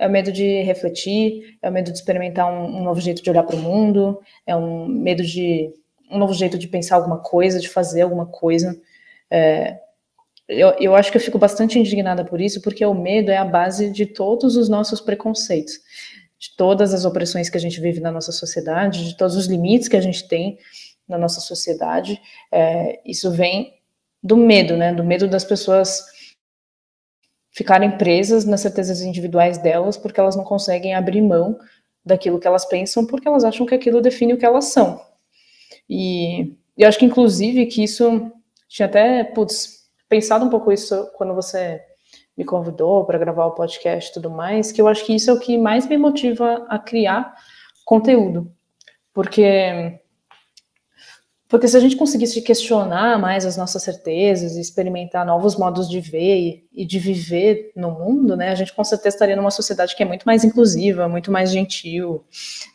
é 0.00 0.08
o 0.08 0.10
medo 0.10 0.32
de 0.32 0.62
refletir, 0.62 1.56
é 1.62 1.70
o 1.70 1.72
medo 1.72 1.92
de 1.92 1.98
experimentar 1.98 2.52
um, 2.52 2.78
um 2.78 2.82
novo 2.82 3.00
jeito 3.00 3.22
de 3.22 3.30
olhar 3.30 3.44
para 3.44 3.54
o 3.54 3.60
mundo, 3.60 4.20
é 4.44 4.56
um 4.56 4.88
medo 4.88 5.22
de 5.22 5.72
um 6.10 6.18
novo 6.18 6.34
jeito 6.34 6.58
de 6.58 6.68
pensar 6.68 6.96
alguma 6.96 7.18
coisa, 7.18 7.60
de 7.60 7.68
fazer 7.68 8.02
alguma 8.02 8.26
coisa. 8.26 8.80
É, 9.30 9.78
eu, 10.48 10.70
eu 10.80 10.96
acho 10.96 11.10
que 11.10 11.16
eu 11.18 11.20
fico 11.20 11.38
bastante 11.38 11.78
indignada 11.78 12.24
por 12.24 12.40
isso, 12.40 12.62
porque 12.62 12.84
o 12.84 12.94
medo 12.94 13.30
é 13.30 13.36
a 13.36 13.44
base 13.44 13.90
de 13.90 14.06
todos 14.06 14.56
os 14.56 14.68
nossos 14.68 15.00
preconceitos, 15.00 15.74
de 16.38 16.56
todas 16.56 16.94
as 16.94 17.04
opressões 17.04 17.50
que 17.50 17.56
a 17.56 17.60
gente 17.60 17.80
vive 17.80 18.00
na 18.00 18.10
nossa 18.10 18.32
sociedade, 18.32 19.04
de 19.04 19.16
todos 19.16 19.36
os 19.36 19.46
limites 19.46 19.88
que 19.88 19.96
a 19.96 20.00
gente 20.00 20.26
tem 20.26 20.58
na 21.06 21.18
nossa 21.18 21.40
sociedade. 21.40 22.20
É, 22.50 23.00
isso 23.04 23.30
vem 23.30 23.74
do 24.22 24.36
medo, 24.36 24.76
né? 24.76 24.92
Do 24.92 25.04
medo 25.04 25.28
das 25.28 25.44
pessoas 25.44 26.04
ficarem 27.50 27.98
presas 27.98 28.44
nas 28.44 28.60
certezas 28.60 29.02
individuais 29.02 29.58
delas, 29.58 29.96
porque 29.96 30.20
elas 30.20 30.36
não 30.36 30.44
conseguem 30.44 30.94
abrir 30.94 31.20
mão 31.20 31.58
daquilo 32.04 32.38
que 32.38 32.46
elas 32.46 32.64
pensam, 32.64 33.06
porque 33.06 33.28
elas 33.28 33.44
acham 33.44 33.66
que 33.66 33.74
aquilo 33.74 34.00
define 34.00 34.32
o 34.32 34.38
que 34.38 34.46
elas 34.46 34.66
são. 34.66 35.07
E 35.88 36.56
eu 36.76 36.88
acho 36.88 36.98
que, 36.98 37.04
inclusive, 37.04 37.66
que 37.66 37.82
isso 37.82 38.30
tinha 38.68 38.86
até, 38.86 39.24
putz, 39.24 39.88
pensado 40.08 40.44
um 40.44 40.50
pouco 40.50 40.72
isso 40.72 41.10
quando 41.16 41.34
você 41.34 41.80
me 42.36 42.44
convidou 42.44 43.04
para 43.04 43.18
gravar 43.18 43.46
o 43.46 43.54
podcast 43.54 44.10
e 44.10 44.14
tudo 44.14 44.30
mais, 44.30 44.70
que 44.70 44.80
eu 44.80 44.86
acho 44.86 45.04
que 45.04 45.14
isso 45.14 45.28
é 45.30 45.32
o 45.32 45.40
que 45.40 45.58
mais 45.58 45.86
me 45.88 45.98
motiva 45.98 46.64
a 46.68 46.78
criar 46.78 47.34
conteúdo. 47.84 48.52
Porque 49.12 49.98
porque 51.48 51.66
se 51.66 51.78
a 51.78 51.80
gente 51.80 51.96
conseguisse 51.96 52.42
questionar 52.42 53.18
mais 53.18 53.46
as 53.46 53.56
nossas 53.56 53.82
certezas 53.82 54.54
e 54.54 54.60
experimentar 54.60 55.24
novos 55.24 55.56
modos 55.56 55.88
de 55.88 55.98
ver 55.98 56.62
e, 56.70 56.84
de 56.84 56.98
viver 56.98 57.72
no 57.74 57.90
mundo, 57.90 58.36
né, 58.36 58.50
a 58.50 58.54
gente 58.54 58.74
com 58.74 58.84
certeza 58.84 59.16
estaria 59.16 59.34
numa 59.34 59.50
sociedade 59.50 59.96
que 59.96 60.02
é 60.02 60.06
muito 60.06 60.24
mais 60.24 60.44
inclusiva, 60.44 61.08
muito 61.08 61.32
mais 61.32 61.50
gentil 61.50 62.22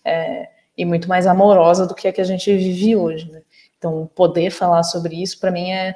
é, 0.04 0.50
e 0.78 0.86
muito 0.86 1.08
mais 1.08 1.28
amorosa 1.28 1.86
do 1.86 1.96
que 1.96 2.08
a 2.08 2.14
que 2.14 2.22
a 2.22 2.26
gente 2.26 2.56
vive 2.56 2.96
hoje. 2.96 3.32
Né? 3.32 3.42
Então, 3.78 4.10
poder 4.16 4.50
falar 4.50 4.84
sobre 4.84 5.22
isso, 5.22 5.40
para 5.40 5.52
mim, 5.52 5.72
é, 5.72 5.96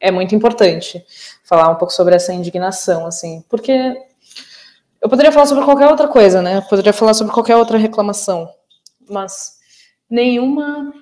é 0.00 0.10
muito 0.10 0.34
importante. 0.34 1.04
Falar 1.44 1.68
um 1.70 1.76
pouco 1.76 1.92
sobre 1.92 2.14
essa 2.14 2.32
indignação, 2.32 3.06
assim, 3.06 3.44
porque 3.48 3.96
eu 5.00 5.08
poderia 5.08 5.32
falar 5.32 5.46
sobre 5.46 5.64
qualquer 5.64 5.88
outra 5.88 6.08
coisa, 6.08 6.42
né? 6.42 6.56
Eu 6.56 6.62
poderia 6.62 6.92
falar 6.92 7.14
sobre 7.14 7.32
qualquer 7.32 7.56
outra 7.56 7.78
reclamação, 7.78 8.52
mas 9.08 9.58
nenhuma 10.10 10.92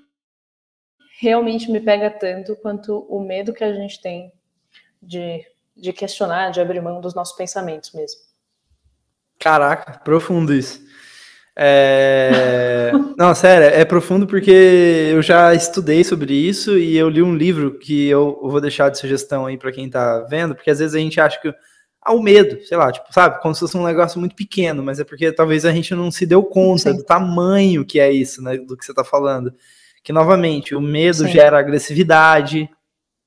realmente 1.19 1.71
me 1.71 1.81
pega 1.81 2.11
tanto 2.11 2.55
quanto 2.57 3.07
o 3.09 3.21
medo 3.21 3.55
que 3.55 3.65
a 3.65 3.73
gente 3.73 4.01
tem 4.01 4.31
de, 5.03 5.45
de 5.75 5.93
questionar, 5.93 6.51
de 6.51 6.61
abrir 6.61 6.81
mão 6.81 7.01
dos 7.01 7.15
nossos 7.15 7.37
pensamentos 7.37 7.93
mesmo. 7.93 8.21
Caraca, 9.39 9.99
profundo 10.01 10.53
isso. 10.53 10.85
É... 11.55 12.31
Não, 13.17 13.35
sério, 13.35 13.67
é 13.75 13.85
profundo 13.85 14.27
porque 14.27 14.51
eu 15.11 15.23
já 15.23 15.55
estudei 15.55 16.05
sobre 16.05 16.35
isso 16.35 16.77
e 16.77 16.97
eu 16.97 17.09
li 17.09 17.23
um 17.23 17.35
livro 17.35 17.79
que 17.79 18.07
eu 18.09 18.39
vou 18.43 18.61
deixar 18.61 18.91
de 18.91 18.99
sugestão 18.99 19.47
aí 19.47 19.57
para 19.57 19.73
quem 19.73 19.89
tá 19.89 20.21
vendo, 20.29 20.55
porque 20.55 20.71
às 20.71 20.79
vezes 20.79 20.95
a 20.95 20.99
gente 20.99 21.21
acha 21.21 21.41
que 21.41 21.53
ah, 22.03 22.13
o 22.13 22.23
medo, 22.23 22.63
sei 22.65 22.77
lá, 22.77 22.93
tipo, 22.93 23.07
sabe, 23.13 23.41
como 23.41 23.55
se 23.55 23.61
fosse 23.61 23.77
um 23.77 23.85
negócio 23.85 24.21
muito 24.21 24.37
pequeno, 24.37 24.83
mas 24.83 25.01
é 25.01 25.05
porque 25.05 25.33
talvez 25.33 25.65
a 25.65 25.73
gente 25.73 25.95
não 25.95 26.11
se 26.11 26.27
deu 26.27 26.43
conta 26.43 26.93
Sim. 26.93 26.99
do 26.99 27.05
tamanho 27.05 27.85
que 27.85 27.99
é 27.99 28.13
isso, 28.13 28.43
né, 28.43 28.59
do 28.59 28.77
que 28.77 28.85
você 28.85 28.95
tá 28.95 29.03
falando 29.03 29.53
que 30.07 30.13
novamente 30.13 30.73
o 30.73 30.81
medo 30.81 31.25
Sim. 31.25 31.33
gera 31.33 31.59
agressividade, 31.59 32.71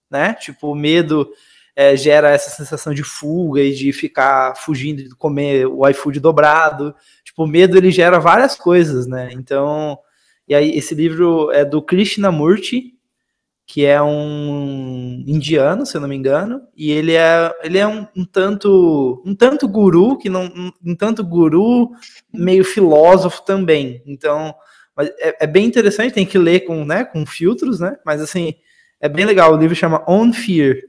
né? 0.10 0.34
Tipo, 0.34 0.72
o 0.72 0.76
medo 0.76 1.30
é, 1.80 1.96
gera 1.96 2.30
essa 2.30 2.50
sensação 2.50 2.94
de 2.94 3.04
fuga 3.04 3.62
e 3.62 3.74
de 3.74 3.94
ficar 3.94 4.54
fugindo 4.58 5.02
de 5.02 5.16
comer 5.16 5.66
o 5.66 5.88
iFood 5.88 6.20
dobrado. 6.20 6.94
Tipo, 7.24 7.46
o 7.46 7.48
medo 7.48 7.78
ele 7.78 7.90
gera 7.90 8.20
várias 8.20 8.54
coisas, 8.54 9.08
né? 9.08 9.30
Então, 9.32 9.98
e 10.46 10.54
aí 10.54 10.72
esse 10.78 10.94
livro 10.94 11.50
é 11.54 11.64
do 11.64 11.82
Krishnamurti, 11.82 12.96
que 13.66 13.86
é 13.86 14.02
um 14.02 15.24
indiano, 15.26 15.86
se 15.86 15.96
eu 15.96 16.02
não 16.02 16.10
me 16.10 16.18
engano, 16.18 16.62
e 16.76 16.92
ele 16.92 17.14
é, 17.14 17.50
ele 17.64 17.78
é 17.78 17.88
um, 17.88 18.06
um 18.14 18.26
tanto 18.26 19.24
um 19.26 19.34
tanto 19.34 19.66
guru, 19.66 20.18
que 20.18 20.28
não 20.28 20.52
um, 20.86 20.94
tanto 20.94 21.24
guru 21.24 21.92
meio 22.34 22.66
filósofo 22.66 23.46
também. 23.46 24.04
Então, 24.06 24.54
é, 24.98 25.46
é, 25.46 25.48
bem 25.48 25.66
interessante, 25.66 26.14
tem 26.14 26.26
que 26.26 26.38
ler 26.38 26.66
com, 26.66 26.84
né, 26.84 27.06
com 27.06 27.26
filtros, 27.26 27.80
né? 27.80 27.96
Mas 28.06 28.20
assim, 28.20 28.56
é 29.00 29.08
bem 29.08 29.24
legal. 29.24 29.54
O 29.54 29.58
livro 29.58 29.74
chama 29.74 30.04
On 30.06 30.34
Fear. 30.34 30.89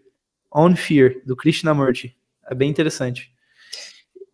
On 0.52 0.74
Fear, 0.74 1.16
do 1.24 1.36
Krishnamurti. 1.36 2.16
É 2.48 2.54
bem 2.54 2.70
interessante. 2.70 3.32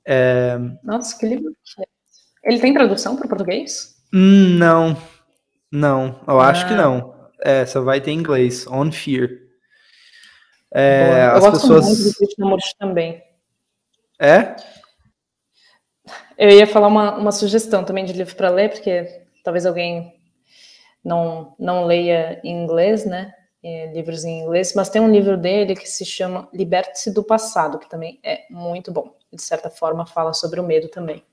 É... 0.07 0.57
Nossa, 0.83 1.19
que 1.19 1.27
livro. 1.27 1.55
Ele 2.45 2.61
tem 2.61 2.73
tradução 2.73 3.17
para 3.17 3.27
o 3.27 3.29
português? 3.29 3.97
Hum, 4.15 4.57
não. 4.57 4.97
Não, 5.71 6.21
eu 6.27 6.41
ah. 6.41 6.49
acho 6.49 6.67
que 6.67 6.75
ah. 6.75 6.77
não. 6.77 7.17
É, 7.41 7.67
só 7.67 7.83
vai 7.83 8.01
ter 8.01 8.13
em 8.13 8.19
inglês. 8.19 8.67
On 8.67 8.91
Fear. 8.91 9.29
É, 10.73 11.27
eu 11.27 11.37
as 11.37 11.41
gosto 11.41 11.61
pessoas... 11.61 11.87
muito 11.87 12.03
do 12.05 12.15
Krishnamurti 12.15 12.77
também. 12.79 13.23
É? 14.21 14.57
Eu 16.39 16.51
ia 16.51 16.67
falar 16.67 16.89
uma, 16.89 17.17
uma 17.17 17.33
sugestão 17.33 17.85
também 17.85 18.05
de 18.05 18.13
livro 18.13 18.35
para 18.37 18.51
ler, 18.51 18.71
porque 18.71 19.23
talvez 19.43 19.67
alguém 19.67 20.15
não, 21.05 21.55
não 21.59 21.85
leia 21.85 22.41
em 22.43 22.63
inglês, 22.63 23.05
né? 23.05 23.33
É, 23.65 23.93
livros 23.93 24.25
em 24.25 24.43
inglês, 24.43 24.75
mas 24.77 24.89
tem 24.89 25.01
um 25.03 25.11
livro 25.11 25.37
dele 25.37 25.75
que 25.75 25.89
se 25.89 26.05
chama 26.05 26.49
Liberte-se 26.53 27.13
do 27.13 27.25
Passado, 27.25 27.79
que 27.79 27.89
também 27.89 28.21
é 28.23 28.43
muito 28.49 28.93
bom. 28.93 29.17
De 29.33 29.43
certa 29.43 29.69
forma, 29.69 30.07
fala 30.07 30.33
sobre 30.33 30.61
o 30.61 30.63
medo 30.63 30.89
também. 30.89 31.25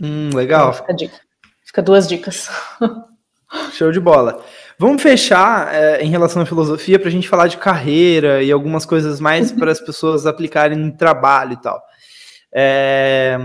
Hum, 0.00 0.30
legal. 0.34 0.70
Então, 0.70 0.96
fica, 0.98 1.20
fica, 1.64 1.82
duas 1.82 2.06
dicas. 2.06 2.48
Show 3.72 3.90
de 3.90 4.00
bola. 4.00 4.44
Vamos 4.78 5.02
fechar 5.02 5.74
é, 5.74 6.02
em 6.02 6.10
relação 6.10 6.42
à 6.42 6.46
filosofia 6.46 6.98
para 6.98 7.08
a 7.08 7.12
gente 7.12 7.28
falar 7.28 7.48
de 7.48 7.56
carreira 7.56 8.42
e 8.42 8.52
algumas 8.52 8.84
coisas 8.84 9.18
mais 9.20 9.50
para 9.50 9.72
as 9.72 9.80
pessoas 9.80 10.26
aplicarem 10.26 10.76
no 10.76 10.96
trabalho 10.96 11.54
e 11.54 11.60
tal. 11.60 11.82
É, 12.52 13.38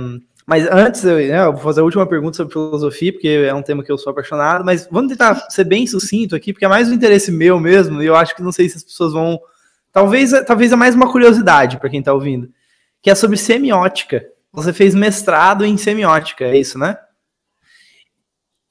mas 0.52 0.68
antes, 0.70 1.02
eu, 1.06 1.16
né, 1.16 1.46
eu, 1.46 1.54
vou 1.54 1.62
fazer 1.62 1.80
a 1.80 1.84
última 1.86 2.06
pergunta 2.06 2.36
sobre 2.36 2.52
filosofia, 2.52 3.14
porque 3.14 3.30
é 3.30 3.54
um 3.54 3.62
tema 3.62 3.82
que 3.82 3.90
eu 3.90 3.98
sou 3.98 4.12
apaixonado, 4.12 4.66
mas 4.66 4.86
vamos 4.92 5.10
tentar 5.10 5.50
ser 5.50 5.64
bem 5.64 5.88
sucinto 5.88 6.36
aqui, 6.36 6.52
porque 6.52 6.66
é 6.66 6.68
mais 6.68 6.90
um 6.90 6.94
interesse 6.94 7.32
meu 7.32 7.58
mesmo, 7.58 8.04
e 8.04 8.06
eu 8.06 8.18
acho 8.18 8.36
que 8.36 8.44
não 8.44 8.52
sei 8.52 8.68
se 8.68 8.76
as 8.76 8.84
pessoas 8.84 9.14
vão. 9.14 9.40
Talvez, 9.94 10.34
talvez 10.46 10.74
é 10.74 10.76
mais 10.76 10.94
uma 10.94 11.10
curiosidade 11.10 11.78
para 11.78 11.90
quem 11.90 12.00
está 12.00 12.12
ouvindo, 12.12 12.50
que 13.02 13.10
é 13.10 13.16
sobre 13.16 13.38
semiótica. 13.38 14.26
Você 14.52 14.74
fez 14.74 14.94
mestrado 14.94 15.64
em 15.64 15.78
semiótica, 15.78 16.44
é 16.44 16.58
isso, 16.58 16.78
né? 16.78 16.98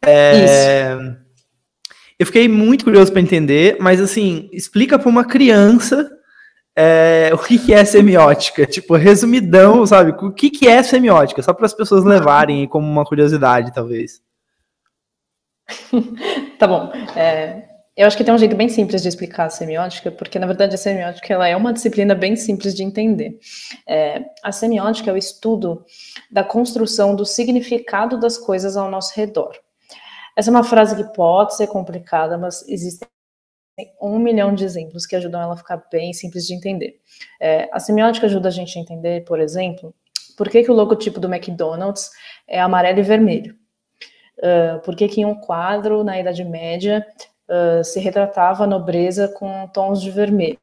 É... 0.05 0.45
Isso. 0.45 1.17
Eu 2.19 2.27
fiquei 2.27 2.47
muito 2.47 2.85
curioso 2.85 3.11
para 3.11 3.23
entender, 3.23 3.79
mas 3.81 4.03
assim, 4.03 4.51
explica 4.53 4.99
para 4.99 5.09
uma 5.09 5.25
criança 5.25 6.11
é, 6.83 7.31
o 7.35 7.39
que, 7.39 7.59
que, 7.59 7.75
é 7.75 7.85
semiótica? 7.85 8.65
Tipo, 8.65 8.97
resumidão, 8.97 9.85
sabe? 9.85 10.13
O 10.25 10.33
que, 10.33 10.49
que 10.49 10.67
é 10.67 10.83
semiótica? 10.83 11.43
Só 11.43 11.53
para 11.53 11.67
as 11.67 11.75
pessoas 11.75 12.05
levarem 12.05 12.67
como 12.67 12.87
uma 12.87 13.05
curiosidade, 13.05 13.75
talvez. 13.75 14.23
tá 16.59 16.67
bom. 16.67 16.91
É, 17.15 17.65
eu 17.95 18.07
acho 18.07 18.17
que 18.17 18.25
tem 18.25 18.33
um 18.33 18.39
jeito 18.39 18.57
bem 18.57 18.71
simples 18.71 19.03
de 19.03 19.09
explicar 19.09 19.45
a 19.45 19.51
semiótica, 19.51 20.11
porque 20.11 20.39
na 20.39 20.47
verdade 20.47 20.75
a 20.75 20.79
semiótica 20.79 21.35
ela 21.35 21.47
é 21.47 21.55
uma 21.55 21.71
disciplina 21.71 22.15
bem 22.15 22.35
simples 22.35 22.75
de 22.75 22.83
entender. 22.83 23.39
É, 23.87 24.23
a 24.43 24.51
semiótica 24.51 25.11
é 25.11 25.13
o 25.13 25.19
estudo 25.19 25.85
da 26.31 26.43
construção 26.43 27.15
do 27.15 27.27
significado 27.27 28.19
das 28.19 28.39
coisas 28.39 28.75
ao 28.75 28.91
nosso 28.91 29.13
redor. 29.15 29.53
Essa 30.35 30.49
é 30.49 30.53
uma 30.53 30.65
frase 30.65 30.97
que 30.97 31.13
pode 31.13 31.57
ser 31.57 31.67
complicada, 31.67 32.39
mas 32.39 32.67
existem 32.67 33.07
um 34.01 34.19
milhão 34.19 34.55
de 34.55 34.65
exemplos 34.65 35.07
que 35.07 35.17
ajudam 35.17 35.41
ela 35.41 35.55
a 35.55 35.57
ficar 35.57 35.83
bem 35.91 36.13
simples 36.13 36.47
de 36.47 36.55
entender. 36.55 37.01
É, 37.41 37.69
a 37.73 37.81
semiótica 37.81 38.27
ajuda 38.27 38.49
a 38.49 38.53
gente 38.53 38.79
a 38.79 38.83
entender, 38.83 39.25
por 39.25 39.41
exemplo, 39.41 39.95
por 40.37 40.49
que, 40.49 40.63
que 40.63 40.71
o 40.71 40.75
logotipo 40.75 41.21
do 41.21 41.33
McDonald's 41.33 42.11
é 42.49 42.61
amarelo 42.61 42.99
e 42.99 43.03
vermelho. 43.03 43.55
Uh, 44.39 44.81
por 44.81 44.97
que, 44.97 45.07
que 45.07 45.21
em 45.21 45.27
um 45.27 45.35
quadro, 45.35 46.03
na 46.03 46.19
Idade 46.19 46.43
Média, 46.45 47.07
uh, 47.49 47.85
se 47.85 48.01
retratava 48.01 48.65
a 48.65 48.67
nobreza 48.67 49.29
com 49.29 49.69
tons 49.69 50.01
de 50.01 50.11
vermelho. 50.11 50.59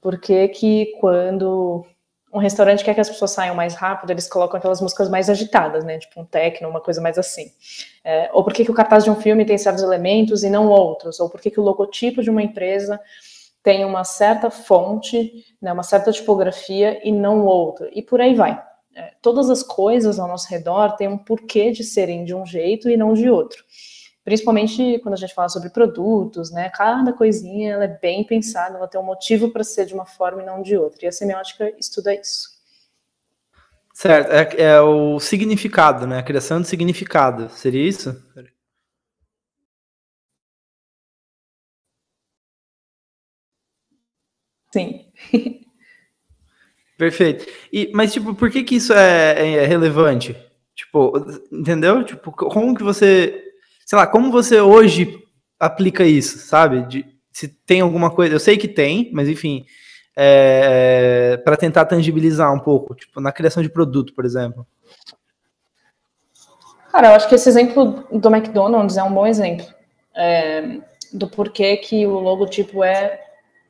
Por 0.00 0.20
que, 0.20 0.48
que 0.48 0.86
quando 1.00 1.86
um 2.32 2.38
restaurante 2.38 2.84
quer 2.84 2.94
que 2.94 3.00
as 3.00 3.08
pessoas 3.08 3.30
saiam 3.30 3.54
mais 3.54 3.74
rápido, 3.74 4.10
eles 4.10 4.28
colocam 4.28 4.58
aquelas 4.58 4.80
músicas 4.80 5.08
mais 5.08 5.30
agitadas, 5.30 5.84
né? 5.84 5.98
Tipo 5.98 6.20
um 6.20 6.24
techno, 6.24 6.68
uma 6.68 6.80
coisa 6.80 7.00
mais 7.00 7.18
assim. 7.18 7.50
É, 8.04 8.30
ou 8.32 8.44
por 8.44 8.52
que, 8.52 8.64
que 8.64 8.70
o 8.70 8.74
cartaz 8.74 9.04
de 9.04 9.10
um 9.10 9.16
filme 9.16 9.44
tem 9.44 9.56
certos 9.58 9.82
elementos 9.82 10.42
e 10.44 10.50
não 10.50 10.68
outros? 10.68 11.20
Ou 11.20 11.30
por 11.30 11.40
que, 11.40 11.50
que 11.50 11.60
o 11.60 11.62
logotipo 11.62 12.22
de 12.22 12.30
uma 12.30 12.42
empresa 12.42 13.00
tem 13.62 13.84
uma 13.84 14.04
certa 14.04 14.50
fonte, 14.50 15.44
né, 15.60 15.72
uma 15.72 15.82
certa 15.82 16.12
tipografia 16.12 17.00
e 17.06 17.12
não 17.12 17.44
outra? 17.44 17.88
E 17.92 18.02
por 18.02 18.20
aí 18.20 18.34
vai. 18.34 18.62
é, 18.94 19.12
todas 19.22 19.48
as 19.48 19.62
coisas 19.62 20.18
ao 20.18 20.28
nosso 20.28 20.48
redor 20.50 20.96
têm 20.96 21.08
um 21.08 21.18
porquê 21.18 21.70
de 21.70 21.84
serem 21.84 22.24
de 22.24 22.34
um 22.34 22.44
jeito 22.44 22.90
e 22.90 22.96
não 22.96 23.14
de 23.14 23.30
outro. 23.30 23.64
Principalmente 24.28 24.98
quando 24.98 25.14
a 25.14 25.16
gente 25.16 25.32
fala 25.32 25.48
sobre 25.48 25.70
produtos, 25.70 26.50
né? 26.50 26.68
Cada 26.68 27.14
coisinha 27.14 27.72
ela 27.72 27.84
é 27.84 27.88
bem 27.88 28.22
pensada, 28.22 28.76
ela 28.76 28.86
tem 28.86 29.00
um 29.00 29.04
motivo 29.04 29.50
para 29.50 29.64
ser 29.64 29.86
de 29.86 29.94
uma 29.94 30.04
forma 30.04 30.42
e 30.42 30.44
não 30.44 30.60
de 30.60 30.76
outra. 30.76 31.06
E 31.06 31.08
a 31.08 31.12
semiótica 31.12 31.72
estuda 31.78 32.14
isso. 32.14 32.50
Certo, 33.94 34.30
é, 34.30 34.64
é 34.64 34.80
o 34.82 35.18
significado, 35.18 36.06
né? 36.06 36.18
A 36.18 36.22
criação 36.22 36.60
de 36.60 36.68
significado. 36.68 37.48
Seria 37.48 37.88
isso? 37.88 38.22
Sim. 44.70 45.06
Perfeito. 46.98 47.46
E, 47.72 47.90
mas, 47.94 48.12
tipo, 48.12 48.34
por 48.34 48.50
que 48.50 48.62
que 48.62 48.74
isso 48.74 48.92
é, 48.92 49.54
é, 49.54 49.64
relevante? 49.64 50.36
Tipo, 50.74 51.14
entendeu? 51.50 52.04
Tipo, 52.04 52.30
como 52.30 52.76
que 52.76 52.82
você, 52.82 53.47
sei 53.88 53.96
lá, 53.96 54.06
como 54.06 54.30
você 54.30 54.60
hoje 54.60 55.18
aplica 55.58 56.04
isso, 56.04 56.40
sabe? 56.40 56.82
De, 56.82 57.06
se 57.32 57.48
tem 57.48 57.80
alguma 57.80 58.10
coisa, 58.10 58.34
eu 58.34 58.38
sei 58.38 58.58
que 58.58 58.68
tem, 58.68 59.10
mas 59.14 59.30
enfim, 59.30 59.64
é, 60.14 61.38
para 61.38 61.56
tentar 61.56 61.86
tangibilizar 61.86 62.52
um 62.52 62.60
pouco, 62.60 62.94
tipo, 62.94 63.18
na 63.18 63.32
criação 63.32 63.62
de 63.62 63.70
produto, 63.70 64.12
por 64.12 64.26
exemplo. 64.26 64.66
Cara, 66.92 67.08
eu 67.08 67.12
acho 67.14 67.30
que 67.30 67.34
esse 67.34 67.48
exemplo 67.48 68.06
do 68.12 68.28
McDonald's 68.28 68.98
é 68.98 69.02
um 69.02 69.14
bom 69.14 69.26
exemplo 69.26 69.64
é, 70.14 70.80
do 71.10 71.26
porquê 71.26 71.78
que 71.78 72.06
o 72.06 72.18
logotipo 72.18 72.84
é 72.84 73.18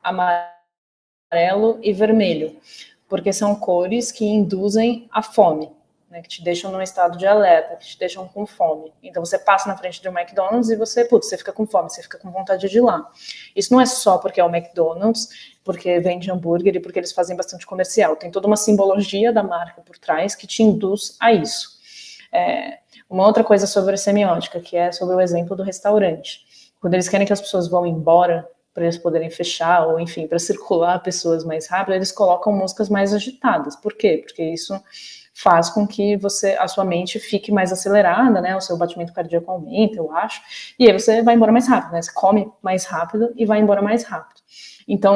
amarelo 0.03 1.79
e 1.81 1.93
vermelho, 1.93 2.57
porque 3.07 3.31
são 3.31 3.55
cores 3.55 4.11
que 4.11 4.25
induzem 4.25 5.07
a 5.13 5.23
fome, 5.23 5.71
né, 6.09 6.21
que 6.21 6.27
te 6.27 6.43
deixam 6.43 6.71
num 6.71 6.81
estado 6.81 7.17
de 7.17 7.27
alerta, 7.27 7.75
que 7.75 7.85
te 7.85 7.99
deixam 7.99 8.27
com 8.27 8.45
fome. 8.45 8.91
Então 9.03 9.23
você 9.23 9.37
passa 9.37 9.67
na 9.69 9.77
frente 9.77 10.01
de 10.01 10.09
um 10.09 10.17
McDonald's 10.17 10.69
e 10.69 10.75
você, 10.75 11.05
putz, 11.05 11.27
você 11.27 11.37
fica 11.37 11.53
com 11.53 11.67
fome, 11.67 11.89
você 11.89 12.01
fica 12.01 12.17
com 12.17 12.31
vontade 12.31 12.67
de 12.67 12.77
ir 12.77 12.81
lá. 12.81 13.09
Isso 13.55 13.71
não 13.71 13.79
é 13.79 13.85
só 13.85 14.17
porque 14.17 14.41
é 14.41 14.43
o 14.43 14.49
McDonald's, 14.49 15.29
porque 15.63 15.99
vende 15.99 16.31
hambúrguer 16.31 16.75
e 16.75 16.79
porque 16.79 16.99
eles 16.99 17.11
fazem 17.11 17.37
bastante 17.37 17.65
comercial. 17.65 18.15
Tem 18.15 18.31
toda 18.31 18.47
uma 18.47 18.57
simbologia 18.57 19.31
da 19.31 19.43
marca 19.43 19.81
por 19.81 19.97
trás 19.97 20.33
que 20.33 20.47
te 20.47 20.63
induz 20.63 21.15
a 21.19 21.31
isso. 21.31 21.77
É, 22.31 22.79
uma 23.09 23.25
outra 23.25 23.43
coisa 23.43 23.67
sobre 23.67 23.93
a 23.93 23.97
semiótica, 23.97 24.59
que 24.59 24.75
é 24.75 24.91
sobre 24.91 25.15
o 25.15 25.21
exemplo 25.21 25.55
do 25.55 25.63
restaurante. 25.63 26.41
Quando 26.79 26.93
eles 26.95 27.07
querem 27.07 27.27
que 27.27 27.33
as 27.33 27.41
pessoas 27.41 27.67
vão 27.67 27.85
embora 27.85 28.47
para 28.73 28.83
eles 28.83 28.97
poderem 28.97 29.29
fechar, 29.29 29.85
ou 29.87 29.99
enfim, 29.99 30.27
para 30.27 30.37
circular 30.39 30.99
pessoas 30.99 31.43
mais 31.43 31.67
rápido, 31.67 31.93
eles 31.95 32.11
colocam 32.11 32.53
músicas 32.53 32.89
mais 32.89 33.13
agitadas. 33.13 33.75
Por 33.75 33.93
quê? 33.93 34.23
Porque 34.25 34.43
isso 34.43 34.79
faz 35.41 35.69
com 35.69 35.87
que 35.87 36.17
você 36.17 36.57
a 36.59 36.67
sua 36.67 36.83
mente 36.83 37.17
fique 37.17 37.49
mais 37.49 37.71
acelerada, 37.71 38.41
né? 38.41 38.57
O 38.57 38.61
seu 38.61 38.77
batimento 38.77 39.13
cardíaco 39.13 39.49
aumenta, 39.49 39.95
eu 39.95 40.11
acho, 40.11 40.41
e 40.77 40.85
aí 40.85 40.91
você 40.91 41.23
vai 41.23 41.35
embora 41.35 41.51
mais 41.51 41.65
rápido, 41.65 41.93
né? 41.93 42.01
Você 42.01 42.11
come 42.13 42.51
mais 42.61 42.83
rápido 42.83 43.33
e 43.37 43.45
vai 43.45 43.59
embora 43.59 43.81
mais 43.81 44.03
rápido. 44.03 44.41
Então, 44.85 45.15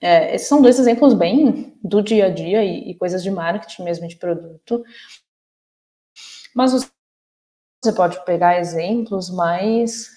é, 0.00 0.34
esses 0.34 0.46
são 0.46 0.62
dois 0.62 0.78
exemplos 0.78 1.12
bem 1.12 1.76
do 1.82 2.00
dia 2.00 2.26
a 2.26 2.30
dia 2.30 2.64
e, 2.64 2.90
e 2.90 2.94
coisas 2.94 3.20
de 3.22 3.32
marketing 3.32 3.82
mesmo 3.82 4.06
de 4.06 4.14
produto. 4.14 4.84
Mas 6.54 6.72
você 6.72 7.92
pode 7.92 8.24
pegar 8.24 8.60
exemplos 8.60 9.28
mais 9.28 10.08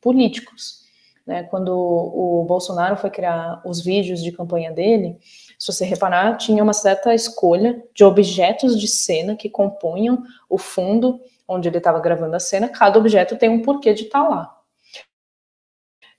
políticos. 0.00 0.82
Né? 1.26 1.42
Quando 1.44 1.68
o 1.70 2.44
Bolsonaro 2.48 2.96
foi 2.96 3.10
criar 3.10 3.60
os 3.64 3.84
vídeos 3.84 4.22
de 4.22 4.32
campanha 4.32 4.72
dele, 4.72 5.18
se 5.62 5.72
você 5.72 5.84
reparar, 5.84 6.36
tinha 6.38 6.60
uma 6.60 6.72
certa 6.72 7.14
escolha 7.14 7.80
de 7.94 8.02
objetos 8.02 8.76
de 8.76 8.88
cena 8.88 9.36
que 9.36 9.48
compunham 9.48 10.24
o 10.50 10.58
fundo 10.58 11.20
onde 11.46 11.68
ele 11.68 11.78
estava 11.78 12.00
gravando 12.00 12.34
a 12.34 12.40
cena. 12.40 12.68
Cada 12.68 12.98
objeto 12.98 13.38
tem 13.38 13.48
um 13.48 13.62
porquê 13.62 13.94
de 13.94 14.02
estar 14.02 14.24
tá 14.24 14.28
lá. 14.28 14.60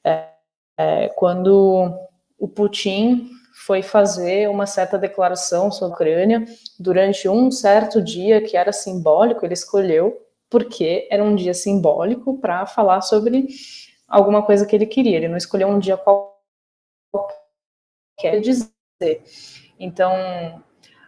É, 0.02 0.30
é, 0.78 1.10
quando 1.10 1.94
o 2.40 2.48
Putin 2.48 3.30
foi 3.54 3.82
fazer 3.82 4.50
uma 4.50 4.66
certa 4.66 4.98
declaração 4.98 5.70
sobre 5.70 5.92
a 5.92 5.96
Ucrânia 5.96 6.46
durante 6.80 7.28
um 7.28 7.52
certo 7.52 8.02
dia 8.02 8.42
que 8.42 8.56
era 8.56 8.72
simbólico, 8.72 9.46
ele 9.46 9.56
escolheu 9.56 10.26
porque 10.50 11.06
era 11.12 11.22
um 11.22 11.36
dia 11.36 11.54
simbólico 11.54 12.40
para 12.40 12.66
falar 12.66 13.02
sobre 13.02 13.50
alguma 14.08 14.42
coisa 14.42 14.66
que 14.66 14.74
ele 14.74 14.86
queria. 14.86 15.18
Ele 15.18 15.28
não 15.28 15.36
escolheu 15.36 15.68
um 15.68 15.80
dia 15.80 15.98
qualquer 15.98 16.32
dizer. 18.40 18.73
Então, 19.80 20.14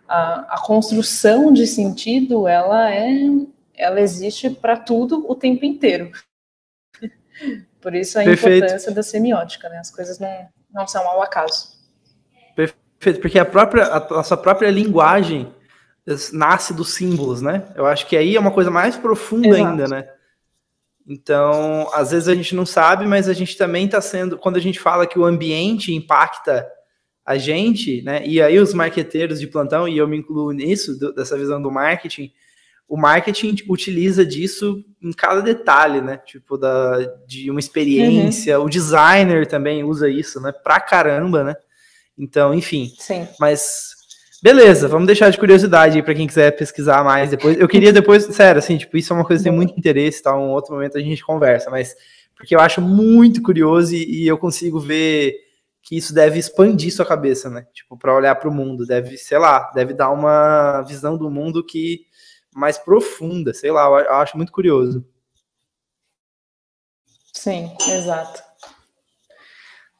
a, 0.07 0.55
a 0.55 0.61
construção 0.61 1.51
de 1.51 1.65
sentido, 1.67 2.47
ela 2.47 2.91
é, 2.91 3.09
ela 3.75 4.01
existe 4.01 4.49
para 4.49 4.77
tudo 4.77 5.25
o 5.29 5.35
tempo 5.35 5.65
inteiro. 5.65 6.11
Por 7.81 7.93
isso 7.93 8.19
a 8.19 8.23
Perfeito. 8.23 8.57
importância 8.57 8.91
da 8.91 9.03
semiótica, 9.03 9.69
né? 9.69 9.77
As 9.77 9.91
coisas 9.91 10.19
não, 10.19 10.47
não 10.73 10.87
são 10.87 11.07
ao 11.07 11.21
acaso. 11.21 11.75
Perfeito, 12.55 13.19
porque 13.21 13.37
a 13.37 13.45
própria 13.45 13.85
a, 13.85 14.19
a 14.19 14.23
sua 14.23 14.37
própria 14.37 14.71
linguagem 14.71 15.53
nasce 16.31 16.73
dos 16.73 16.93
símbolos, 16.93 17.41
né? 17.41 17.63
Eu 17.75 17.85
acho 17.85 18.07
que 18.07 18.15
aí 18.15 18.35
é 18.35 18.39
uma 18.39 18.51
coisa 18.51 18.71
mais 18.71 18.95
profunda 18.95 19.47
Exato. 19.47 19.67
ainda, 19.67 19.87
né? 19.87 20.09
Então, 21.07 21.89
às 21.93 22.11
vezes 22.11 22.27
a 22.27 22.33
gente 22.33 22.55
não 22.55 22.65
sabe, 22.65 23.05
mas 23.05 23.29
a 23.29 23.33
gente 23.33 23.55
também 23.57 23.85
está 23.85 24.01
sendo. 24.01 24.37
Quando 24.37 24.57
a 24.57 24.61
gente 24.61 24.79
fala 24.79 25.05
que 25.05 25.19
o 25.19 25.25
ambiente 25.25 25.93
impacta 25.93 26.67
a 27.25 27.37
gente, 27.37 28.01
né? 28.03 28.25
E 28.25 28.41
aí 28.41 28.59
os 28.59 28.73
marqueteiros 28.73 29.39
de 29.39 29.47
plantão, 29.47 29.87
e 29.87 29.97
eu 29.97 30.07
me 30.07 30.17
incluo 30.17 30.51
nisso, 30.51 30.97
do, 30.99 31.13
dessa 31.13 31.37
visão 31.37 31.61
do 31.61 31.71
marketing, 31.71 32.31
o 32.87 32.95
marketing 32.95 33.55
utiliza 33.67 34.23
disso 34.23 34.83
em 35.01 35.11
cada 35.11 35.41
detalhe, 35.41 36.01
né? 36.01 36.17
Tipo, 36.17 36.57
da, 36.57 36.99
de 37.25 37.49
uma 37.49 37.59
experiência. 37.59 38.59
Uhum. 38.59 38.65
O 38.65 38.69
designer 38.69 39.47
também 39.47 39.83
usa 39.83 40.07
isso, 40.07 40.39
né? 40.39 40.51
Pra 40.51 40.79
caramba, 40.79 41.43
né? 41.43 41.55
Então, 42.17 42.53
enfim. 42.53 42.93
Sim. 42.99 43.27
Mas 43.39 43.95
Beleza, 44.45 44.87
vamos 44.87 45.07
deixar 45.07 45.31
de 45.31 45.39
curiosidade 45.39 45.95
aí 45.95 46.03
para 46.03 46.13
quem 46.13 46.27
quiser 46.27 46.51
pesquisar 46.51 47.03
mais 47.03 47.31
depois. 47.31 47.57
Eu 47.59 47.67
queria 47.67 47.91
depois, 47.91 48.25
sério, 48.35 48.59
assim, 48.59 48.77
tipo, 48.77 48.95
isso 48.95 49.11
é 49.11 49.15
uma 49.15 49.25
coisa 49.25 49.41
que 49.41 49.49
tem 49.49 49.57
muito 49.57 49.73
interesse, 49.75 50.21
tá? 50.21 50.37
Um 50.37 50.51
outro 50.51 50.71
momento 50.71 50.99
a 50.99 51.01
gente 51.01 51.25
conversa, 51.25 51.71
mas 51.71 51.95
porque 52.37 52.53
eu 52.53 52.59
acho 52.59 52.79
muito 52.79 53.41
curioso 53.41 53.95
e, 53.95 54.23
e 54.23 54.27
eu 54.27 54.37
consigo 54.37 54.79
ver 54.79 55.33
que 55.85 55.95
isso 55.95 56.15
deve 56.15 56.39
expandir 56.39 56.91
sua 56.91 57.05
cabeça, 57.05 57.47
né? 57.47 57.67
Tipo, 57.71 57.95
para 57.95 58.13
olhar 58.13 58.33
para 58.35 58.49
o 58.49 58.53
mundo, 58.53 58.87
deve, 58.87 59.17
sei 59.17 59.37
lá, 59.37 59.71
deve 59.75 59.93
dar 59.93 60.09
uma 60.09 60.81
visão 60.81 61.15
do 61.15 61.29
mundo 61.29 61.63
que 61.63 62.07
mais 62.53 62.77
profunda, 62.77 63.53
sei 63.53 63.71
lá, 63.71 63.85
eu 63.85 64.13
acho 64.15 64.35
muito 64.35 64.51
curioso. 64.51 65.05
Sim, 67.31 67.71
exato. 67.87 68.41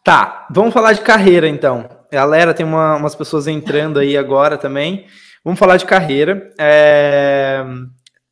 Tá, 0.04 0.48
vamos 0.50 0.74
falar 0.74 0.94
de 0.94 1.02
carreira 1.02 1.48
então. 1.48 1.88
Galera, 2.12 2.54
tem 2.54 2.66
uma, 2.66 2.96
umas 2.96 3.14
pessoas 3.14 3.46
entrando 3.46 4.00
aí 4.00 4.18
agora 4.18 4.58
também. 4.58 5.06
Vamos 5.44 5.60
falar 5.60 5.78
de 5.78 5.86
carreira. 5.86 6.52
É... 6.60 7.64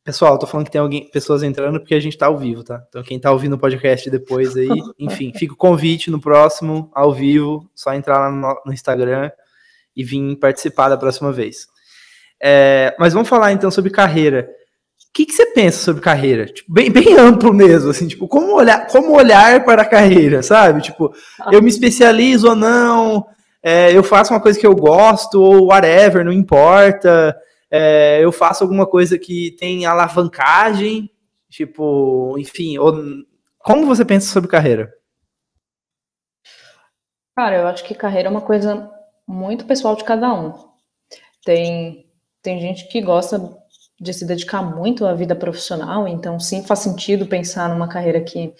Pessoal, 0.04 0.38
tô 0.38 0.46
falando 0.46 0.66
que 0.66 0.72
tem 0.72 0.82
alguém, 0.82 1.08
pessoas 1.10 1.42
entrando 1.42 1.80
porque 1.80 1.94
a 1.94 2.00
gente 2.00 2.18
tá 2.18 2.26
ao 2.26 2.36
vivo, 2.36 2.62
tá? 2.62 2.84
Então 2.90 3.02
quem 3.02 3.18
tá 3.18 3.32
ouvindo 3.32 3.54
o 3.54 3.58
podcast 3.58 4.10
depois 4.10 4.54
aí, 4.54 4.68
enfim, 5.00 5.32
fica 5.34 5.54
o 5.54 5.56
convite 5.56 6.10
no 6.10 6.20
próximo, 6.20 6.90
ao 6.94 7.10
vivo, 7.10 7.66
só 7.74 7.94
entrar 7.94 8.18
lá 8.18 8.30
no, 8.30 8.62
no 8.66 8.72
Instagram 8.74 9.30
e 9.96 10.04
vir 10.04 10.36
participar 10.36 10.90
da 10.90 10.98
próxima 10.98 11.32
vez. 11.32 11.66
É... 12.38 12.94
Mas 12.98 13.14
vamos 13.14 13.30
falar 13.30 13.52
então 13.52 13.70
sobre 13.70 13.90
carreira. 13.90 14.46
O 15.08 15.12
que, 15.14 15.24
que 15.24 15.32
você 15.32 15.46
pensa 15.46 15.78
sobre 15.78 16.02
carreira? 16.02 16.44
Tipo, 16.44 16.70
bem, 16.70 16.90
bem 16.90 17.14
amplo 17.16 17.54
mesmo, 17.54 17.88
assim, 17.88 18.06
tipo, 18.06 18.28
como 18.28 18.54
olhar, 18.54 18.86
como 18.88 19.16
olhar 19.16 19.64
para 19.64 19.82
a 19.82 19.88
carreira, 19.88 20.42
sabe? 20.42 20.82
Tipo, 20.82 21.14
eu 21.50 21.62
me 21.62 21.70
especializo 21.70 22.50
ou 22.50 22.56
não, 22.56 23.24
é, 23.62 23.96
eu 23.96 24.02
faço 24.02 24.34
uma 24.34 24.40
coisa 24.40 24.60
que 24.60 24.66
eu 24.66 24.74
gosto, 24.74 25.40
ou 25.40 25.68
whatever, 25.68 26.22
não 26.22 26.32
importa. 26.32 27.34
É, 27.76 28.20
eu 28.22 28.30
faço 28.30 28.62
alguma 28.62 28.86
coisa 28.86 29.18
que 29.18 29.50
tem 29.58 29.84
alavancagem, 29.84 31.10
tipo, 31.50 32.38
enfim, 32.38 32.78
ou, 32.78 32.94
como 33.58 33.84
você 33.84 34.04
pensa 34.04 34.32
sobre 34.32 34.48
carreira? 34.48 34.94
Cara, 37.36 37.56
eu 37.56 37.66
acho 37.66 37.82
que 37.82 37.92
carreira 37.92 38.28
é 38.28 38.30
uma 38.30 38.42
coisa 38.42 38.88
muito 39.26 39.66
pessoal 39.66 39.96
de 39.96 40.04
cada 40.04 40.32
um. 40.32 40.54
Tem, 41.44 42.08
tem 42.40 42.60
gente 42.60 42.86
que 42.86 43.00
gosta 43.00 43.40
de 44.00 44.12
se 44.12 44.24
dedicar 44.24 44.62
muito 44.62 45.06
à 45.06 45.14
vida 45.14 45.34
profissional, 45.34 46.08
então 46.08 46.38
sim 46.40 46.64
faz 46.64 46.80
sentido 46.80 47.26
pensar 47.26 47.68
numa 47.68 47.88
carreira 47.88 48.20
que 48.20 48.52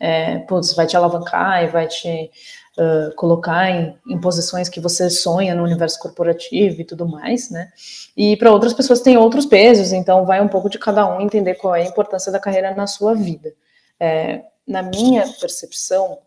é, 0.00 0.38
putz, 0.40 0.74
vai 0.74 0.86
te 0.86 0.96
alavancar 0.96 1.62
e 1.62 1.68
vai 1.68 1.86
te 1.86 2.30
uh, 2.76 3.14
colocar 3.14 3.70
em, 3.70 3.96
em, 4.08 4.20
posições 4.20 4.68
que 4.68 4.80
você 4.80 5.08
sonha 5.08 5.54
no 5.54 5.62
universo 5.62 5.98
corporativo 6.00 6.80
e 6.80 6.84
tudo 6.84 7.06
mais, 7.06 7.50
né? 7.50 7.70
E 8.16 8.36
para 8.36 8.50
outras 8.50 8.72
pessoas 8.72 9.00
tem 9.00 9.16
outros 9.16 9.46
pesos, 9.46 9.92
então 9.92 10.26
vai 10.26 10.40
um 10.40 10.48
pouco 10.48 10.68
de 10.68 10.78
cada 10.78 11.06
um 11.06 11.20
entender 11.20 11.54
qual 11.54 11.76
é 11.76 11.82
a 11.82 11.88
importância 11.88 12.32
da 12.32 12.40
carreira 12.40 12.74
na 12.74 12.88
sua 12.88 13.14
vida. 13.14 13.54
É, 14.00 14.42
na 14.66 14.82
minha 14.82 15.22
percepção, 15.40 16.18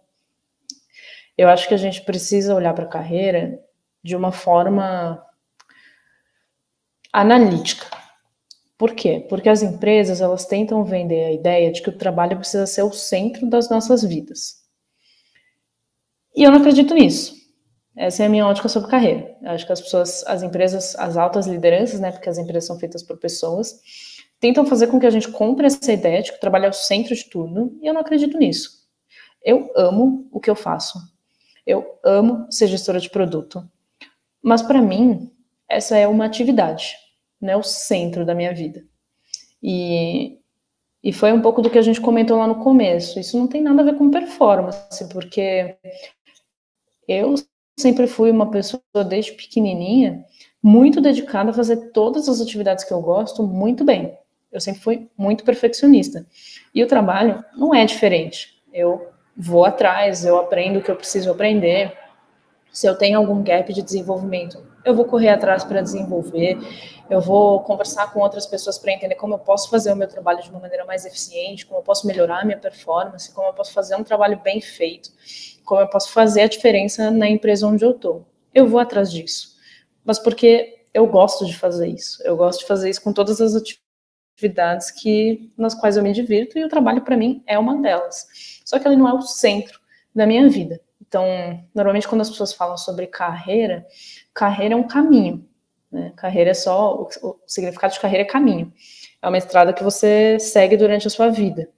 eu 1.37 1.49
acho 1.49 1.67
que 1.67 1.73
a 1.73 1.77
gente 1.77 2.01
precisa 2.01 2.55
olhar 2.55 2.73
para 2.73 2.85
a 2.85 2.89
carreira 2.89 3.59
de 4.01 4.15
uma 4.15 4.31
forma 4.31 5.21
analítica. 7.11 7.87
Por 8.77 8.93
quê? 8.93 9.25
Porque 9.29 9.47
as 9.47 9.63
empresas 9.63 10.19
elas 10.19 10.45
tentam 10.45 10.83
vender 10.83 11.25
a 11.25 11.31
ideia 11.31 11.71
de 11.71 11.81
que 11.81 11.89
o 11.89 11.97
trabalho 11.97 12.37
precisa 12.37 12.67
ser 12.67 12.83
o 12.83 12.91
centro 12.91 13.49
das 13.49 13.69
nossas 13.69 14.03
vidas. 14.03 14.65
E 16.35 16.43
eu 16.43 16.51
não 16.51 16.59
acredito 16.59 16.93
nisso. 16.93 17.33
Essa 17.95 18.23
é 18.23 18.25
a 18.25 18.29
minha 18.29 18.45
ótica 18.45 18.67
sobre 18.67 18.89
carreira. 18.89 19.37
Eu 19.41 19.51
acho 19.51 19.65
que 19.65 19.71
as 19.71 19.79
pessoas, 19.79 20.25
as 20.27 20.43
empresas, 20.43 20.93
as 20.97 21.15
altas 21.15 21.47
lideranças, 21.47 22.01
né, 22.01 22.11
porque 22.11 22.27
as 22.27 22.37
empresas 22.37 22.65
são 22.65 22.77
feitas 22.77 23.01
por 23.01 23.17
pessoas, 23.17 23.79
tentam 24.41 24.65
fazer 24.65 24.87
com 24.87 24.99
que 24.99 25.05
a 25.05 25.09
gente 25.09 25.29
compre 25.29 25.65
essa 25.65 25.93
ideia 25.93 26.21
de 26.21 26.31
que 26.31 26.37
o 26.37 26.41
trabalho 26.41 26.65
é 26.65 26.69
o 26.69 26.73
centro 26.73 27.15
de 27.15 27.29
tudo, 27.29 27.77
e 27.81 27.87
eu 27.87 27.93
não 27.93 28.01
acredito 28.01 28.37
nisso. 28.37 28.83
Eu 29.41 29.71
amo 29.77 30.27
o 30.29 30.41
que 30.41 30.49
eu 30.49 30.55
faço. 30.55 30.99
Eu 31.65 31.97
amo 32.03 32.45
ser 32.51 32.67
gestora 32.67 32.99
de 32.99 33.09
produto. 33.09 33.65
Mas 34.43 34.61
para 34.61 34.81
mim, 34.81 35.31
essa 35.69 35.97
é 35.97 36.05
uma 36.05 36.25
atividade 36.25 37.04
né, 37.41 37.55
o 37.55 37.63
centro 37.63 38.25
da 38.25 38.35
minha 38.35 38.53
vida. 38.53 38.83
E, 39.61 40.37
e 41.03 41.13
foi 41.13 41.31
um 41.31 41.41
pouco 41.41 41.61
do 41.61 41.69
que 41.69 41.77
a 41.77 41.81
gente 41.81 42.01
comentou 42.01 42.37
lá 42.37 42.47
no 42.47 42.63
começo. 42.63 43.19
Isso 43.19 43.37
não 43.37 43.47
tem 43.47 43.61
nada 43.61 43.81
a 43.81 43.85
ver 43.85 43.97
com 43.97 44.11
performance, 44.11 45.07
porque 45.11 45.75
eu 47.07 47.35
sempre 47.77 48.07
fui 48.07 48.31
uma 48.31 48.49
pessoa 48.49 48.81
desde 49.07 49.33
pequenininha 49.33 50.25
muito 50.61 50.99
dedicada 50.99 51.51
a 51.51 51.53
fazer 51.53 51.91
todas 51.91 52.27
as 52.27 52.41
atividades 52.41 52.83
que 52.83 52.93
eu 52.93 53.01
gosto 53.01 53.43
muito 53.43 53.83
bem. 53.83 54.17
Eu 54.51 54.59
sempre 54.59 54.81
fui 54.81 55.09
muito 55.17 55.43
perfeccionista. 55.43 56.25
E 56.73 56.83
o 56.83 56.87
trabalho 56.87 57.43
não 57.55 57.75
é 57.75 57.85
diferente. 57.85 58.63
Eu 58.73 59.09
vou 59.35 59.65
atrás, 59.65 60.25
eu 60.25 60.37
aprendo 60.37 60.79
o 60.79 60.81
que 60.81 60.89
eu 60.89 60.95
preciso 60.95 61.29
aprender. 61.29 61.93
Se 62.71 62.87
eu 62.87 62.97
tenho 62.97 63.17
algum 63.17 63.43
gap 63.43 63.71
de 63.73 63.81
desenvolvimento, 63.81 64.65
eu 64.85 64.95
vou 64.95 65.05
correr 65.05 65.29
atrás 65.29 65.63
para 65.63 65.81
desenvolver 65.81 66.57
eu 67.09 67.21
vou 67.21 67.61
conversar 67.61 68.11
com 68.11 68.19
outras 68.19 68.47
pessoas 68.47 68.79
para 68.79 68.91
entender 68.91 69.15
como 69.15 69.35
eu 69.35 69.39
posso 69.39 69.69
fazer 69.69 69.91
o 69.93 69.95
meu 69.95 70.07
trabalho 70.07 70.41
de 70.41 70.49
uma 70.49 70.59
maneira 70.59 70.85
mais 70.85 71.05
eficiente, 71.05 71.65
como 71.65 71.79
eu 71.79 71.83
posso 71.83 72.07
melhorar 72.07 72.41
a 72.41 72.45
minha 72.45 72.57
performance, 72.57 73.31
como 73.31 73.47
eu 73.47 73.53
posso 73.53 73.73
fazer 73.73 73.95
um 73.95 74.03
trabalho 74.03 74.39
bem 74.43 74.59
feito, 74.59 75.11
como 75.63 75.81
eu 75.81 75.87
posso 75.87 76.11
fazer 76.11 76.41
a 76.41 76.47
diferença 76.47 77.11
na 77.11 77.29
empresa 77.29 77.67
onde 77.67 77.85
eu 77.85 77.91
estou. 77.91 78.25
Eu 78.53 78.67
vou 78.67 78.79
atrás 78.79 79.11
disso, 79.11 79.55
mas 80.03 80.17
porque 80.17 80.87
eu 80.93 81.05
gosto 81.05 81.45
de 81.45 81.55
fazer 81.55 81.87
isso. 81.87 82.23
Eu 82.23 82.35
gosto 82.37 82.61
de 82.61 82.65
fazer 82.65 82.89
isso 82.89 83.03
com 83.03 83.13
todas 83.13 83.39
as 83.39 83.53
atividades 84.35 84.89
que 84.89 85.51
nas 85.55 85.75
quais 85.75 85.97
eu 85.97 86.03
me 86.03 86.11
divirto 86.11 86.57
e 86.57 86.63
o 86.63 86.69
trabalho 86.69 87.03
para 87.03 87.17
mim 87.17 87.43
é 87.45 87.59
uma 87.59 87.79
delas. 87.79 88.25
Só 88.65 88.79
que 88.79 88.87
ele 88.87 88.95
não 88.95 89.07
é 89.07 89.13
o 89.13 89.21
centro 89.21 89.79
da 90.13 90.25
minha 90.25 90.49
vida. 90.49 90.81
Então, 91.15 91.63
normalmente 91.73 92.09
quando 92.09 92.19
as 92.19 92.29
pessoas 92.29 92.51
falam 92.51 92.75
sobre 92.75 93.07
carreira, 93.07 93.87
carreira 94.33 94.73
é 94.73 94.77
um 94.77 94.85
caminho. 94.85 95.47
Né? 95.89 96.11
Carreira 96.13 96.51
é 96.51 96.53
só, 96.53 97.03
o, 97.03 97.39
significado 97.47 97.93
de 97.93 98.01
carreira 98.01 98.23
é 98.23 98.27
caminho. 98.27 98.73
É 99.21 99.27
uma 99.29 99.37
estrada 99.37 99.71
que 99.71 99.81
você 99.81 100.37
segue 100.41 100.75
durante 100.75 101.07
a 101.07 101.09
sua 101.09 101.29
vida. 101.29 101.69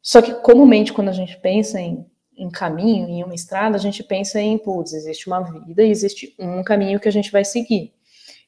Só 0.00 0.22
que 0.22 0.32
comumente 0.36 0.90
quando 0.90 1.10
a 1.10 1.12
gente 1.12 1.36
pensa 1.36 1.78
em, 1.78 2.06
em 2.34 2.48
caminho, 2.48 3.10
em 3.10 3.22
uma 3.22 3.34
estrada, 3.34 3.76
a 3.76 3.80
gente 3.80 4.02
pensa 4.02 4.40
em, 4.40 4.56
putz, 4.56 4.94
existe 4.94 5.26
uma 5.26 5.42
vida 5.42 5.82
e 5.82 5.90
existe 5.90 6.34
um 6.38 6.64
caminho 6.64 6.98
que 6.98 7.08
a 7.08 7.12
gente 7.12 7.30
vai 7.30 7.44
seguir. 7.44 7.92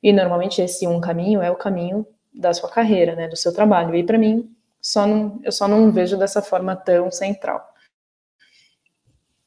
E 0.03 0.11
normalmente 0.11 0.63
esse 0.63 0.87
um 0.87 1.03
caminho 1.03 1.43
é 1.43 1.51
o 1.51 1.57
caminho 1.57 2.07
da 2.33 2.55
sua 2.55 2.71
carreira, 2.71 3.15
né, 3.15 3.29
do 3.29 3.37
seu 3.37 3.53
trabalho. 3.53 3.95
E 3.95 4.03
para 4.03 4.17
mim, 4.17 4.51
só 4.81 5.07
não, 5.07 5.39
eu 5.45 5.53
só 5.53 5.69
não 5.69 5.93
vejo 5.93 6.17
dessa 6.17 6.41
forma 6.41 6.75
tão 6.75 7.11
central. 7.11 7.76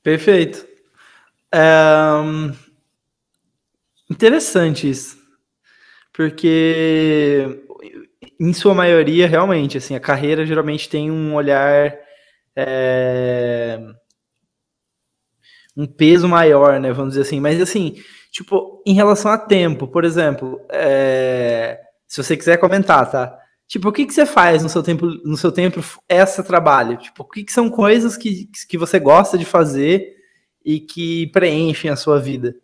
Perfeito. 0.10 0.66
Interessante 4.10 4.90
isso. 4.90 5.18
Porque, 6.14 7.64
em 8.40 8.54
sua 8.54 8.74
maioria, 8.74 9.28
realmente, 9.28 9.78
assim, 9.78 9.96
a 9.96 10.00
carreira 10.00 10.46
geralmente 10.46 10.90
tem 10.90 11.12
um 11.12 11.36
olhar. 11.36 11.98
É, 12.56 13.80
um 15.76 15.86
peso 15.88 16.28
maior, 16.28 16.80
né? 16.80 16.92
Vamos 16.92 17.12
dizer 17.14 17.22
assim. 17.22 17.40
Mas, 17.40 17.62
assim, 17.62 17.96
tipo, 18.32 18.82
em 18.86 18.94
relação 18.94 19.32
a 19.32 19.38
tempo, 19.38 19.88
por 19.88 20.04
exemplo, 20.04 20.60
é, 20.72 21.80
se 22.08 22.22
você 22.22 22.36
quiser 22.36 22.58
comentar, 22.58 23.10
tá? 23.10 23.39
Tipo, 23.70 23.90
o 23.90 23.92
que, 23.92 24.08
que 24.08 24.14
você 24.14 24.26
faz 24.26 24.64
no 24.64 24.68
seu 24.68 24.82
tempo, 24.82 25.06
no 25.24 25.38
seu 25.38 25.52
tempo 25.52 25.80
essa 26.10 26.42
trabalho? 26.42 26.98
Tipo, 26.98 27.22
o 27.22 27.26
que, 27.28 27.44
que 27.44 27.52
são 27.52 27.70
coisas 27.70 28.18
que, 28.18 28.50
que 28.68 28.80
você 28.80 29.00
gosta 29.00 29.38
de 29.38 29.46
fazer 29.46 30.18
e 30.66 30.80
que 30.80 31.28
preenchem 31.28 31.92
a 31.92 31.96
sua 31.96 32.20
vida? 32.20 32.56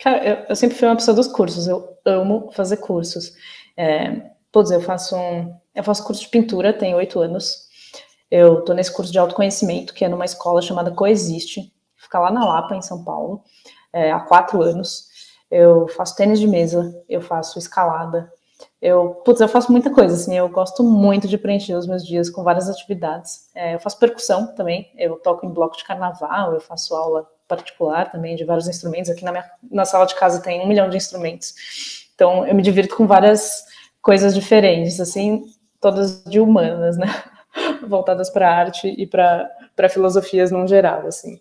Cara, 0.00 0.28
eu, 0.28 0.46
eu, 0.48 0.56
sempre 0.56 0.76
fui 0.76 0.88
uma 0.88 0.96
pessoa 0.96 1.14
dos 1.14 1.28
cursos, 1.28 1.68
eu 1.68 1.96
amo 2.04 2.50
fazer 2.50 2.78
cursos. 2.78 3.32
É, 3.76 4.32
putz, 4.50 4.72
eu 4.72 4.80
faço 4.80 5.14
um, 5.14 5.56
eu 5.72 5.84
faço 5.84 6.04
curso 6.04 6.22
de 6.22 6.28
pintura, 6.28 6.72
tenho 6.72 6.96
oito 6.96 7.20
anos. 7.20 7.68
Eu 8.28 8.62
tô 8.62 8.74
nesse 8.74 8.92
curso 8.92 9.12
de 9.12 9.20
autoconhecimento, 9.20 9.94
que 9.94 10.04
é 10.04 10.08
numa 10.08 10.24
escola 10.24 10.60
chamada 10.60 10.90
Coexiste, 10.90 11.72
fica 11.96 12.18
lá 12.18 12.32
na 12.32 12.44
Lapa, 12.44 12.74
em 12.74 12.82
São 12.82 13.04
Paulo, 13.04 13.44
é, 13.92 14.10
há 14.10 14.18
quatro 14.18 14.60
anos. 14.60 15.06
Eu 15.48 15.86
faço 15.86 16.16
tênis 16.16 16.40
de 16.40 16.48
mesa, 16.48 16.92
eu 17.08 17.20
faço 17.20 17.56
escalada, 17.56 18.28
eu, 18.82 19.10
putz, 19.24 19.40
eu 19.40 19.48
faço 19.48 19.70
muita 19.70 19.90
coisa, 19.90 20.16
assim, 20.16 20.36
eu 20.36 20.48
gosto 20.48 20.82
muito 20.82 21.28
de 21.28 21.38
preencher 21.38 21.76
os 21.76 21.86
meus 21.86 22.04
dias 22.04 22.28
com 22.28 22.42
várias 22.42 22.68
atividades. 22.68 23.48
É, 23.54 23.76
eu 23.76 23.78
faço 23.78 23.96
percussão 23.96 24.52
também, 24.56 24.90
eu 24.98 25.14
toco 25.20 25.46
em 25.46 25.50
bloco 25.50 25.76
de 25.76 25.84
carnaval, 25.84 26.52
eu 26.52 26.60
faço 26.60 26.92
aula 26.96 27.24
particular 27.46 28.10
também 28.10 28.34
de 28.34 28.44
vários 28.44 28.66
instrumentos. 28.66 29.08
Aqui 29.08 29.24
na 29.24 29.30
minha 29.30 29.44
na 29.70 29.84
sala 29.84 30.04
de 30.04 30.16
casa 30.16 30.42
tem 30.42 30.60
um 30.60 30.66
milhão 30.66 30.90
de 30.90 30.96
instrumentos. 30.96 31.54
Então 32.12 32.44
eu 32.44 32.52
me 32.56 32.62
divirto 32.62 32.96
com 32.96 33.06
várias 33.06 33.64
coisas 34.00 34.34
diferentes, 34.34 34.98
assim, 34.98 35.44
todas 35.80 36.24
de 36.24 36.40
humanas, 36.40 36.96
né? 36.96 37.06
Voltadas 37.86 38.30
para 38.30 38.52
arte 38.52 38.92
e 38.98 39.06
para 39.06 39.88
filosofias 39.90 40.50
no 40.50 40.66
geral, 40.66 41.06
assim. 41.06 41.40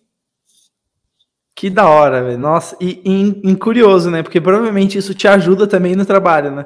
Que 1.56 1.72
da 1.72 1.90
hora, 1.90 2.24
velho. 2.24 2.38
Nossa, 2.38 2.78
e, 2.80 3.02
e, 3.04 3.52
e, 3.52 3.56
curioso, 3.56 4.12
né? 4.12 4.22
Porque 4.22 4.40
provavelmente 4.40 4.98
isso 4.98 5.16
te 5.16 5.28
ajuda 5.28 5.66
também 5.66 5.96
no 5.96 6.06
trabalho, 6.06 6.52
né? 6.52 6.66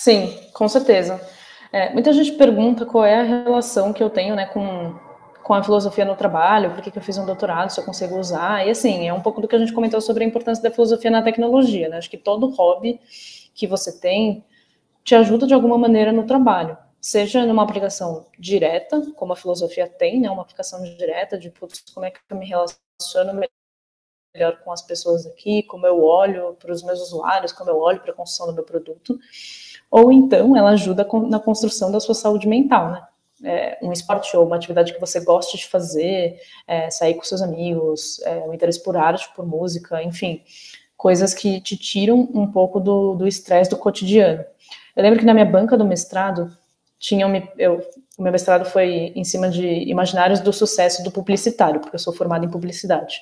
Sim, 0.00 0.32
com 0.54 0.68
certeza. 0.68 1.20
É, 1.72 1.92
muita 1.92 2.12
gente 2.12 2.30
pergunta 2.32 2.86
qual 2.86 3.04
é 3.04 3.18
a 3.18 3.22
relação 3.24 3.92
que 3.92 4.00
eu 4.00 4.08
tenho, 4.08 4.36
né, 4.36 4.46
com 4.46 4.94
com 5.42 5.54
a 5.54 5.62
filosofia 5.64 6.04
no 6.04 6.14
trabalho, 6.14 6.72
por 6.74 6.82
que, 6.82 6.94
eu 6.96 7.02
fiz 7.02 7.16
um 7.16 7.24
doutorado, 7.24 7.70
se 7.70 7.80
eu 7.80 7.84
consigo 7.84 8.18
usar, 8.18 8.66
e 8.66 8.70
assim, 8.70 9.08
é 9.08 9.14
um 9.14 9.22
pouco 9.22 9.40
do 9.40 9.48
que 9.48 9.56
a 9.56 9.58
gente 9.58 9.72
comentou 9.72 9.98
sobre 9.98 10.22
a 10.22 10.26
importância 10.26 10.62
da 10.62 10.70
filosofia 10.70 11.10
na 11.10 11.22
tecnologia, 11.22 11.88
né? 11.88 11.96
Acho 11.96 12.10
que 12.10 12.18
todo 12.18 12.50
hobby 12.50 13.00
que 13.54 13.66
você 13.66 13.98
tem 13.98 14.44
te 15.04 15.14
ajuda 15.14 15.46
de 15.46 15.54
alguma 15.54 15.78
maneira 15.78 16.12
no 16.12 16.26
trabalho, 16.26 16.76
seja 17.00 17.46
numa 17.46 17.62
aplicação 17.64 18.26
direta, 18.38 19.00
como 19.16 19.32
a 19.32 19.36
filosofia 19.36 19.88
tem, 19.88 20.20
né? 20.20 20.30
Uma 20.30 20.42
aplicação 20.42 20.82
direta 20.82 21.38
de, 21.38 21.50
putz, 21.50 21.82
como 21.94 22.06
é 22.06 22.10
que 22.10 22.20
eu 22.30 22.36
me 22.36 22.46
relaciono 22.46 23.40
melhor 24.34 24.58
com 24.64 24.72
as 24.72 24.82
pessoas 24.82 25.26
aqui, 25.26 25.62
como 25.64 25.86
eu 25.86 26.02
olho 26.04 26.54
para 26.60 26.72
os 26.72 26.82
meus 26.82 27.00
usuários, 27.00 27.52
como 27.52 27.70
eu 27.70 27.78
olho 27.78 28.00
para 28.00 28.12
a 28.12 28.14
construção 28.14 28.48
do 28.48 28.54
meu 28.54 28.64
produto, 28.64 29.18
ou 29.90 30.12
então 30.12 30.56
ela 30.56 30.70
ajuda 30.70 31.06
na 31.28 31.38
construção 31.38 31.90
da 31.90 32.00
sua 32.00 32.14
saúde 32.14 32.46
mental, 32.46 32.90
né? 32.90 33.02
é, 33.44 33.78
um 33.82 33.92
esporte 33.92 34.36
ou 34.36 34.46
uma 34.46 34.56
atividade 34.56 34.92
que 34.92 35.00
você 35.00 35.20
goste 35.20 35.56
de 35.56 35.66
fazer, 35.66 36.38
é, 36.66 36.90
sair 36.90 37.14
com 37.14 37.22
seus 37.22 37.42
amigos, 37.42 38.20
é, 38.22 38.38
um 38.38 38.54
interesse 38.54 38.82
por 38.82 38.96
arte, 38.96 39.28
por 39.34 39.46
música, 39.46 40.02
enfim, 40.02 40.42
coisas 40.96 41.34
que 41.34 41.60
te 41.60 41.76
tiram 41.76 42.28
um 42.34 42.50
pouco 42.50 42.80
do 42.80 43.26
estresse 43.26 43.70
do, 43.70 43.76
do 43.76 43.82
cotidiano. 43.82 44.44
Eu 44.96 45.02
lembro 45.02 45.18
que 45.18 45.24
na 45.24 45.34
minha 45.34 45.46
banca 45.46 45.76
do 45.76 45.84
mestrado, 45.84 46.50
tinha 46.98 47.24
eu, 47.56 47.80
o 48.18 48.22
meu 48.22 48.32
mestrado 48.32 48.64
foi 48.64 49.12
em 49.14 49.22
cima 49.22 49.48
de 49.48 49.64
imaginários 49.88 50.40
do 50.40 50.52
sucesso 50.52 51.04
do 51.04 51.10
publicitário, 51.10 51.80
porque 51.80 51.94
eu 51.94 52.00
sou 52.00 52.12
formada 52.12 52.44
em 52.44 52.50
publicidade. 52.50 53.20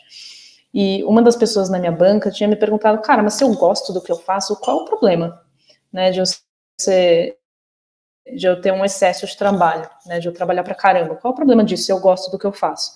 E 0.73 1.05
uma 1.05 1.23
das 1.23 1.37
pessoas 1.37 1.69
na 1.69 1.79
minha 1.79 1.93
banca 1.93 2.31
tinha 2.31 2.49
me 2.49 2.57
perguntado, 2.57 3.01
cara, 3.03 3.23
mas 3.23 3.35
se 3.35 3.45
eu 3.45 3.53
gosto 3.55 3.93
do 3.93 4.01
que 4.01 4.11
eu 4.11 4.17
faço, 4.17 4.57
qual 4.57 4.79
o 4.79 4.85
problema? 4.87 5.43
Né, 5.93 6.11
de 6.11 6.19
eu 6.19 6.25
ser 6.79 7.39
de 8.35 8.47
eu 8.47 8.61
ter 8.61 8.72
um 8.72 8.85
excesso 8.85 9.27
de 9.27 9.37
trabalho, 9.37 9.89
né, 10.05 10.18
de 10.18 10.27
eu 10.27 10.33
trabalhar 10.33 10.64
pra 10.64 10.74
caramba. 10.74 11.14
Qual 11.16 11.31
é 11.31 11.35
o 11.35 11.37
problema 11.37 11.62
disso 11.64 11.93
eu 11.93 12.01
gosto 12.01 12.31
do 12.31 12.39
que 12.39 12.47
eu 12.47 12.53
faço? 12.53 12.93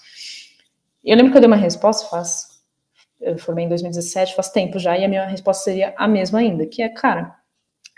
Eu 1.04 1.16
lembro 1.16 1.30
que 1.30 1.38
eu 1.38 1.40
dei 1.40 1.46
uma 1.46 1.56
resposta 1.56 2.08
faz, 2.08 2.60
eu 3.20 3.38
formei 3.38 3.64
em 3.64 3.68
2017, 3.68 4.34
faz 4.34 4.50
tempo 4.50 4.78
já, 4.78 4.98
e 4.98 5.04
a 5.04 5.08
minha 5.08 5.26
resposta 5.26 5.64
seria 5.64 5.94
a 5.96 6.08
mesma 6.08 6.40
ainda, 6.40 6.66
que 6.66 6.82
é, 6.82 6.88
cara, 6.88 7.36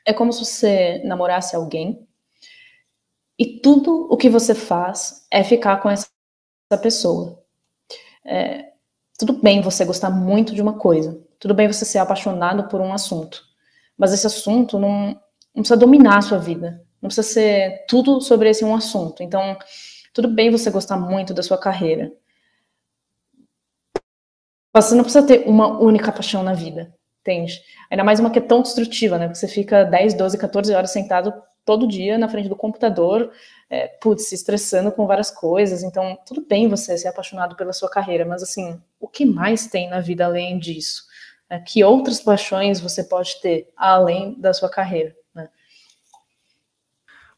é 0.07 0.13
como 0.13 0.33
se 0.33 0.45
você 0.45 1.03
namorasse 1.05 1.57
alguém 1.57 2.07
e 3.39 3.59
tudo 3.61 4.09
o 4.11 4.17
que 4.17 4.29
você 4.29 4.55
faz 4.55 5.27
é 5.31 5.43
ficar 5.43 5.79
com 5.79 5.89
essa 5.91 6.09
pessoa. 6.81 7.43
É, 8.25 8.73
tudo 9.19 9.33
bem 9.35 9.61
você 9.61 9.85
gostar 9.85 10.11
muito 10.11 10.55
de 10.55 10.63
uma 10.63 10.79
coisa, 10.79 11.21
tudo 11.41 11.55
bem 11.55 11.67
você 11.67 11.85
ser 11.85 11.99
apaixonado 11.99 12.69
por 12.69 12.81
um 12.81 12.93
assunto, 12.93 13.43
mas 13.97 14.13
esse 14.13 14.27
assunto 14.27 14.79
não, 14.79 15.21
não 15.55 15.63
precisa 15.63 15.77
dominar 15.77 16.19
a 16.19 16.23
sua 16.23 16.39
vida. 16.39 16.83
Não 17.01 17.09
precisa 17.09 17.27
ser 17.27 17.85
tudo 17.89 18.21
sobre 18.21 18.49
esse 18.49 18.65
um 18.65 18.75
assunto. 18.75 19.23
Então, 19.23 19.59
tudo 20.13 20.29
bem 20.29 20.51
você 20.51 20.71
gostar 20.71 20.97
muito 20.97 21.35
da 21.35 21.43
sua 21.43 21.59
carreira. 21.59 22.13
Você 24.75 24.95
não 24.95 25.03
precisa 25.03 25.27
ter 25.27 25.47
uma 25.47 25.79
única 25.79 26.11
paixão 26.13 26.43
na 26.43 26.55
vida. 26.55 26.95
entende? 27.21 27.61
Ainda 27.91 28.03
mais 28.03 28.19
uma 28.19 28.31
que 28.31 28.39
é 28.39 28.43
tão 28.43 28.63
destrutiva, 28.63 29.19
né? 29.19 29.27
Porque 29.27 29.39
você 29.39 29.49
fica 29.49 29.85
10, 29.85 30.15
12, 30.15 30.39
14 30.39 30.75
horas 30.75 30.91
sentado 30.91 31.33
todo 31.65 31.87
dia 31.87 32.19
na 32.19 32.29
frente 32.29 32.49
do 32.49 32.57
computador, 32.57 33.31
é, 33.71 33.87
putz, 33.87 34.29
se 34.29 34.35
estressando 34.35 34.91
com 34.91 35.07
várias 35.07 35.31
coisas. 35.31 35.83
Então, 35.83 36.19
tudo 36.27 36.45
bem 36.47 36.69
você 36.69 36.97
ser 36.99 37.09
apaixonado 37.09 37.55
pela 37.55 37.73
sua 37.73 37.89
carreira, 37.89 38.25
mas 38.25 38.43
assim, 38.43 38.81
o 38.99 39.07
que 39.07 39.25
mais 39.25 39.67
tem 39.67 39.89
na 39.89 40.01
vida 40.01 40.25
além 40.25 40.59
disso? 40.59 41.05
É, 41.49 41.59
que 41.61 41.85
outras 41.85 42.21
paixões 42.21 42.81
você 42.81 43.05
pode 43.05 43.41
ter 43.41 43.71
além 43.77 44.35
da 44.41 44.53
sua 44.53 44.69
carreira? 44.69 45.15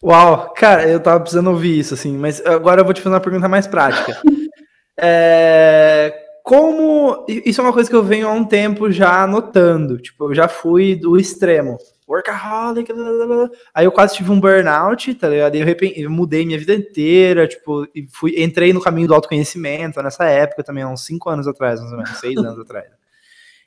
Uau, 0.04 0.52
cara, 0.52 0.86
eu 0.86 1.00
tava 1.00 1.18
precisando 1.20 1.48
ouvir 1.48 1.78
isso, 1.78 1.94
assim, 1.94 2.18
mas 2.18 2.44
agora 2.44 2.82
eu 2.82 2.84
vou 2.84 2.92
te 2.92 3.00
fazer 3.00 3.14
uma 3.14 3.22
pergunta 3.22 3.48
mais 3.48 3.66
prática. 3.66 4.20
é, 5.00 6.14
como. 6.42 7.24
Isso 7.26 7.62
é 7.62 7.64
uma 7.64 7.72
coisa 7.72 7.88
que 7.88 7.96
eu 7.96 8.02
venho 8.02 8.28
há 8.28 8.32
um 8.32 8.44
tempo 8.44 8.92
já 8.92 9.26
notando. 9.26 9.96
Tipo, 9.96 10.30
eu 10.30 10.34
já 10.34 10.46
fui 10.46 10.94
do 10.94 11.16
extremo. 11.18 11.78
Workaholic, 12.06 12.92
blá, 12.92 13.02
blá, 13.02 13.26
blá. 13.26 13.50
aí 13.72 13.86
eu 13.86 13.92
quase 13.92 14.16
tive 14.16 14.30
um 14.30 14.38
burnout, 14.38 15.14
tá 15.14 15.26
ligado? 15.26 15.54
Eu, 15.54 15.66
eu 15.96 16.10
mudei 16.10 16.44
minha 16.44 16.58
vida 16.58 16.74
inteira, 16.74 17.48
tipo, 17.48 17.88
e 17.94 18.06
fui, 18.12 18.34
entrei 18.36 18.74
no 18.74 18.82
caminho 18.82 19.08
do 19.08 19.14
autoconhecimento 19.14 20.02
nessa 20.02 20.26
época 20.26 20.62
também, 20.62 20.82
há 20.82 20.88
uns 20.88 21.06
5 21.06 21.30
anos 21.30 21.48
atrás, 21.48 21.80
mais 21.80 21.92
ou 21.92 21.96
menos, 21.96 22.18
6 22.18 22.36
anos 22.36 22.58
atrás. 22.58 22.88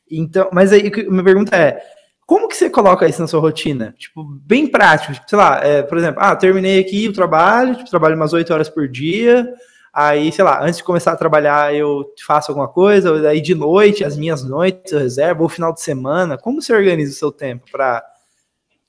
Então, 0.10 0.50
mas 0.54 0.72
aí 0.72 0.92
minha 1.10 1.24
pergunta 1.24 1.56
é: 1.56 1.82
como 2.28 2.48
que 2.48 2.56
você 2.56 2.70
coloca 2.70 3.08
isso 3.08 3.22
na 3.22 3.28
sua 3.28 3.40
rotina? 3.40 3.96
Tipo, 3.98 4.24
bem 4.24 4.68
prático, 4.68 5.14
tipo, 5.14 5.28
sei 5.28 5.38
lá, 5.38 5.66
é, 5.66 5.82
por 5.82 5.98
exemplo, 5.98 6.22
ah, 6.22 6.36
terminei 6.36 6.80
aqui 6.80 7.08
o 7.08 7.14
trabalho, 7.14 7.76
tipo, 7.76 7.90
trabalho 7.90 8.16
umas 8.16 8.34
8 8.34 8.54
horas 8.54 8.70
por 8.70 8.88
dia, 8.88 9.52
Aí, 10.00 10.32
sei 10.32 10.46
lá, 10.46 10.62
antes 10.64 10.78
de 10.78 10.84
começar 10.84 11.14
a 11.14 11.18
trabalhar, 11.18 11.74
eu 11.74 12.14
faço 12.24 12.52
alguma 12.52 12.68
coisa, 12.68 13.28
aí 13.28 13.42
de 13.42 13.56
noite, 13.56 14.04
as 14.04 14.16
minhas 14.16 14.44
noites 14.44 14.94
eu 14.94 15.00
reservo, 15.00 15.42
ou 15.42 15.50
final 15.50 15.74
de 15.74 15.82
semana. 15.82 16.38
Como 16.38 16.62
você 16.62 16.72
organiza 16.72 17.14
o 17.14 17.16
seu 17.16 17.32
tempo 17.32 17.66
para 17.72 18.06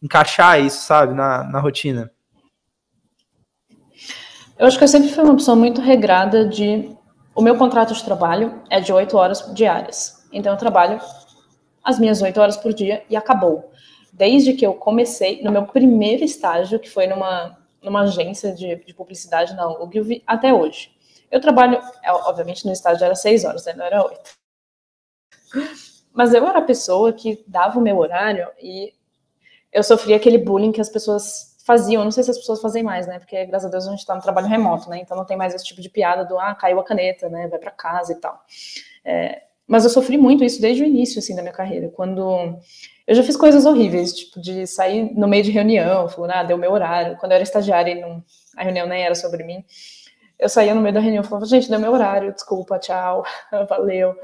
encaixar 0.03 0.61
isso, 0.61 0.85
sabe, 0.85 1.15
na, 1.15 1.45
na 1.45 1.61
rotina? 1.61 2.11
Eu 4.59 4.67
acho 4.67 4.77
que 4.77 4.85
eu 4.85 4.89
sempre 4.89 5.09
fui 5.09 5.25
uma 5.25 5.35
pessoa 5.35 5.57
muito 5.57 5.81
regrada 5.81 6.47
de. 6.47 6.91
O 7.35 7.41
meu 7.41 7.57
contrato 7.57 7.95
de 7.95 8.05
trabalho 8.05 8.61
é 8.69 8.79
de 8.79 8.93
oito 8.93 9.17
horas 9.17 9.51
diárias. 9.55 10.27
Então 10.31 10.53
eu 10.53 10.59
trabalho 10.59 11.01
as 11.89 11.99
minhas 11.99 12.21
oito 12.21 12.39
horas 12.39 12.59
por 12.59 12.75
dia 12.75 13.03
e 13.09 13.17
acabou. 13.17 13.73
Desde 14.13 14.53
que 14.53 14.67
eu 14.67 14.75
comecei, 14.75 15.43
no 15.43 15.51
meu 15.51 15.65
primeiro 15.65 16.23
estágio, 16.23 16.79
que 16.79 16.91
foi 16.91 17.07
numa, 17.07 17.59
numa 17.83 18.03
agência 18.03 18.53
de, 18.53 18.77
de 18.77 18.93
publicidade 18.93 19.55
na 19.55 19.67
UGV, 19.67 20.23
até 20.27 20.53
hoje. 20.53 20.95
Eu 21.31 21.41
trabalho, 21.41 21.81
é, 22.03 22.13
obviamente, 22.13 22.67
no 22.67 22.73
estágio 22.73 23.03
era 23.03 23.15
seis 23.15 23.43
horas, 23.43 23.65
né? 23.65 23.73
não 23.73 23.87
era 23.87 24.05
oito. 24.05 24.37
Mas 26.13 26.35
eu 26.35 26.47
era 26.47 26.59
a 26.59 26.63
pessoa 26.63 27.11
que 27.11 27.43
dava 27.47 27.79
o 27.79 27.83
meu 27.83 27.97
horário 27.97 28.47
e 28.61 28.93
eu 29.73 29.83
sofria 29.83 30.17
aquele 30.17 30.37
bullying 30.37 30.73
que 30.73 30.83
as 30.83 30.91
pessoas 30.91 31.57
faziam. 31.65 32.05
Não 32.05 32.11
sei 32.11 32.23
se 32.23 32.31
as 32.31 32.39
pessoas 32.39 32.61
fazem 32.61 32.83
mais, 32.83 33.07
né? 33.07 33.19
Porque, 33.19 33.47
graças 33.47 33.67
a 33.67 33.71
Deus, 33.71 33.87
a 33.87 33.91
gente 33.91 34.01
está 34.01 34.15
no 34.15 34.21
trabalho 34.21 34.47
remoto, 34.47 34.91
né? 34.91 34.99
Então 34.99 35.17
não 35.17 35.25
tem 35.25 35.39
mais 35.39 35.55
esse 35.55 35.65
tipo 35.65 35.81
de 35.81 35.89
piada 35.89 36.27
do, 36.27 36.39
ah, 36.39 36.55
caiu 36.55 36.79
a 36.81 36.85
caneta, 36.85 37.31
né? 37.31 37.49
Vai 37.49 37.59
para 37.59 37.71
casa 37.71 38.13
e 38.13 38.17
tal. 38.17 38.45
É, 39.03 39.48
mas 39.69 39.85
eu 39.85 39.91
sofri 39.91 40.19
muito 40.19 40.43
isso 40.43 40.61
desde 40.61 40.83
o 40.83 40.87
início, 40.87 41.21
assim, 41.21 41.37
da 41.37 41.43
minha 41.43 41.55
carreira. 41.55 41.89
Quando 41.91 42.59
eu 43.07 43.15
já 43.15 43.23
fiz 43.23 43.37
coisas 43.37 43.67
horríveis, 43.67 44.13
tipo, 44.13 44.41
de 44.41 44.67
sair 44.67 45.15
no 45.15 45.29
meio 45.29 45.45
de 45.45 45.53
reunião, 45.53 46.09
falando, 46.09 46.31
ah, 46.33 46.43
deu 46.43 46.59
meu 46.59 46.73
horário. 46.73 47.17
Quando 47.19 47.33
eu 47.33 47.37
era 47.37 47.45
estagiária 47.45 47.93
e 47.93 48.01
não, 48.01 48.25
a 48.57 48.65
reunião 48.65 48.87
nem 48.89 49.03
era 49.03 49.15
sobre 49.15 49.45
mim 49.45 49.65
eu 50.39 50.49
saía 50.49 50.75
no 50.75 50.81
meio 50.81 50.95
da 50.95 51.01
reunião 51.01 51.23
e 51.23 51.27
falava, 51.27 51.47
gente, 51.47 51.69
deu 51.69 51.81
meu 51.81 51.93
horário, 51.93 52.33
desculpa, 52.33 52.79
tchau, 52.79 53.25
valeu. 53.69 54.15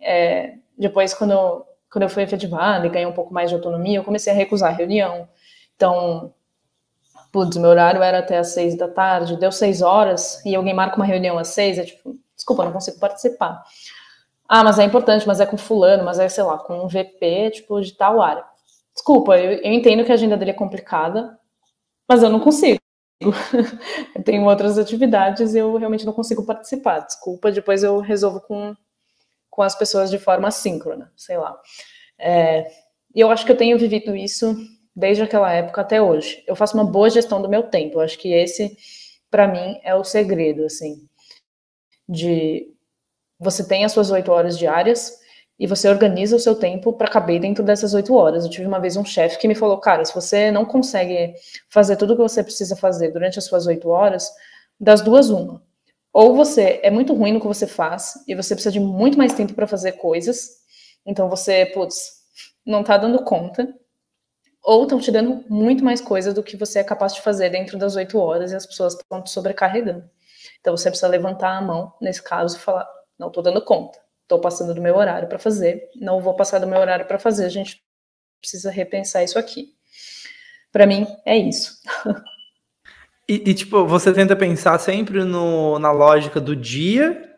É, 0.00 0.54
depois, 0.76 1.14
quando 1.14 1.30
eu, 1.30 1.66
quando 1.90 2.02
eu 2.02 2.08
fui 2.08 2.22
efetivada 2.22 2.86
e 2.86 2.90
ganhei 2.90 3.06
um 3.06 3.12
pouco 3.12 3.32
mais 3.32 3.50
de 3.50 3.54
autonomia, 3.54 3.98
eu 3.98 4.04
comecei 4.04 4.32
a 4.32 4.36
recusar 4.36 4.72
a 4.72 4.76
reunião. 4.76 5.28
Então, 5.76 6.34
putz, 7.30 7.56
meu 7.56 7.70
horário 7.70 8.02
era 8.02 8.18
até 8.18 8.38
às 8.38 8.48
seis 8.48 8.76
da 8.76 8.88
tarde, 8.88 9.36
deu 9.36 9.52
seis 9.52 9.80
horas, 9.80 10.44
e 10.44 10.54
alguém 10.54 10.74
marca 10.74 10.96
uma 10.96 11.04
reunião 11.04 11.38
às 11.38 11.48
seis, 11.48 11.78
é 11.78 11.84
tipo, 11.84 12.18
desculpa, 12.34 12.64
não 12.64 12.72
consigo 12.72 12.98
participar. 12.98 13.62
Ah, 14.52 14.64
mas 14.64 14.80
é 14.80 14.84
importante, 14.84 15.28
mas 15.28 15.38
é 15.38 15.46
com 15.46 15.56
fulano, 15.56 16.02
mas 16.04 16.18
é, 16.18 16.28
sei 16.28 16.42
lá, 16.42 16.58
com 16.58 16.84
um 16.84 16.88
VP, 16.88 17.52
tipo, 17.52 17.80
de 17.80 17.92
tal 17.96 18.20
área. 18.20 18.44
Desculpa, 18.92 19.38
eu, 19.38 19.52
eu 19.52 19.72
entendo 19.72 20.04
que 20.04 20.10
a 20.10 20.14
agenda 20.14 20.36
dele 20.36 20.50
é 20.50 20.54
complicada, 20.54 21.38
mas 22.08 22.20
eu 22.20 22.30
não 22.30 22.40
consigo. 22.40 22.80
eu 23.22 24.24
tenho 24.24 24.44
outras 24.44 24.76
atividades 24.76 25.54
e 25.54 25.58
eu 25.58 25.76
realmente 25.76 26.04
não 26.04 26.12
consigo 26.12 26.44
participar. 26.44 26.98
Desculpa, 26.98 27.52
depois 27.52 27.84
eu 27.84 28.00
resolvo 28.00 28.40
com, 28.40 28.74
com 29.48 29.62
as 29.62 29.76
pessoas 29.76 30.10
de 30.10 30.18
forma 30.18 30.48
assíncrona, 30.48 31.12
sei 31.16 31.38
lá. 31.38 31.56
É, 32.18 32.66
e 33.14 33.20
eu 33.20 33.30
acho 33.30 33.46
que 33.46 33.52
eu 33.52 33.56
tenho 33.56 33.78
vivido 33.78 34.16
isso 34.16 34.56
desde 34.96 35.22
aquela 35.22 35.52
época 35.52 35.80
até 35.82 36.02
hoje. 36.02 36.42
Eu 36.44 36.56
faço 36.56 36.76
uma 36.76 36.84
boa 36.84 37.08
gestão 37.08 37.40
do 37.40 37.48
meu 37.48 37.62
tempo. 37.64 37.98
Eu 37.98 38.00
acho 38.00 38.18
que 38.18 38.32
esse, 38.32 38.76
para 39.30 39.46
mim, 39.46 39.78
é 39.84 39.94
o 39.94 40.02
segredo, 40.02 40.64
assim, 40.64 41.08
de 42.08 42.74
você 43.40 43.66
tem 43.66 43.84
as 43.84 43.92
suas 43.92 44.10
oito 44.10 44.30
horas 44.30 44.58
diárias, 44.58 45.18
e 45.58 45.66
você 45.66 45.88
organiza 45.88 46.36
o 46.36 46.40
seu 46.40 46.54
tempo 46.54 46.92
para 46.92 47.10
caber 47.10 47.38
dentro 47.38 47.62
dessas 47.62 47.92
oito 47.92 48.14
horas. 48.14 48.44
Eu 48.44 48.50
tive 48.50 48.66
uma 48.66 48.80
vez 48.80 48.96
um 48.96 49.04
chefe 49.04 49.38
que 49.38 49.46
me 49.46 49.54
falou, 49.54 49.78
cara, 49.78 50.02
se 50.04 50.14
você 50.14 50.50
não 50.50 50.64
consegue 50.64 51.34
fazer 51.68 51.96
tudo 51.96 52.14
o 52.14 52.16
que 52.16 52.22
você 52.22 52.42
precisa 52.42 52.74
fazer 52.74 53.10
durante 53.10 53.38
as 53.38 53.44
suas 53.44 53.66
oito 53.66 53.90
horas, 53.90 54.30
das 54.78 55.02
duas 55.02 55.28
uma. 55.28 55.62
Ou 56.14 56.34
você 56.34 56.80
é 56.82 56.90
muito 56.90 57.12
ruim 57.12 57.32
no 57.32 57.40
que 57.40 57.46
você 57.46 57.66
faz 57.66 58.14
e 58.26 58.34
você 58.34 58.54
precisa 58.54 58.72
de 58.72 58.80
muito 58.80 59.18
mais 59.18 59.34
tempo 59.34 59.52
para 59.52 59.66
fazer 59.66 59.92
coisas, 59.92 60.48
então 61.04 61.28
você, 61.28 61.66
putz, 61.66 62.20
não 62.64 62.80
está 62.80 62.96
dando 62.96 63.22
conta, 63.22 63.68
ou 64.62 64.84
estão 64.84 64.98
te 64.98 65.10
dando 65.12 65.44
muito 65.48 65.84
mais 65.84 66.00
coisa 66.00 66.32
do 66.32 66.42
que 66.42 66.56
você 66.56 66.78
é 66.78 66.84
capaz 66.84 67.14
de 67.14 67.20
fazer 67.20 67.50
dentro 67.50 67.78
das 67.78 67.96
oito 67.96 68.18
horas 68.18 68.50
e 68.50 68.56
as 68.56 68.64
pessoas 68.64 68.94
estão 68.94 69.22
te 69.22 69.30
sobrecarregando. 69.30 70.08
Então 70.60 70.74
você 70.74 70.88
precisa 70.88 71.08
levantar 71.08 71.58
a 71.58 71.60
mão, 71.60 71.92
nesse 72.00 72.22
caso, 72.22 72.56
e 72.56 72.60
falar, 72.60 72.88
não 73.20 73.28
estou 73.28 73.42
dando 73.42 73.62
conta 73.62 74.00
estou 74.30 74.40
passando 74.40 74.72
do 74.72 74.80
meu 74.80 74.96
horário 74.96 75.28
para 75.28 75.40
fazer, 75.40 75.82
não 75.96 76.20
vou 76.20 76.34
passar 76.34 76.60
do 76.60 76.66
meu 76.66 76.78
horário 76.78 77.04
para 77.04 77.18
fazer, 77.18 77.44
a 77.44 77.48
gente 77.48 77.82
precisa 78.40 78.70
repensar 78.70 79.24
isso 79.24 79.38
aqui. 79.38 79.74
Para 80.70 80.86
mim, 80.86 81.06
é 81.26 81.36
isso. 81.36 81.74
E, 83.28 83.48
e, 83.48 83.54
tipo, 83.54 83.86
você 83.86 84.12
tenta 84.12 84.34
pensar 84.34 84.76
sempre 84.80 85.22
no, 85.22 85.78
na 85.78 85.92
lógica 85.92 86.40
do 86.40 86.56
dia 86.56 87.32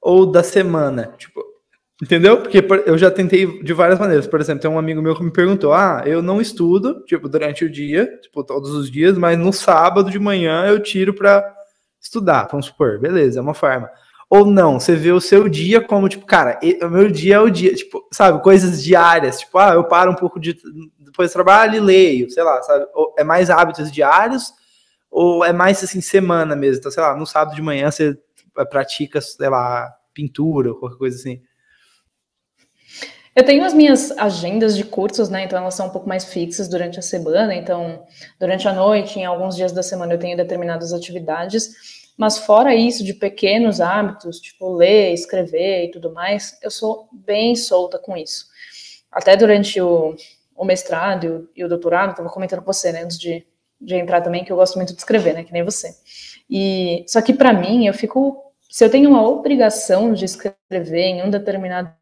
ou 0.00 0.24
da 0.24 0.42
semana? 0.42 1.12
Tipo, 1.18 1.44
entendeu? 2.02 2.40
Porque 2.40 2.64
eu 2.86 2.96
já 2.96 3.10
tentei 3.10 3.62
de 3.62 3.74
várias 3.74 3.98
maneiras. 3.98 4.26
Por 4.26 4.40
exemplo, 4.40 4.62
tem 4.62 4.70
um 4.70 4.78
amigo 4.78 5.02
meu 5.02 5.14
que 5.14 5.22
me 5.22 5.30
perguntou: 5.30 5.74
ah, 5.74 6.02
eu 6.06 6.22
não 6.22 6.40
estudo, 6.40 7.04
tipo, 7.04 7.28
durante 7.28 7.62
o 7.62 7.70
dia, 7.70 8.06
tipo, 8.22 8.42
todos 8.42 8.70
os 8.70 8.90
dias, 8.90 9.18
mas 9.18 9.38
no 9.38 9.52
sábado 9.52 10.10
de 10.10 10.18
manhã 10.18 10.64
eu 10.64 10.82
tiro 10.82 11.12
para 11.12 11.44
estudar, 12.00 12.48
vamos 12.50 12.64
supor. 12.64 12.98
Beleza, 12.98 13.38
é 13.38 13.42
uma 13.42 13.52
forma. 13.52 13.90
Ou 14.30 14.44
não, 14.44 14.78
você 14.78 14.94
vê 14.94 15.10
o 15.10 15.20
seu 15.20 15.48
dia 15.48 15.80
como, 15.80 16.08
tipo, 16.08 16.26
cara, 16.26 16.60
o 16.82 16.88
meu 16.88 17.10
dia 17.10 17.36
é 17.36 17.40
o 17.40 17.48
dia, 17.48 17.74
tipo, 17.74 18.06
sabe, 18.12 18.42
coisas 18.42 18.82
diárias, 18.82 19.40
tipo, 19.40 19.56
ah, 19.56 19.72
eu 19.72 19.84
paro 19.84 20.10
um 20.10 20.14
pouco 20.14 20.38
de, 20.38 20.54
depois 20.98 21.30
do 21.30 21.32
trabalho 21.32 21.76
e 21.76 21.80
leio, 21.80 22.30
sei 22.30 22.42
lá, 22.42 22.60
sabe? 22.62 22.86
Ou 22.94 23.14
é 23.18 23.24
mais 23.24 23.48
hábitos 23.48 23.90
diários 23.90 24.52
ou 25.10 25.42
é 25.44 25.52
mais, 25.52 25.82
assim, 25.82 26.02
semana 26.02 26.54
mesmo? 26.54 26.80
Então, 26.80 26.92
sei 26.92 27.02
lá, 27.02 27.16
no 27.16 27.26
sábado 27.26 27.54
de 27.54 27.62
manhã 27.62 27.90
você 27.90 28.18
pratica, 28.70 29.20
sei 29.20 29.48
lá, 29.48 29.90
pintura, 30.12 30.74
qualquer 30.74 30.98
coisa 30.98 31.16
assim. 31.16 31.40
Eu 33.34 33.44
tenho 33.44 33.64
as 33.64 33.72
minhas 33.72 34.10
agendas 34.18 34.76
de 34.76 34.82
cursos, 34.82 35.28
né? 35.28 35.44
Então 35.44 35.58
elas 35.58 35.74
são 35.74 35.86
um 35.86 35.90
pouco 35.90 36.08
mais 36.08 36.24
fixas 36.24 36.68
durante 36.68 36.98
a 36.98 37.02
semana. 37.02 37.54
Então, 37.54 38.04
durante 38.38 38.66
a 38.66 38.72
noite, 38.72 39.18
em 39.18 39.24
alguns 39.24 39.54
dias 39.54 39.70
da 39.70 39.82
semana, 39.82 40.12
eu 40.12 40.18
tenho 40.18 40.36
determinadas 40.36 40.92
atividades. 40.92 41.97
Mas 42.18 42.36
fora 42.36 42.74
isso, 42.74 43.04
de 43.04 43.14
pequenos 43.14 43.80
hábitos, 43.80 44.40
tipo 44.40 44.74
ler, 44.74 45.12
escrever 45.14 45.84
e 45.84 45.90
tudo 45.92 46.12
mais, 46.12 46.58
eu 46.60 46.70
sou 46.70 47.08
bem 47.12 47.54
solta 47.54 47.96
com 47.96 48.16
isso. 48.16 48.46
Até 49.10 49.36
durante 49.36 49.80
o, 49.80 50.16
o 50.56 50.64
mestrado 50.64 51.24
e 51.24 51.28
o, 51.28 51.48
e 51.58 51.64
o 51.64 51.68
doutorado, 51.68 52.10
estava 52.10 52.28
comentando 52.28 52.58
com 52.58 52.72
você, 52.72 52.90
né, 52.90 53.04
antes 53.04 53.16
de, 53.16 53.46
de 53.80 53.94
entrar 53.94 54.20
também, 54.20 54.44
que 54.44 54.50
eu 54.50 54.56
gosto 54.56 54.74
muito 54.74 54.92
de 54.92 54.98
escrever, 54.98 55.32
né, 55.32 55.44
que 55.44 55.52
nem 55.52 55.62
você. 55.62 55.94
E 56.50 57.04
só 57.06 57.22
que 57.22 57.32
para 57.32 57.52
mim, 57.52 57.86
eu 57.86 57.94
fico, 57.94 58.52
se 58.68 58.84
eu 58.84 58.90
tenho 58.90 59.08
uma 59.08 59.22
obrigação 59.22 60.12
de 60.12 60.24
escrever 60.24 61.04
em 61.04 61.22
um 61.22 61.30
determinado 61.30 61.94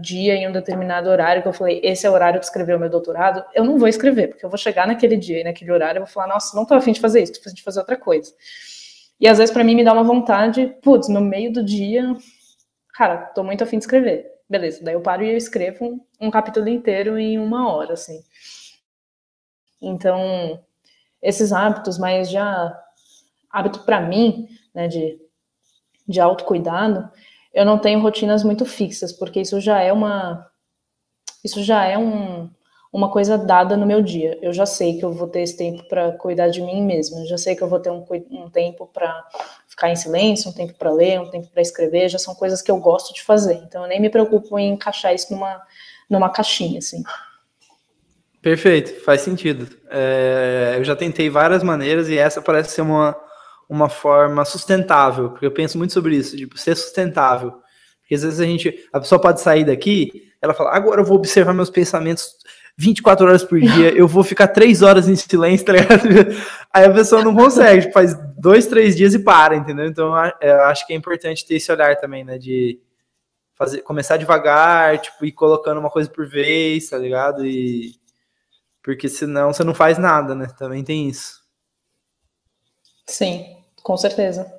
dia, 0.00 0.36
em 0.36 0.48
um 0.48 0.52
determinado 0.52 1.10
horário, 1.10 1.42
que 1.42 1.48
eu 1.48 1.52
falei, 1.52 1.80
esse 1.84 2.06
é 2.06 2.10
o 2.10 2.14
horário 2.14 2.40
de 2.40 2.46
escrever 2.46 2.76
o 2.76 2.80
meu 2.80 2.88
doutorado, 2.88 3.44
eu 3.54 3.62
não 3.62 3.76
vou 3.78 3.88
escrever, 3.88 4.28
porque 4.28 4.44
eu 4.46 4.48
vou 4.48 4.56
chegar 4.56 4.86
naquele 4.86 5.18
dia 5.18 5.42
e 5.42 5.44
naquele 5.44 5.70
horário, 5.70 5.98
eu 5.98 6.04
vou 6.06 6.12
falar, 6.12 6.28
nossa, 6.28 6.56
não 6.56 6.64
tô 6.64 6.72
afim 6.72 6.92
de 6.92 7.00
fazer 7.00 7.22
isso, 7.22 7.34
tô 7.34 7.40
afim 7.40 7.54
de 7.54 7.62
fazer 7.62 7.80
outra 7.80 7.98
coisa. 7.98 8.32
E 9.20 9.28
às 9.28 9.38
vezes 9.38 9.52
para 9.52 9.64
mim 9.64 9.74
me 9.74 9.84
dá 9.84 9.92
uma 9.92 10.04
vontade, 10.04 10.66
putz, 10.82 11.08
no 11.08 11.20
meio 11.20 11.52
do 11.52 11.64
dia, 11.64 12.14
cara, 12.94 13.18
tô 13.34 13.42
muito 13.42 13.64
afim 13.64 13.78
de 13.78 13.84
escrever. 13.84 14.30
Beleza, 14.48 14.84
daí 14.84 14.94
eu 14.94 15.00
paro 15.00 15.24
e 15.24 15.30
eu 15.30 15.36
escrevo 15.36 15.84
um, 15.86 16.00
um 16.20 16.30
capítulo 16.30 16.68
inteiro 16.68 17.18
em 17.18 17.38
uma 17.38 17.72
hora, 17.72 17.94
assim. 17.94 18.22
Então, 19.80 20.62
esses 21.22 21.52
hábitos 21.52 21.98
mais 21.98 22.30
já 22.30 22.78
hábito 23.50 23.80
para 23.80 24.00
mim, 24.00 24.48
né, 24.74 24.88
de, 24.88 25.18
de 26.06 26.20
autocuidado, 26.20 27.08
eu 27.52 27.64
não 27.64 27.78
tenho 27.78 28.00
rotinas 28.00 28.42
muito 28.42 28.66
fixas, 28.66 29.12
porque 29.12 29.40
isso 29.40 29.60
já 29.60 29.80
é 29.80 29.92
uma 29.92 30.50
isso 31.44 31.62
já 31.62 31.84
é 31.84 31.96
um, 31.98 32.50
uma 32.94 33.10
coisa 33.10 33.36
dada 33.36 33.76
no 33.76 33.84
meu 33.84 34.00
dia. 34.00 34.38
Eu 34.40 34.52
já 34.52 34.64
sei 34.64 34.96
que 34.96 35.04
eu 35.04 35.12
vou 35.12 35.26
ter 35.26 35.40
esse 35.40 35.56
tempo 35.56 35.82
para 35.88 36.12
cuidar 36.12 36.46
de 36.46 36.62
mim 36.62 36.80
mesma. 36.80 37.18
Eu 37.18 37.26
já 37.26 37.36
sei 37.36 37.56
que 37.56 37.62
eu 37.62 37.66
vou 37.66 37.80
ter 37.80 37.90
um, 37.90 38.06
um 38.30 38.48
tempo 38.48 38.88
para 38.94 39.20
ficar 39.66 39.90
em 39.90 39.96
silêncio, 39.96 40.48
um 40.48 40.54
tempo 40.54 40.74
para 40.74 40.92
ler, 40.92 41.20
um 41.20 41.28
tempo 41.28 41.48
para 41.48 41.60
escrever. 41.60 42.08
Já 42.08 42.20
são 42.20 42.36
coisas 42.36 42.62
que 42.62 42.70
eu 42.70 42.76
gosto 42.76 43.12
de 43.12 43.20
fazer. 43.24 43.60
Então 43.66 43.82
eu 43.82 43.88
nem 43.88 44.00
me 44.00 44.08
preocupo 44.08 44.56
em 44.60 44.74
encaixar 44.74 45.12
isso 45.12 45.32
numa, 45.32 45.60
numa 46.08 46.30
caixinha, 46.30 46.78
assim. 46.78 47.02
Perfeito, 48.40 49.04
faz 49.04 49.22
sentido. 49.22 49.76
É, 49.90 50.76
eu 50.76 50.84
já 50.84 50.94
tentei 50.94 51.28
várias 51.28 51.64
maneiras 51.64 52.08
e 52.08 52.16
essa 52.16 52.40
parece 52.40 52.76
ser 52.76 52.82
uma, 52.82 53.16
uma 53.68 53.88
forma 53.88 54.44
sustentável, 54.44 55.30
porque 55.30 55.46
eu 55.46 55.50
penso 55.50 55.76
muito 55.76 55.92
sobre 55.92 56.14
isso, 56.14 56.36
tipo, 56.36 56.56
ser 56.56 56.76
sustentável. 56.76 57.54
Porque 58.02 58.14
às 58.14 58.22
vezes 58.22 58.38
a 58.38 58.44
gente, 58.44 58.88
a 58.92 59.00
pessoa 59.00 59.20
pode 59.20 59.40
sair 59.40 59.64
daqui, 59.64 60.30
ela 60.40 60.52
fala, 60.52 60.76
agora 60.76 61.00
eu 61.00 61.04
vou 61.06 61.16
observar 61.16 61.54
meus 61.54 61.70
pensamentos 61.70 62.43
24 62.76 63.26
horas 63.26 63.44
por 63.44 63.60
dia, 63.60 63.96
eu 63.96 64.08
vou 64.08 64.24
ficar 64.24 64.48
três 64.48 64.82
horas 64.82 65.08
em 65.08 65.14
silêncio, 65.14 65.64
tá 65.64 65.72
ligado? 65.72 66.02
Aí 66.72 66.84
a 66.84 66.92
pessoa 66.92 67.22
não 67.22 67.34
consegue, 67.34 67.92
faz 67.92 68.16
dois, 68.36 68.66
três 68.66 68.96
dias 68.96 69.14
e 69.14 69.18
para, 69.18 69.54
entendeu? 69.54 69.86
Então 69.86 70.12
eu 70.40 70.62
acho 70.64 70.86
que 70.86 70.92
é 70.92 70.96
importante 70.96 71.46
ter 71.46 71.54
esse 71.54 71.70
olhar 71.70 71.96
também, 71.96 72.24
né, 72.24 72.36
de 72.36 72.80
fazer, 73.54 73.82
começar 73.82 74.16
devagar, 74.16 74.98
tipo, 74.98 75.24
ir 75.24 75.32
colocando 75.32 75.78
uma 75.78 75.90
coisa 75.90 76.10
por 76.10 76.28
vez, 76.28 76.90
tá 76.90 76.98
ligado? 76.98 77.46
E 77.46 77.94
porque 78.82 79.08
senão 79.08 79.52
você 79.52 79.64
não 79.64 79.74
faz 79.74 79.96
nada, 79.96 80.34
né? 80.34 80.46
Também 80.58 80.84
tem 80.84 81.08
isso. 81.08 81.42
Sim, 83.06 83.56
com 83.82 83.96
certeza. 83.96 84.52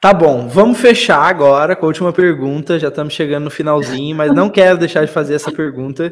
Tá 0.00 0.14
bom, 0.14 0.48
vamos 0.48 0.80
fechar 0.80 1.20
agora 1.20 1.76
com 1.76 1.84
a 1.84 1.88
última 1.88 2.10
pergunta. 2.10 2.78
Já 2.78 2.88
estamos 2.88 3.12
chegando 3.12 3.44
no 3.44 3.50
finalzinho, 3.50 4.16
mas 4.16 4.32
não 4.32 4.48
quero 4.48 4.78
deixar 4.78 5.04
de 5.04 5.12
fazer 5.12 5.34
essa 5.34 5.52
pergunta, 5.52 6.10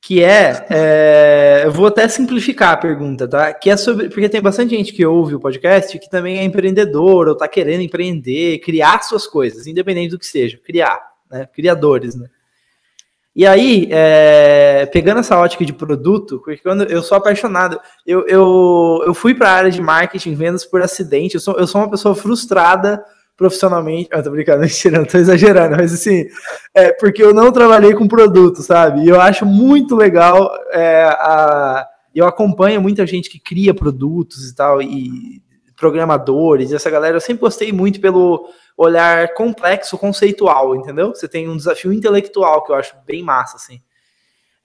que 0.00 0.22
é, 0.22 0.66
é, 0.70 1.62
eu 1.64 1.72
vou 1.72 1.88
até 1.88 2.06
simplificar 2.06 2.74
a 2.74 2.76
pergunta, 2.76 3.26
tá? 3.26 3.52
Que 3.52 3.70
é 3.70 3.76
sobre, 3.76 4.08
porque 4.08 4.28
tem 4.28 4.40
bastante 4.40 4.76
gente 4.76 4.92
que 4.92 5.04
ouve 5.04 5.34
o 5.34 5.40
podcast 5.40 5.98
que 5.98 6.08
também 6.08 6.38
é 6.38 6.44
empreendedor 6.44 7.26
ou 7.26 7.32
está 7.32 7.48
querendo 7.48 7.80
empreender, 7.80 8.60
criar 8.60 9.02
suas 9.02 9.26
coisas, 9.26 9.66
independente 9.66 10.10
do 10.10 10.18
que 10.18 10.26
seja, 10.26 10.56
criar, 10.64 11.00
né? 11.28 11.48
Criadores, 11.52 12.14
né? 12.14 12.28
E 13.34 13.46
aí, 13.46 13.88
é, 13.90 14.84
pegando 14.92 15.20
essa 15.20 15.38
ótica 15.38 15.64
de 15.64 15.72
produto, 15.72 16.40
porque 16.44 16.62
quando 16.62 16.84
eu 16.84 17.02
sou 17.02 17.16
apaixonado, 17.16 17.80
eu, 18.06 18.26
eu, 18.26 19.02
eu 19.06 19.14
fui 19.14 19.34
para 19.34 19.48
a 19.48 19.54
área 19.54 19.70
de 19.70 19.80
marketing, 19.80 20.34
vendas 20.34 20.66
por 20.66 20.82
acidente, 20.82 21.36
eu 21.36 21.40
sou, 21.40 21.54
eu 21.56 21.66
sou 21.66 21.80
uma 21.80 21.90
pessoa 21.90 22.14
frustrada 22.14 23.02
profissionalmente. 23.34 24.10
Ah, 24.12 24.22
tô 24.22 24.30
brincando, 24.30 24.60
mentira, 24.62 24.98
não 24.98 25.06
tô 25.06 25.16
exagerando, 25.16 25.76
mas 25.76 25.94
assim, 25.94 26.26
é 26.74 26.92
porque 26.92 27.22
eu 27.22 27.32
não 27.32 27.50
trabalhei 27.50 27.94
com 27.94 28.06
produto, 28.06 28.60
sabe? 28.60 29.04
E 29.04 29.08
eu 29.08 29.18
acho 29.18 29.46
muito 29.46 29.96
legal, 29.96 30.52
é, 30.70 31.04
a, 31.04 31.86
eu 32.14 32.26
acompanho 32.26 32.82
muita 32.82 33.06
gente 33.06 33.30
que 33.30 33.40
cria 33.40 33.72
produtos 33.72 34.50
e 34.50 34.54
tal, 34.54 34.82
e 34.82 35.42
programadores, 35.74 36.70
essa 36.70 36.90
galera, 36.90 37.16
eu 37.16 37.20
sempre 37.20 37.40
gostei 37.40 37.72
muito 37.72 37.98
pelo 37.98 38.46
olhar 38.76 39.34
complexo, 39.34 39.98
conceitual, 39.98 40.74
entendeu? 40.74 41.14
Você 41.14 41.28
tem 41.28 41.48
um 41.48 41.56
desafio 41.56 41.92
intelectual 41.92 42.64
que 42.64 42.72
eu 42.72 42.76
acho 42.76 42.94
bem 43.06 43.22
massa, 43.22 43.56
assim. 43.56 43.80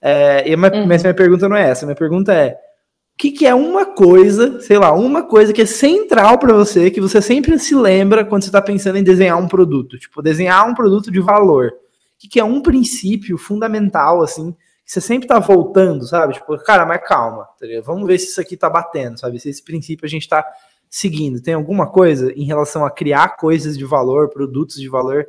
É, 0.00 0.54
mas, 0.56 0.72
uhum. 0.72 0.86
mas 0.86 1.02
minha 1.02 1.14
pergunta 1.14 1.48
não 1.48 1.56
é 1.56 1.70
essa, 1.70 1.84
minha 1.84 1.96
pergunta 1.96 2.32
é, 2.32 2.52
o 2.52 3.18
que, 3.18 3.32
que, 3.32 3.46
é 3.46 3.54
uma 3.54 3.84
coisa, 3.84 4.60
sei 4.60 4.78
lá, 4.78 4.92
uma 4.92 5.24
coisa 5.24 5.52
que 5.52 5.62
é 5.62 5.66
central 5.66 6.38
para 6.38 6.52
você, 6.52 6.88
que 6.88 7.00
você 7.00 7.20
sempre 7.20 7.58
se 7.58 7.74
lembra 7.74 8.24
quando 8.24 8.42
você 8.42 8.48
está 8.48 8.62
pensando 8.62 8.96
em 8.96 9.02
desenhar 9.02 9.36
um 9.36 9.48
produto? 9.48 9.98
Tipo, 9.98 10.22
desenhar 10.22 10.68
um 10.68 10.74
produto 10.74 11.10
de 11.10 11.18
valor. 11.18 11.66
O 11.66 11.72
que, 12.16 12.28
que 12.28 12.38
é 12.38 12.44
um 12.44 12.60
princípio 12.60 13.36
fundamental, 13.36 14.22
assim, 14.22 14.52
que 14.84 14.92
você 14.92 15.00
sempre 15.00 15.24
está 15.24 15.40
voltando, 15.40 16.06
sabe? 16.06 16.34
Tipo, 16.34 16.56
cara, 16.58 16.86
mas 16.86 17.06
calma, 17.06 17.44
tá 17.58 17.66
vamos 17.84 18.06
ver 18.06 18.18
se 18.18 18.28
isso 18.28 18.40
aqui 18.40 18.54
está 18.54 18.70
batendo, 18.70 19.18
sabe? 19.18 19.40
Se 19.40 19.50
esse 19.50 19.64
princípio 19.64 20.06
a 20.06 20.08
gente 20.08 20.22
está 20.22 20.46
seguindo? 20.90 21.42
Tem 21.42 21.54
alguma 21.54 21.90
coisa 21.90 22.32
em 22.32 22.44
relação 22.44 22.84
a 22.84 22.90
criar 22.90 23.36
coisas 23.36 23.76
de 23.76 23.84
valor, 23.84 24.30
produtos 24.30 24.76
de 24.76 24.88
valor, 24.88 25.26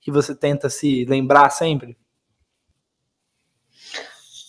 que 0.00 0.10
você 0.10 0.34
tenta 0.34 0.68
se 0.68 1.04
lembrar 1.04 1.50
sempre? 1.50 1.96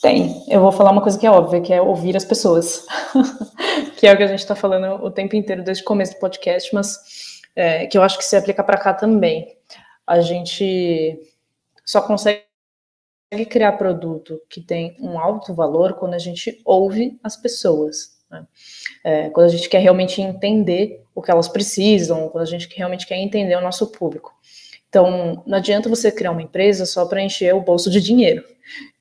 Tem. 0.01 0.43
Eu 0.49 0.59
vou 0.59 0.71
falar 0.71 0.91
uma 0.91 1.01
coisa 1.01 1.17
que 1.17 1.25
é 1.25 1.31
óbvia, 1.31 1.61
que 1.61 1.71
é 1.71 1.81
ouvir 1.81 2.17
as 2.17 2.25
pessoas. 2.25 2.85
que 3.97 4.05
é 4.05 4.13
o 4.13 4.17
que 4.17 4.23
a 4.23 4.27
gente 4.27 4.39
está 4.39 4.53
falando 4.53 5.01
o 5.01 5.09
tempo 5.09 5.35
inteiro 5.35 5.63
desde 5.63 5.81
o 5.81 5.85
começo 5.85 6.13
do 6.13 6.19
podcast, 6.19 6.75
mas 6.75 7.41
é, 7.55 7.87
que 7.87 7.97
eu 7.97 8.03
acho 8.03 8.17
que 8.17 8.25
se 8.25 8.35
aplica 8.35 8.63
para 8.63 8.77
cá 8.77 8.93
também. 8.93 9.55
A 10.05 10.19
gente 10.19 11.21
só 11.85 12.01
consegue 12.01 12.43
criar 13.49 13.73
produto 13.73 14.41
que 14.49 14.59
tem 14.59 14.97
um 14.99 15.17
alto 15.17 15.53
valor 15.53 15.93
quando 15.93 16.15
a 16.15 16.19
gente 16.19 16.61
ouve 16.65 17.17
as 17.23 17.37
pessoas. 17.37 18.21
Né? 18.29 18.45
É, 19.03 19.29
quando 19.29 19.47
a 19.47 19.49
gente 19.49 19.67
quer 19.67 19.79
realmente 19.79 20.21
entender 20.21 21.03
o 21.13 21.21
que 21.21 21.29
elas 21.29 21.47
precisam, 21.47 22.29
quando 22.29 22.43
a 22.43 22.47
gente 22.47 22.69
realmente 22.75 23.05
quer 23.05 23.17
entender 23.17 23.55
o 23.55 23.61
nosso 23.61 23.87
público. 23.87 24.33
Então, 24.87 25.43
não 25.45 25.57
adianta 25.57 25.89
você 25.89 26.11
criar 26.11 26.31
uma 26.31 26.41
empresa 26.41 26.85
só 26.85 27.05
para 27.05 27.21
encher 27.21 27.53
o 27.53 27.61
bolso 27.61 27.89
de 27.89 27.99
dinheiro. 27.99 28.43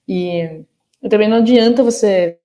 E, 0.08 0.64
também 1.08 1.28
não 1.28 1.38
adianta 1.38 1.82
você 1.82 2.38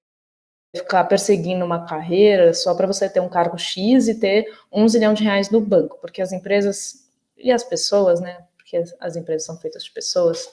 ficar 0.76 1.04
perseguindo 1.06 1.64
uma 1.64 1.86
carreira 1.86 2.54
só 2.54 2.76
para 2.76 2.88
você 2.88 3.10
ter 3.10 3.20
um 3.20 3.30
cargo 3.30 3.58
X 3.58 4.08
e 4.08 4.20
ter 4.20 4.46
um 4.72 4.88
zilhão 4.88 5.14
de 5.14 5.24
reais 5.24 5.50
no 5.50 5.62
banco, 5.62 5.98
porque 6.02 6.22
as 6.22 6.32
empresas 6.32 7.08
e 7.38 7.52
as 7.52 7.64
pessoas, 7.64 8.20
né? 8.20 8.38
Porque 8.58 8.84
as 9.00 9.16
empresas 9.16 9.46
são 9.46 9.58
feitas 9.58 9.84
de 9.84 9.92
pessoas. 9.92 10.48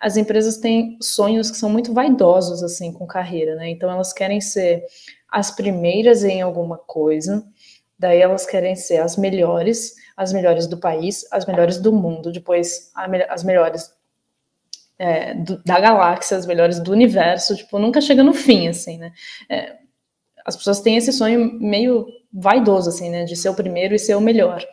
As 0.00 0.16
empresas 0.16 0.56
têm 0.56 0.96
sonhos 1.00 1.50
que 1.50 1.56
são 1.58 1.68
muito 1.68 1.92
vaidosos 1.92 2.62
assim 2.62 2.92
com 2.92 3.06
carreira, 3.06 3.54
né? 3.54 3.68
Então 3.68 3.90
elas 3.90 4.12
querem 4.12 4.40
ser 4.40 4.82
as 5.28 5.50
primeiras 5.50 6.24
em 6.24 6.40
alguma 6.40 6.78
coisa, 6.78 7.46
daí 7.98 8.20
elas 8.20 8.46
querem 8.46 8.74
ser 8.74 8.98
as 8.98 9.16
melhores, 9.16 9.94
as 10.16 10.32
melhores 10.32 10.66
do 10.66 10.78
país, 10.78 11.26
as 11.30 11.44
melhores 11.46 11.78
do 11.78 11.92
mundo, 11.92 12.32
depois 12.32 12.90
as 12.94 13.44
melhores 13.44 13.92
é, 14.98 15.34
do, 15.34 15.62
da 15.64 15.78
galáxia, 15.78 16.36
as 16.36 16.46
melhores 16.46 16.80
do 16.80 16.92
universo, 16.92 17.56
tipo, 17.56 17.78
nunca 17.78 18.00
chega 18.00 18.22
no 18.22 18.34
fim, 18.34 18.68
assim, 18.68 18.98
né? 18.98 19.12
É, 19.48 19.76
as 20.44 20.56
pessoas 20.56 20.80
têm 20.80 20.96
esse 20.96 21.12
sonho 21.12 21.58
meio 21.60 22.06
vaidoso, 22.32 22.88
assim, 22.88 23.10
né, 23.10 23.24
de 23.24 23.36
ser 23.36 23.48
o 23.48 23.54
primeiro 23.54 23.94
e 23.94 23.98
ser 23.98 24.14
o 24.14 24.20
melhor. 24.20 24.64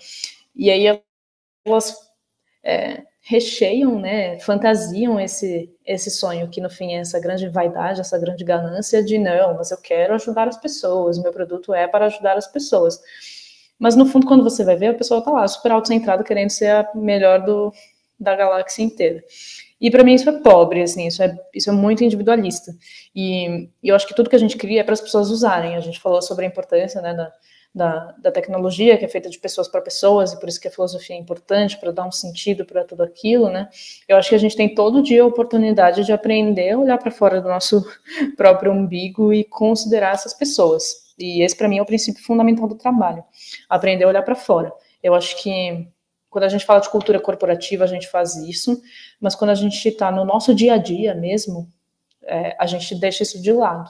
E 0.55 0.71
aí 0.71 1.01
elas 1.65 1.95
é, 2.63 3.03
recheiam, 3.29 3.99
né, 3.99 4.39
fantasiam 4.39 5.19
esse, 5.19 5.69
esse 5.85 6.09
sonho, 6.09 6.47
que 6.49 6.61
no 6.61 6.69
fim 6.69 6.93
é 6.93 6.99
essa 6.99 7.19
grande 7.19 7.49
vaidade, 7.49 7.99
essa 7.99 8.17
grande 8.17 8.41
ganância 8.45 9.03
de 9.03 9.17
não, 9.17 9.53
mas 9.57 9.69
eu 9.69 9.77
quero 9.77 10.13
ajudar 10.13 10.47
as 10.47 10.55
pessoas, 10.55 11.21
meu 11.21 11.33
produto 11.33 11.73
é 11.73 11.85
para 11.89 12.05
ajudar 12.05 12.37
as 12.37 12.47
pessoas. 12.47 12.97
Mas 13.77 13.97
no 13.97 14.05
fundo, 14.05 14.25
quando 14.25 14.45
você 14.45 14.63
vai 14.63 14.77
ver, 14.77 14.87
a 14.87 14.93
pessoa 14.93 15.19
está 15.19 15.29
lá, 15.29 15.45
super 15.45 15.73
autocentrada, 15.73 16.23
querendo 16.23 16.51
ser 16.51 16.67
a 16.67 16.89
melhor 16.95 17.43
do, 17.43 17.73
da 18.17 18.33
galáxia 18.33 18.81
inteira. 18.81 19.21
E 19.79 19.91
para 19.91 20.05
mim 20.05 20.13
isso 20.13 20.29
é 20.29 20.39
pobre, 20.39 20.81
assim, 20.81 21.05
isso 21.05 21.21
é, 21.21 21.37
isso 21.53 21.69
é 21.69 21.73
muito 21.73 22.05
individualista. 22.05 22.71
E, 23.13 23.69
e 23.83 23.89
eu 23.89 23.95
acho 23.95 24.07
que 24.07 24.15
tudo 24.15 24.29
que 24.29 24.37
a 24.37 24.39
gente 24.39 24.55
cria 24.55 24.79
é 24.79 24.83
para 24.83 24.93
as 24.93 25.01
pessoas 25.01 25.29
usarem. 25.29 25.75
A 25.75 25.81
gente 25.81 25.99
falou 25.99 26.21
sobre 26.21 26.45
a 26.45 26.47
importância 26.47 27.01
né, 27.01 27.13
da, 27.13 27.29
da, 27.77 28.15
da 28.17 28.31
tecnologia, 28.31 28.97
que 28.97 29.05
é 29.05 29.07
feita 29.07 29.29
de 29.29 29.37
pessoas 29.37 29.67
para 29.67 29.79
pessoas, 29.81 30.33
e 30.33 30.39
por 30.39 30.49
isso 30.49 30.59
que 30.59 30.67
a 30.67 30.71
filosofia 30.71 31.15
é 31.15 31.19
importante, 31.19 31.77
para 31.77 31.91
dar 31.91 32.05
um 32.05 32.11
sentido 32.11 32.65
para 32.65 32.83
tudo 32.83 33.03
aquilo, 33.03 33.49
né? 33.49 33.69
Eu 34.07 34.17
acho 34.17 34.29
que 34.29 34.35
a 34.35 34.39
gente 34.39 34.55
tem 34.55 34.73
todo 34.73 35.01
dia 35.01 35.21
a 35.21 35.25
oportunidade 35.25 36.03
de 36.03 36.11
aprender 36.11 36.71
a 36.71 36.79
olhar 36.79 36.97
para 36.97 37.11
fora 37.11 37.39
do 37.39 37.47
nosso 37.47 37.85
próprio 38.35 38.71
umbigo 38.71 39.31
e 39.31 39.43
considerar 39.43 40.15
essas 40.15 40.33
pessoas. 40.33 41.13
E 41.17 41.43
esse, 41.43 41.55
para 41.55 41.67
mim, 41.67 41.77
é 41.77 41.81
o 41.81 41.85
princípio 41.85 42.23
fundamental 42.23 42.67
do 42.67 42.75
trabalho: 42.75 43.23
aprender 43.69 44.03
a 44.03 44.07
olhar 44.07 44.23
para 44.23 44.35
fora. 44.35 44.73
Eu 45.01 45.13
acho 45.13 45.41
que 45.41 45.87
quando 46.29 46.43
a 46.43 46.49
gente 46.49 46.65
fala 46.65 46.81
de 46.81 46.89
cultura 46.89 47.19
corporativa, 47.19 47.83
a 47.83 47.87
gente 47.87 48.07
faz 48.09 48.35
isso, 48.35 48.81
mas 49.21 49.35
quando 49.35 49.51
a 49.51 49.55
gente 49.55 49.87
está 49.87 50.11
no 50.11 50.25
nosso 50.25 50.53
dia 50.53 50.73
a 50.73 50.77
dia 50.77 51.13
mesmo, 51.13 51.71
é, 52.23 52.55
a 52.59 52.65
gente 52.65 52.93
deixa 52.95 53.23
isso 53.23 53.41
de 53.41 53.53
lado 53.53 53.89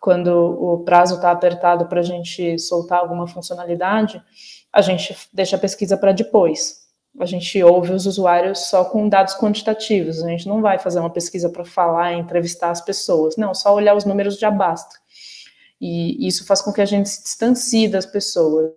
quando 0.00 0.28
o 0.28 0.78
prazo 0.78 1.16
está 1.16 1.30
apertado 1.30 1.86
para 1.86 2.00
a 2.00 2.02
gente 2.02 2.58
soltar 2.58 3.00
alguma 3.00 3.26
funcionalidade, 3.26 4.20
a 4.72 4.80
gente 4.80 5.14
deixa 5.32 5.56
a 5.56 5.58
pesquisa 5.58 5.96
para 5.96 6.12
depois. 6.12 6.80
A 7.18 7.26
gente 7.26 7.62
ouve 7.62 7.92
os 7.92 8.06
usuários 8.06 8.70
só 8.70 8.84
com 8.84 9.08
dados 9.08 9.34
quantitativos. 9.34 10.22
A 10.22 10.28
gente 10.28 10.48
não 10.48 10.62
vai 10.62 10.78
fazer 10.78 11.00
uma 11.00 11.10
pesquisa 11.10 11.50
para 11.50 11.64
falar, 11.64 12.14
entrevistar 12.14 12.70
as 12.70 12.80
pessoas. 12.80 13.36
Não, 13.36 13.54
só 13.54 13.74
olhar 13.74 13.94
os 13.94 14.04
números 14.04 14.38
já 14.38 14.50
basta. 14.50 14.96
E 15.80 16.26
isso 16.26 16.46
faz 16.46 16.62
com 16.62 16.72
que 16.72 16.80
a 16.80 16.86
gente 16.86 17.08
se 17.08 17.22
distancie 17.22 17.88
das 17.88 18.06
pessoas. 18.06 18.72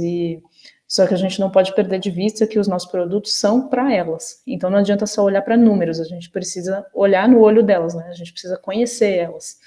E 0.00 0.42
só 0.88 1.06
que 1.06 1.14
a 1.14 1.18
gente 1.18 1.38
não 1.38 1.50
pode 1.50 1.74
perder 1.74 2.00
de 2.00 2.10
vista 2.10 2.46
que 2.46 2.58
os 2.58 2.66
nossos 2.66 2.90
produtos 2.90 3.34
são 3.34 3.68
para 3.68 3.92
elas. 3.92 4.42
Então 4.46 4.70
não 4.70 4.78
adianta 4.78 5.06
só 5.06 5.22
olhar 5.22 5.42
para 5.42 5.56
números, 5.56 6.00
a 6.00 6.04
gente 6.04 6.30
precisa 6.30 6.84
olhar 6.94 7.28
no 7.28 7.40
olho 7.40 7.62
delas, 7.62 7.94
né? 7.94 8.08
A 8.08 8.14
gente 8.14 8.32
precisa 8.32 8.56
conhecer 8.56 9.18
elas. 9.18 9.58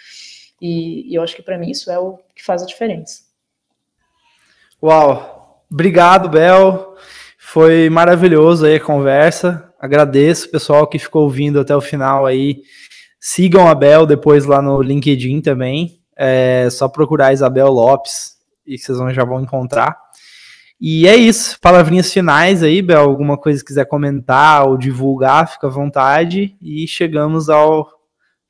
E, 0.62 1.12
e 1.12 1.16
eu 1.16 1.24
acho 1.24 1.36
que 1.36 1.42
para 1.42 1.58
mim 1.58 1.72
isso 1.72 1.90
é 1.90 1.98
o 1.98 2.20
que 2.36 2.44
faz 2.44 2.62
a 2.62 2.68
diferença. 2.68 3.24
Uau! 4.82 5.66
Obrigado, 5.72 6.30
Bel. 6.30 6.96
Foi 7.38 7.90
maravilhoso 7.90 8.66
aí 8.66 8.76
a 8.76 8.80
conversa. 8.80 9.74
Agradeço 9.80 10.48
o 10.48 10.52
pessoal 10.52 10.86
que 10.86 11.00
ficou 11.00 11.24
ouvindo 11.24 11.60
até 11.60 11.76
o 11.76 11.82
final 11.82 12.26
aí. 12.26 12.62
Sigam 13.20 13.68
a 13.68 13.74
Bel 13.74 14.06
depois 14.06 14.46
lá 14.46 14.62
no 14.62 14.82
LinkedIn 14.82 15.42
também. 15.42 16.02
É 16.16 16.70
só 16.70 16.88
procurar 16.88 17.34
Isabel 17.34 17.70
Lopes 17.70 18.34
e 18.68 18.78
vocês 18.78 18.98
vão, 18.98 19.14
já 19.14 19.24
vão 19.24 19.42
encontrar. 19.42 19.98
E 20.80 21.08
é 21.08 21.16
isso. 21.16 21.60
Palavrinhas 21.60 22.12
finais 22.12 22.62
aí, 22.64 22.82
Bel. 22.82 23.02
Alguma 23.02 23.38
coisa 23.38 23.62
que 23.62 23.68
quiser 23.68 23.86
comentar 23.86 24.68
ou 24.68 24.78
divulgar, 24.78 25.48
fica 25.48 25.68
à 25.68 25.70
vontade. 25.70 26.56
E 26.62 26.88
chegamos 26.88 27.50
ao 27.50 27.88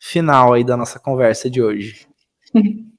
final 0.01 0.53
aí 0.53 0.63
da 0.63 0.75
nossa 0.75 0.99
conversa 0.99 1.49
de 1.49 1.61
hoje. 1.61 2.07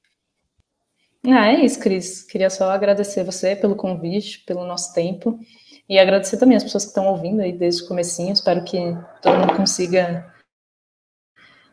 Ah, 1.25 1.47
é 1.47 1.63
isso, 1.63 1.79
Cris. 1.79 2.21
Queria 2.23 2.49
só 2.49 2.69
agradecer 2.69 3.23
você 3.23 3.55
pelo 3.55 3.77
convite, 3.77 4.39
pelo 4.39 4.67
nosso 4.67 4.93
tempo. 4.93 5.39
E 5.87 5.97
agradecer 5.97 6.35
também 6.35 6.57
as 6.57 6.63
pessoas 6.65 6.83
que 6.83 6.89
estão 6.89 7.07
ouvindo 7.07 7.41
aí 7.41 7.53
desde 7.53 7.83
o 7.83 7.87
comecinho. 7.87 8.33
Espero 8.33 8.61
que 8.65 8.77
todo 9.21 9.39
mundo 9.39 9.55
consiga 9.55 10.29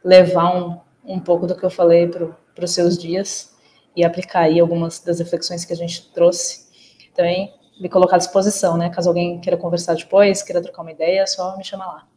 levar 0.05 0.57
um, 0.57 0.81
um 1.05 1.19
pouco 1.19 1.49
do 1.49 1.57
que 1.57 1.65
eu 1.65 1.71
falei 1.71 2.07
para 2.07 2.65
os 2.65 2.71
seus 2.71 2.97
dias 2.97 3.53
e 3.97 4.05
aplicar 4.05 4.43
aí 4.43 4.61
algumas 4.61 5.01
das 5.01 5.19
reflexões 5.19 5.65
que 5.65 5.73
a 5.73 5.77
gente 5.77 6.13
trouxe. 6.13 6.71
Também 7.13 7.53
me 7.81 7.89
colocar 7.89 8.15
à 8.15 8.19
disposição, 8.21 8.77
né? 8.77 8.89
Caso 8.89 9.09
alguém 9.09 9.41
queira 9.41 9.57
conversar 9.57 9.95
depois, 9.95 10.45
queira 10.45 10.63
trocar 10.63 10.83
uma 10.83 10.93
ideia, 10.93 11.23
é 11.23 11.27
só 11.27 11.57
me 11.57 11.65
chamar 11.65 11.87
lá. 11.87 12.10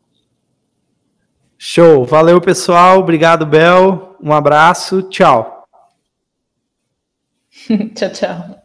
Show. 1.65 2.03
Valeu, 2.03 2.41
pessoal. 2.41 2.99
Obrigado, 2.99 3.45
Bel. 3.45 4.17
Um 4.21 4.33
abraço. 4.33 5.01
Tchau. 5.03 5.65
tchau, 7.95 8.09
tchau. 8.09 8.61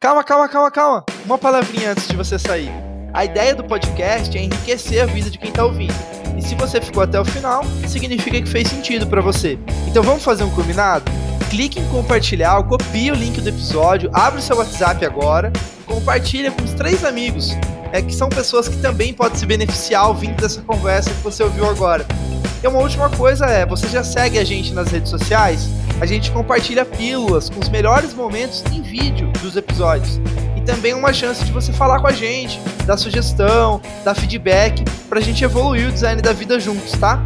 Calma, 0.00 0.24
calma, 0.24 0.48
calma, 0.48 0.70
calma. 0.70 1.04
Uma 1.26 1.36
palavrinha 1.36 1.90
antes 1.90 2.08
de 2.08 2.16
você 2.16 2.38
sair. 2.38 2.72
A 3.12 3.26
ideia 3.26 3.54
do 3.54 3.64
podcast 3.64 4.34
é 4.34 4.40
enriquecer 4.40 5.02
a 5.02 5.04
vida 5.06 5.28
de 5.28 5.36
quem 5.36 5.50
está 5.50 5.62
ouvindo. 5.62 5.92
E 6.38 6.40
se 6.40 6.54
você 6.54 6.80
ficou 6.80 7.02
até 7.02 7.20
o 7.20 7.24
final, 7.24 7.62
significa 7.86 8.40
que 8.40 8.48
fez 8.48 8.68
sentido 8.68 9.06
para 9.06 9.20
você. 9.20 9.58
Então 9.86 10.02
vamos 10.02 10.24
fazer 10.24 10.44
um 10.44 10.50
combinado? 10.54 11.04
Clique 11.50 11.78
em 11.78 11.86
compartilhar, 11.90 12.62
copie 12.62 13.12
o 13.12 13.14
link 13.14 13.38
do 13.42 13.50
episódio, 13.50 14.10
abre 14.14 14.38
o 14.38 14.42
seu 14.42 14.56
WhatsApp 14.56 15.04
agora, 15.04 15.52
compartilha 15.84 16.50
com 16.50 16.64
os 16.64 16.72
três 16.72 17.04
amigos, 17.04 17.50
é 17.92 18.00
que 18.00 18.14
são 18.14 18.28
pessoas 18.28 18.66
que 18.66 18.78
também 18.78 19.12
podem 19.12 19.38
se 19.38 19.46
beneficiar 19.46 20.08
ouvindo 20.08 20.40
dessa 20.40 20.62
conversa 20.62 21.10
que 21.10 21.22
você 21.22 21.42
ouviu 21.42 21.68
agora. 21.68 22.04
E 22.62 22.66
uma 22.66 22.78
última 22.78 23.10
coisa 23.10 23.46
é, 23.46 23.66
você 23.66 23.86
já 23.88 24.02
segue 24.02 24.38
a 24.38 24.44
gente 24.44 24.72
nas 24.72 24.90
redes 24.90 25.10
sociais? 25.10 25.68
A 26.00 26.06
gente 26.06 26.30
compartilha 26.30 26.84
pílulas 26.84 27.50
com 27.50 27.60
os 27.60 27.68
melhores 27.68 28.14
momentos 28.14 28.64
em 28.72 28.80
vídeo 28.80 29.30
dos 29.42 29.56
episódios. 29.56 30.20
E 30.56 30.60
também 30.62 30.94
uma 30.94 31.12
chance 31.12 31.44
de 31.44 31.52
você 31.52 31.72
falar 31.72 32.00
com 32.00 32.06
a 32.06 32.12
gente, 32.12 32.58
dar 32.86 32.96
sugestão, 32.96 33.80
dar 34.04 34.14
feedback, 34.14 34.82
pra 35.08 35.20
gente 35.20 35.44
evoluir 35.44 35.88
o 35.88 35.92
design 35.92 36.22
da 36.22 36.32
vida 36.32 36.58
juntos, 36.58 36.92
tá? 36.92 37.22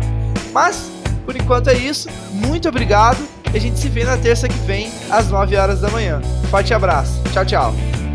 Mas, 0.52 0.90
por 1.24 1.36
enquanto 1.36 1.68
é 1.68 1.74
isso. 1.74 2.08
Muito 2.32 2.68
obrigado. 2.68 3.18
E 3.52 3.56
a 3.56 3.60
gente 3.60 3.78
se 3.78 3.88
vê 3.88 4.04
na 4.04 4.16
terça 4.16 4.48
que 4.48 4.58
vem, 4.60 4.90
às 5.10 5.28
9 5.28 5.56
horas 5.56 5.80
da 5.80 5.88
manhã. 5.90 6.20
Forte 6.50 6.74
abraço. 6.74 7.22
Tchau, 7.32 7.44
tchau. 7.44 8.05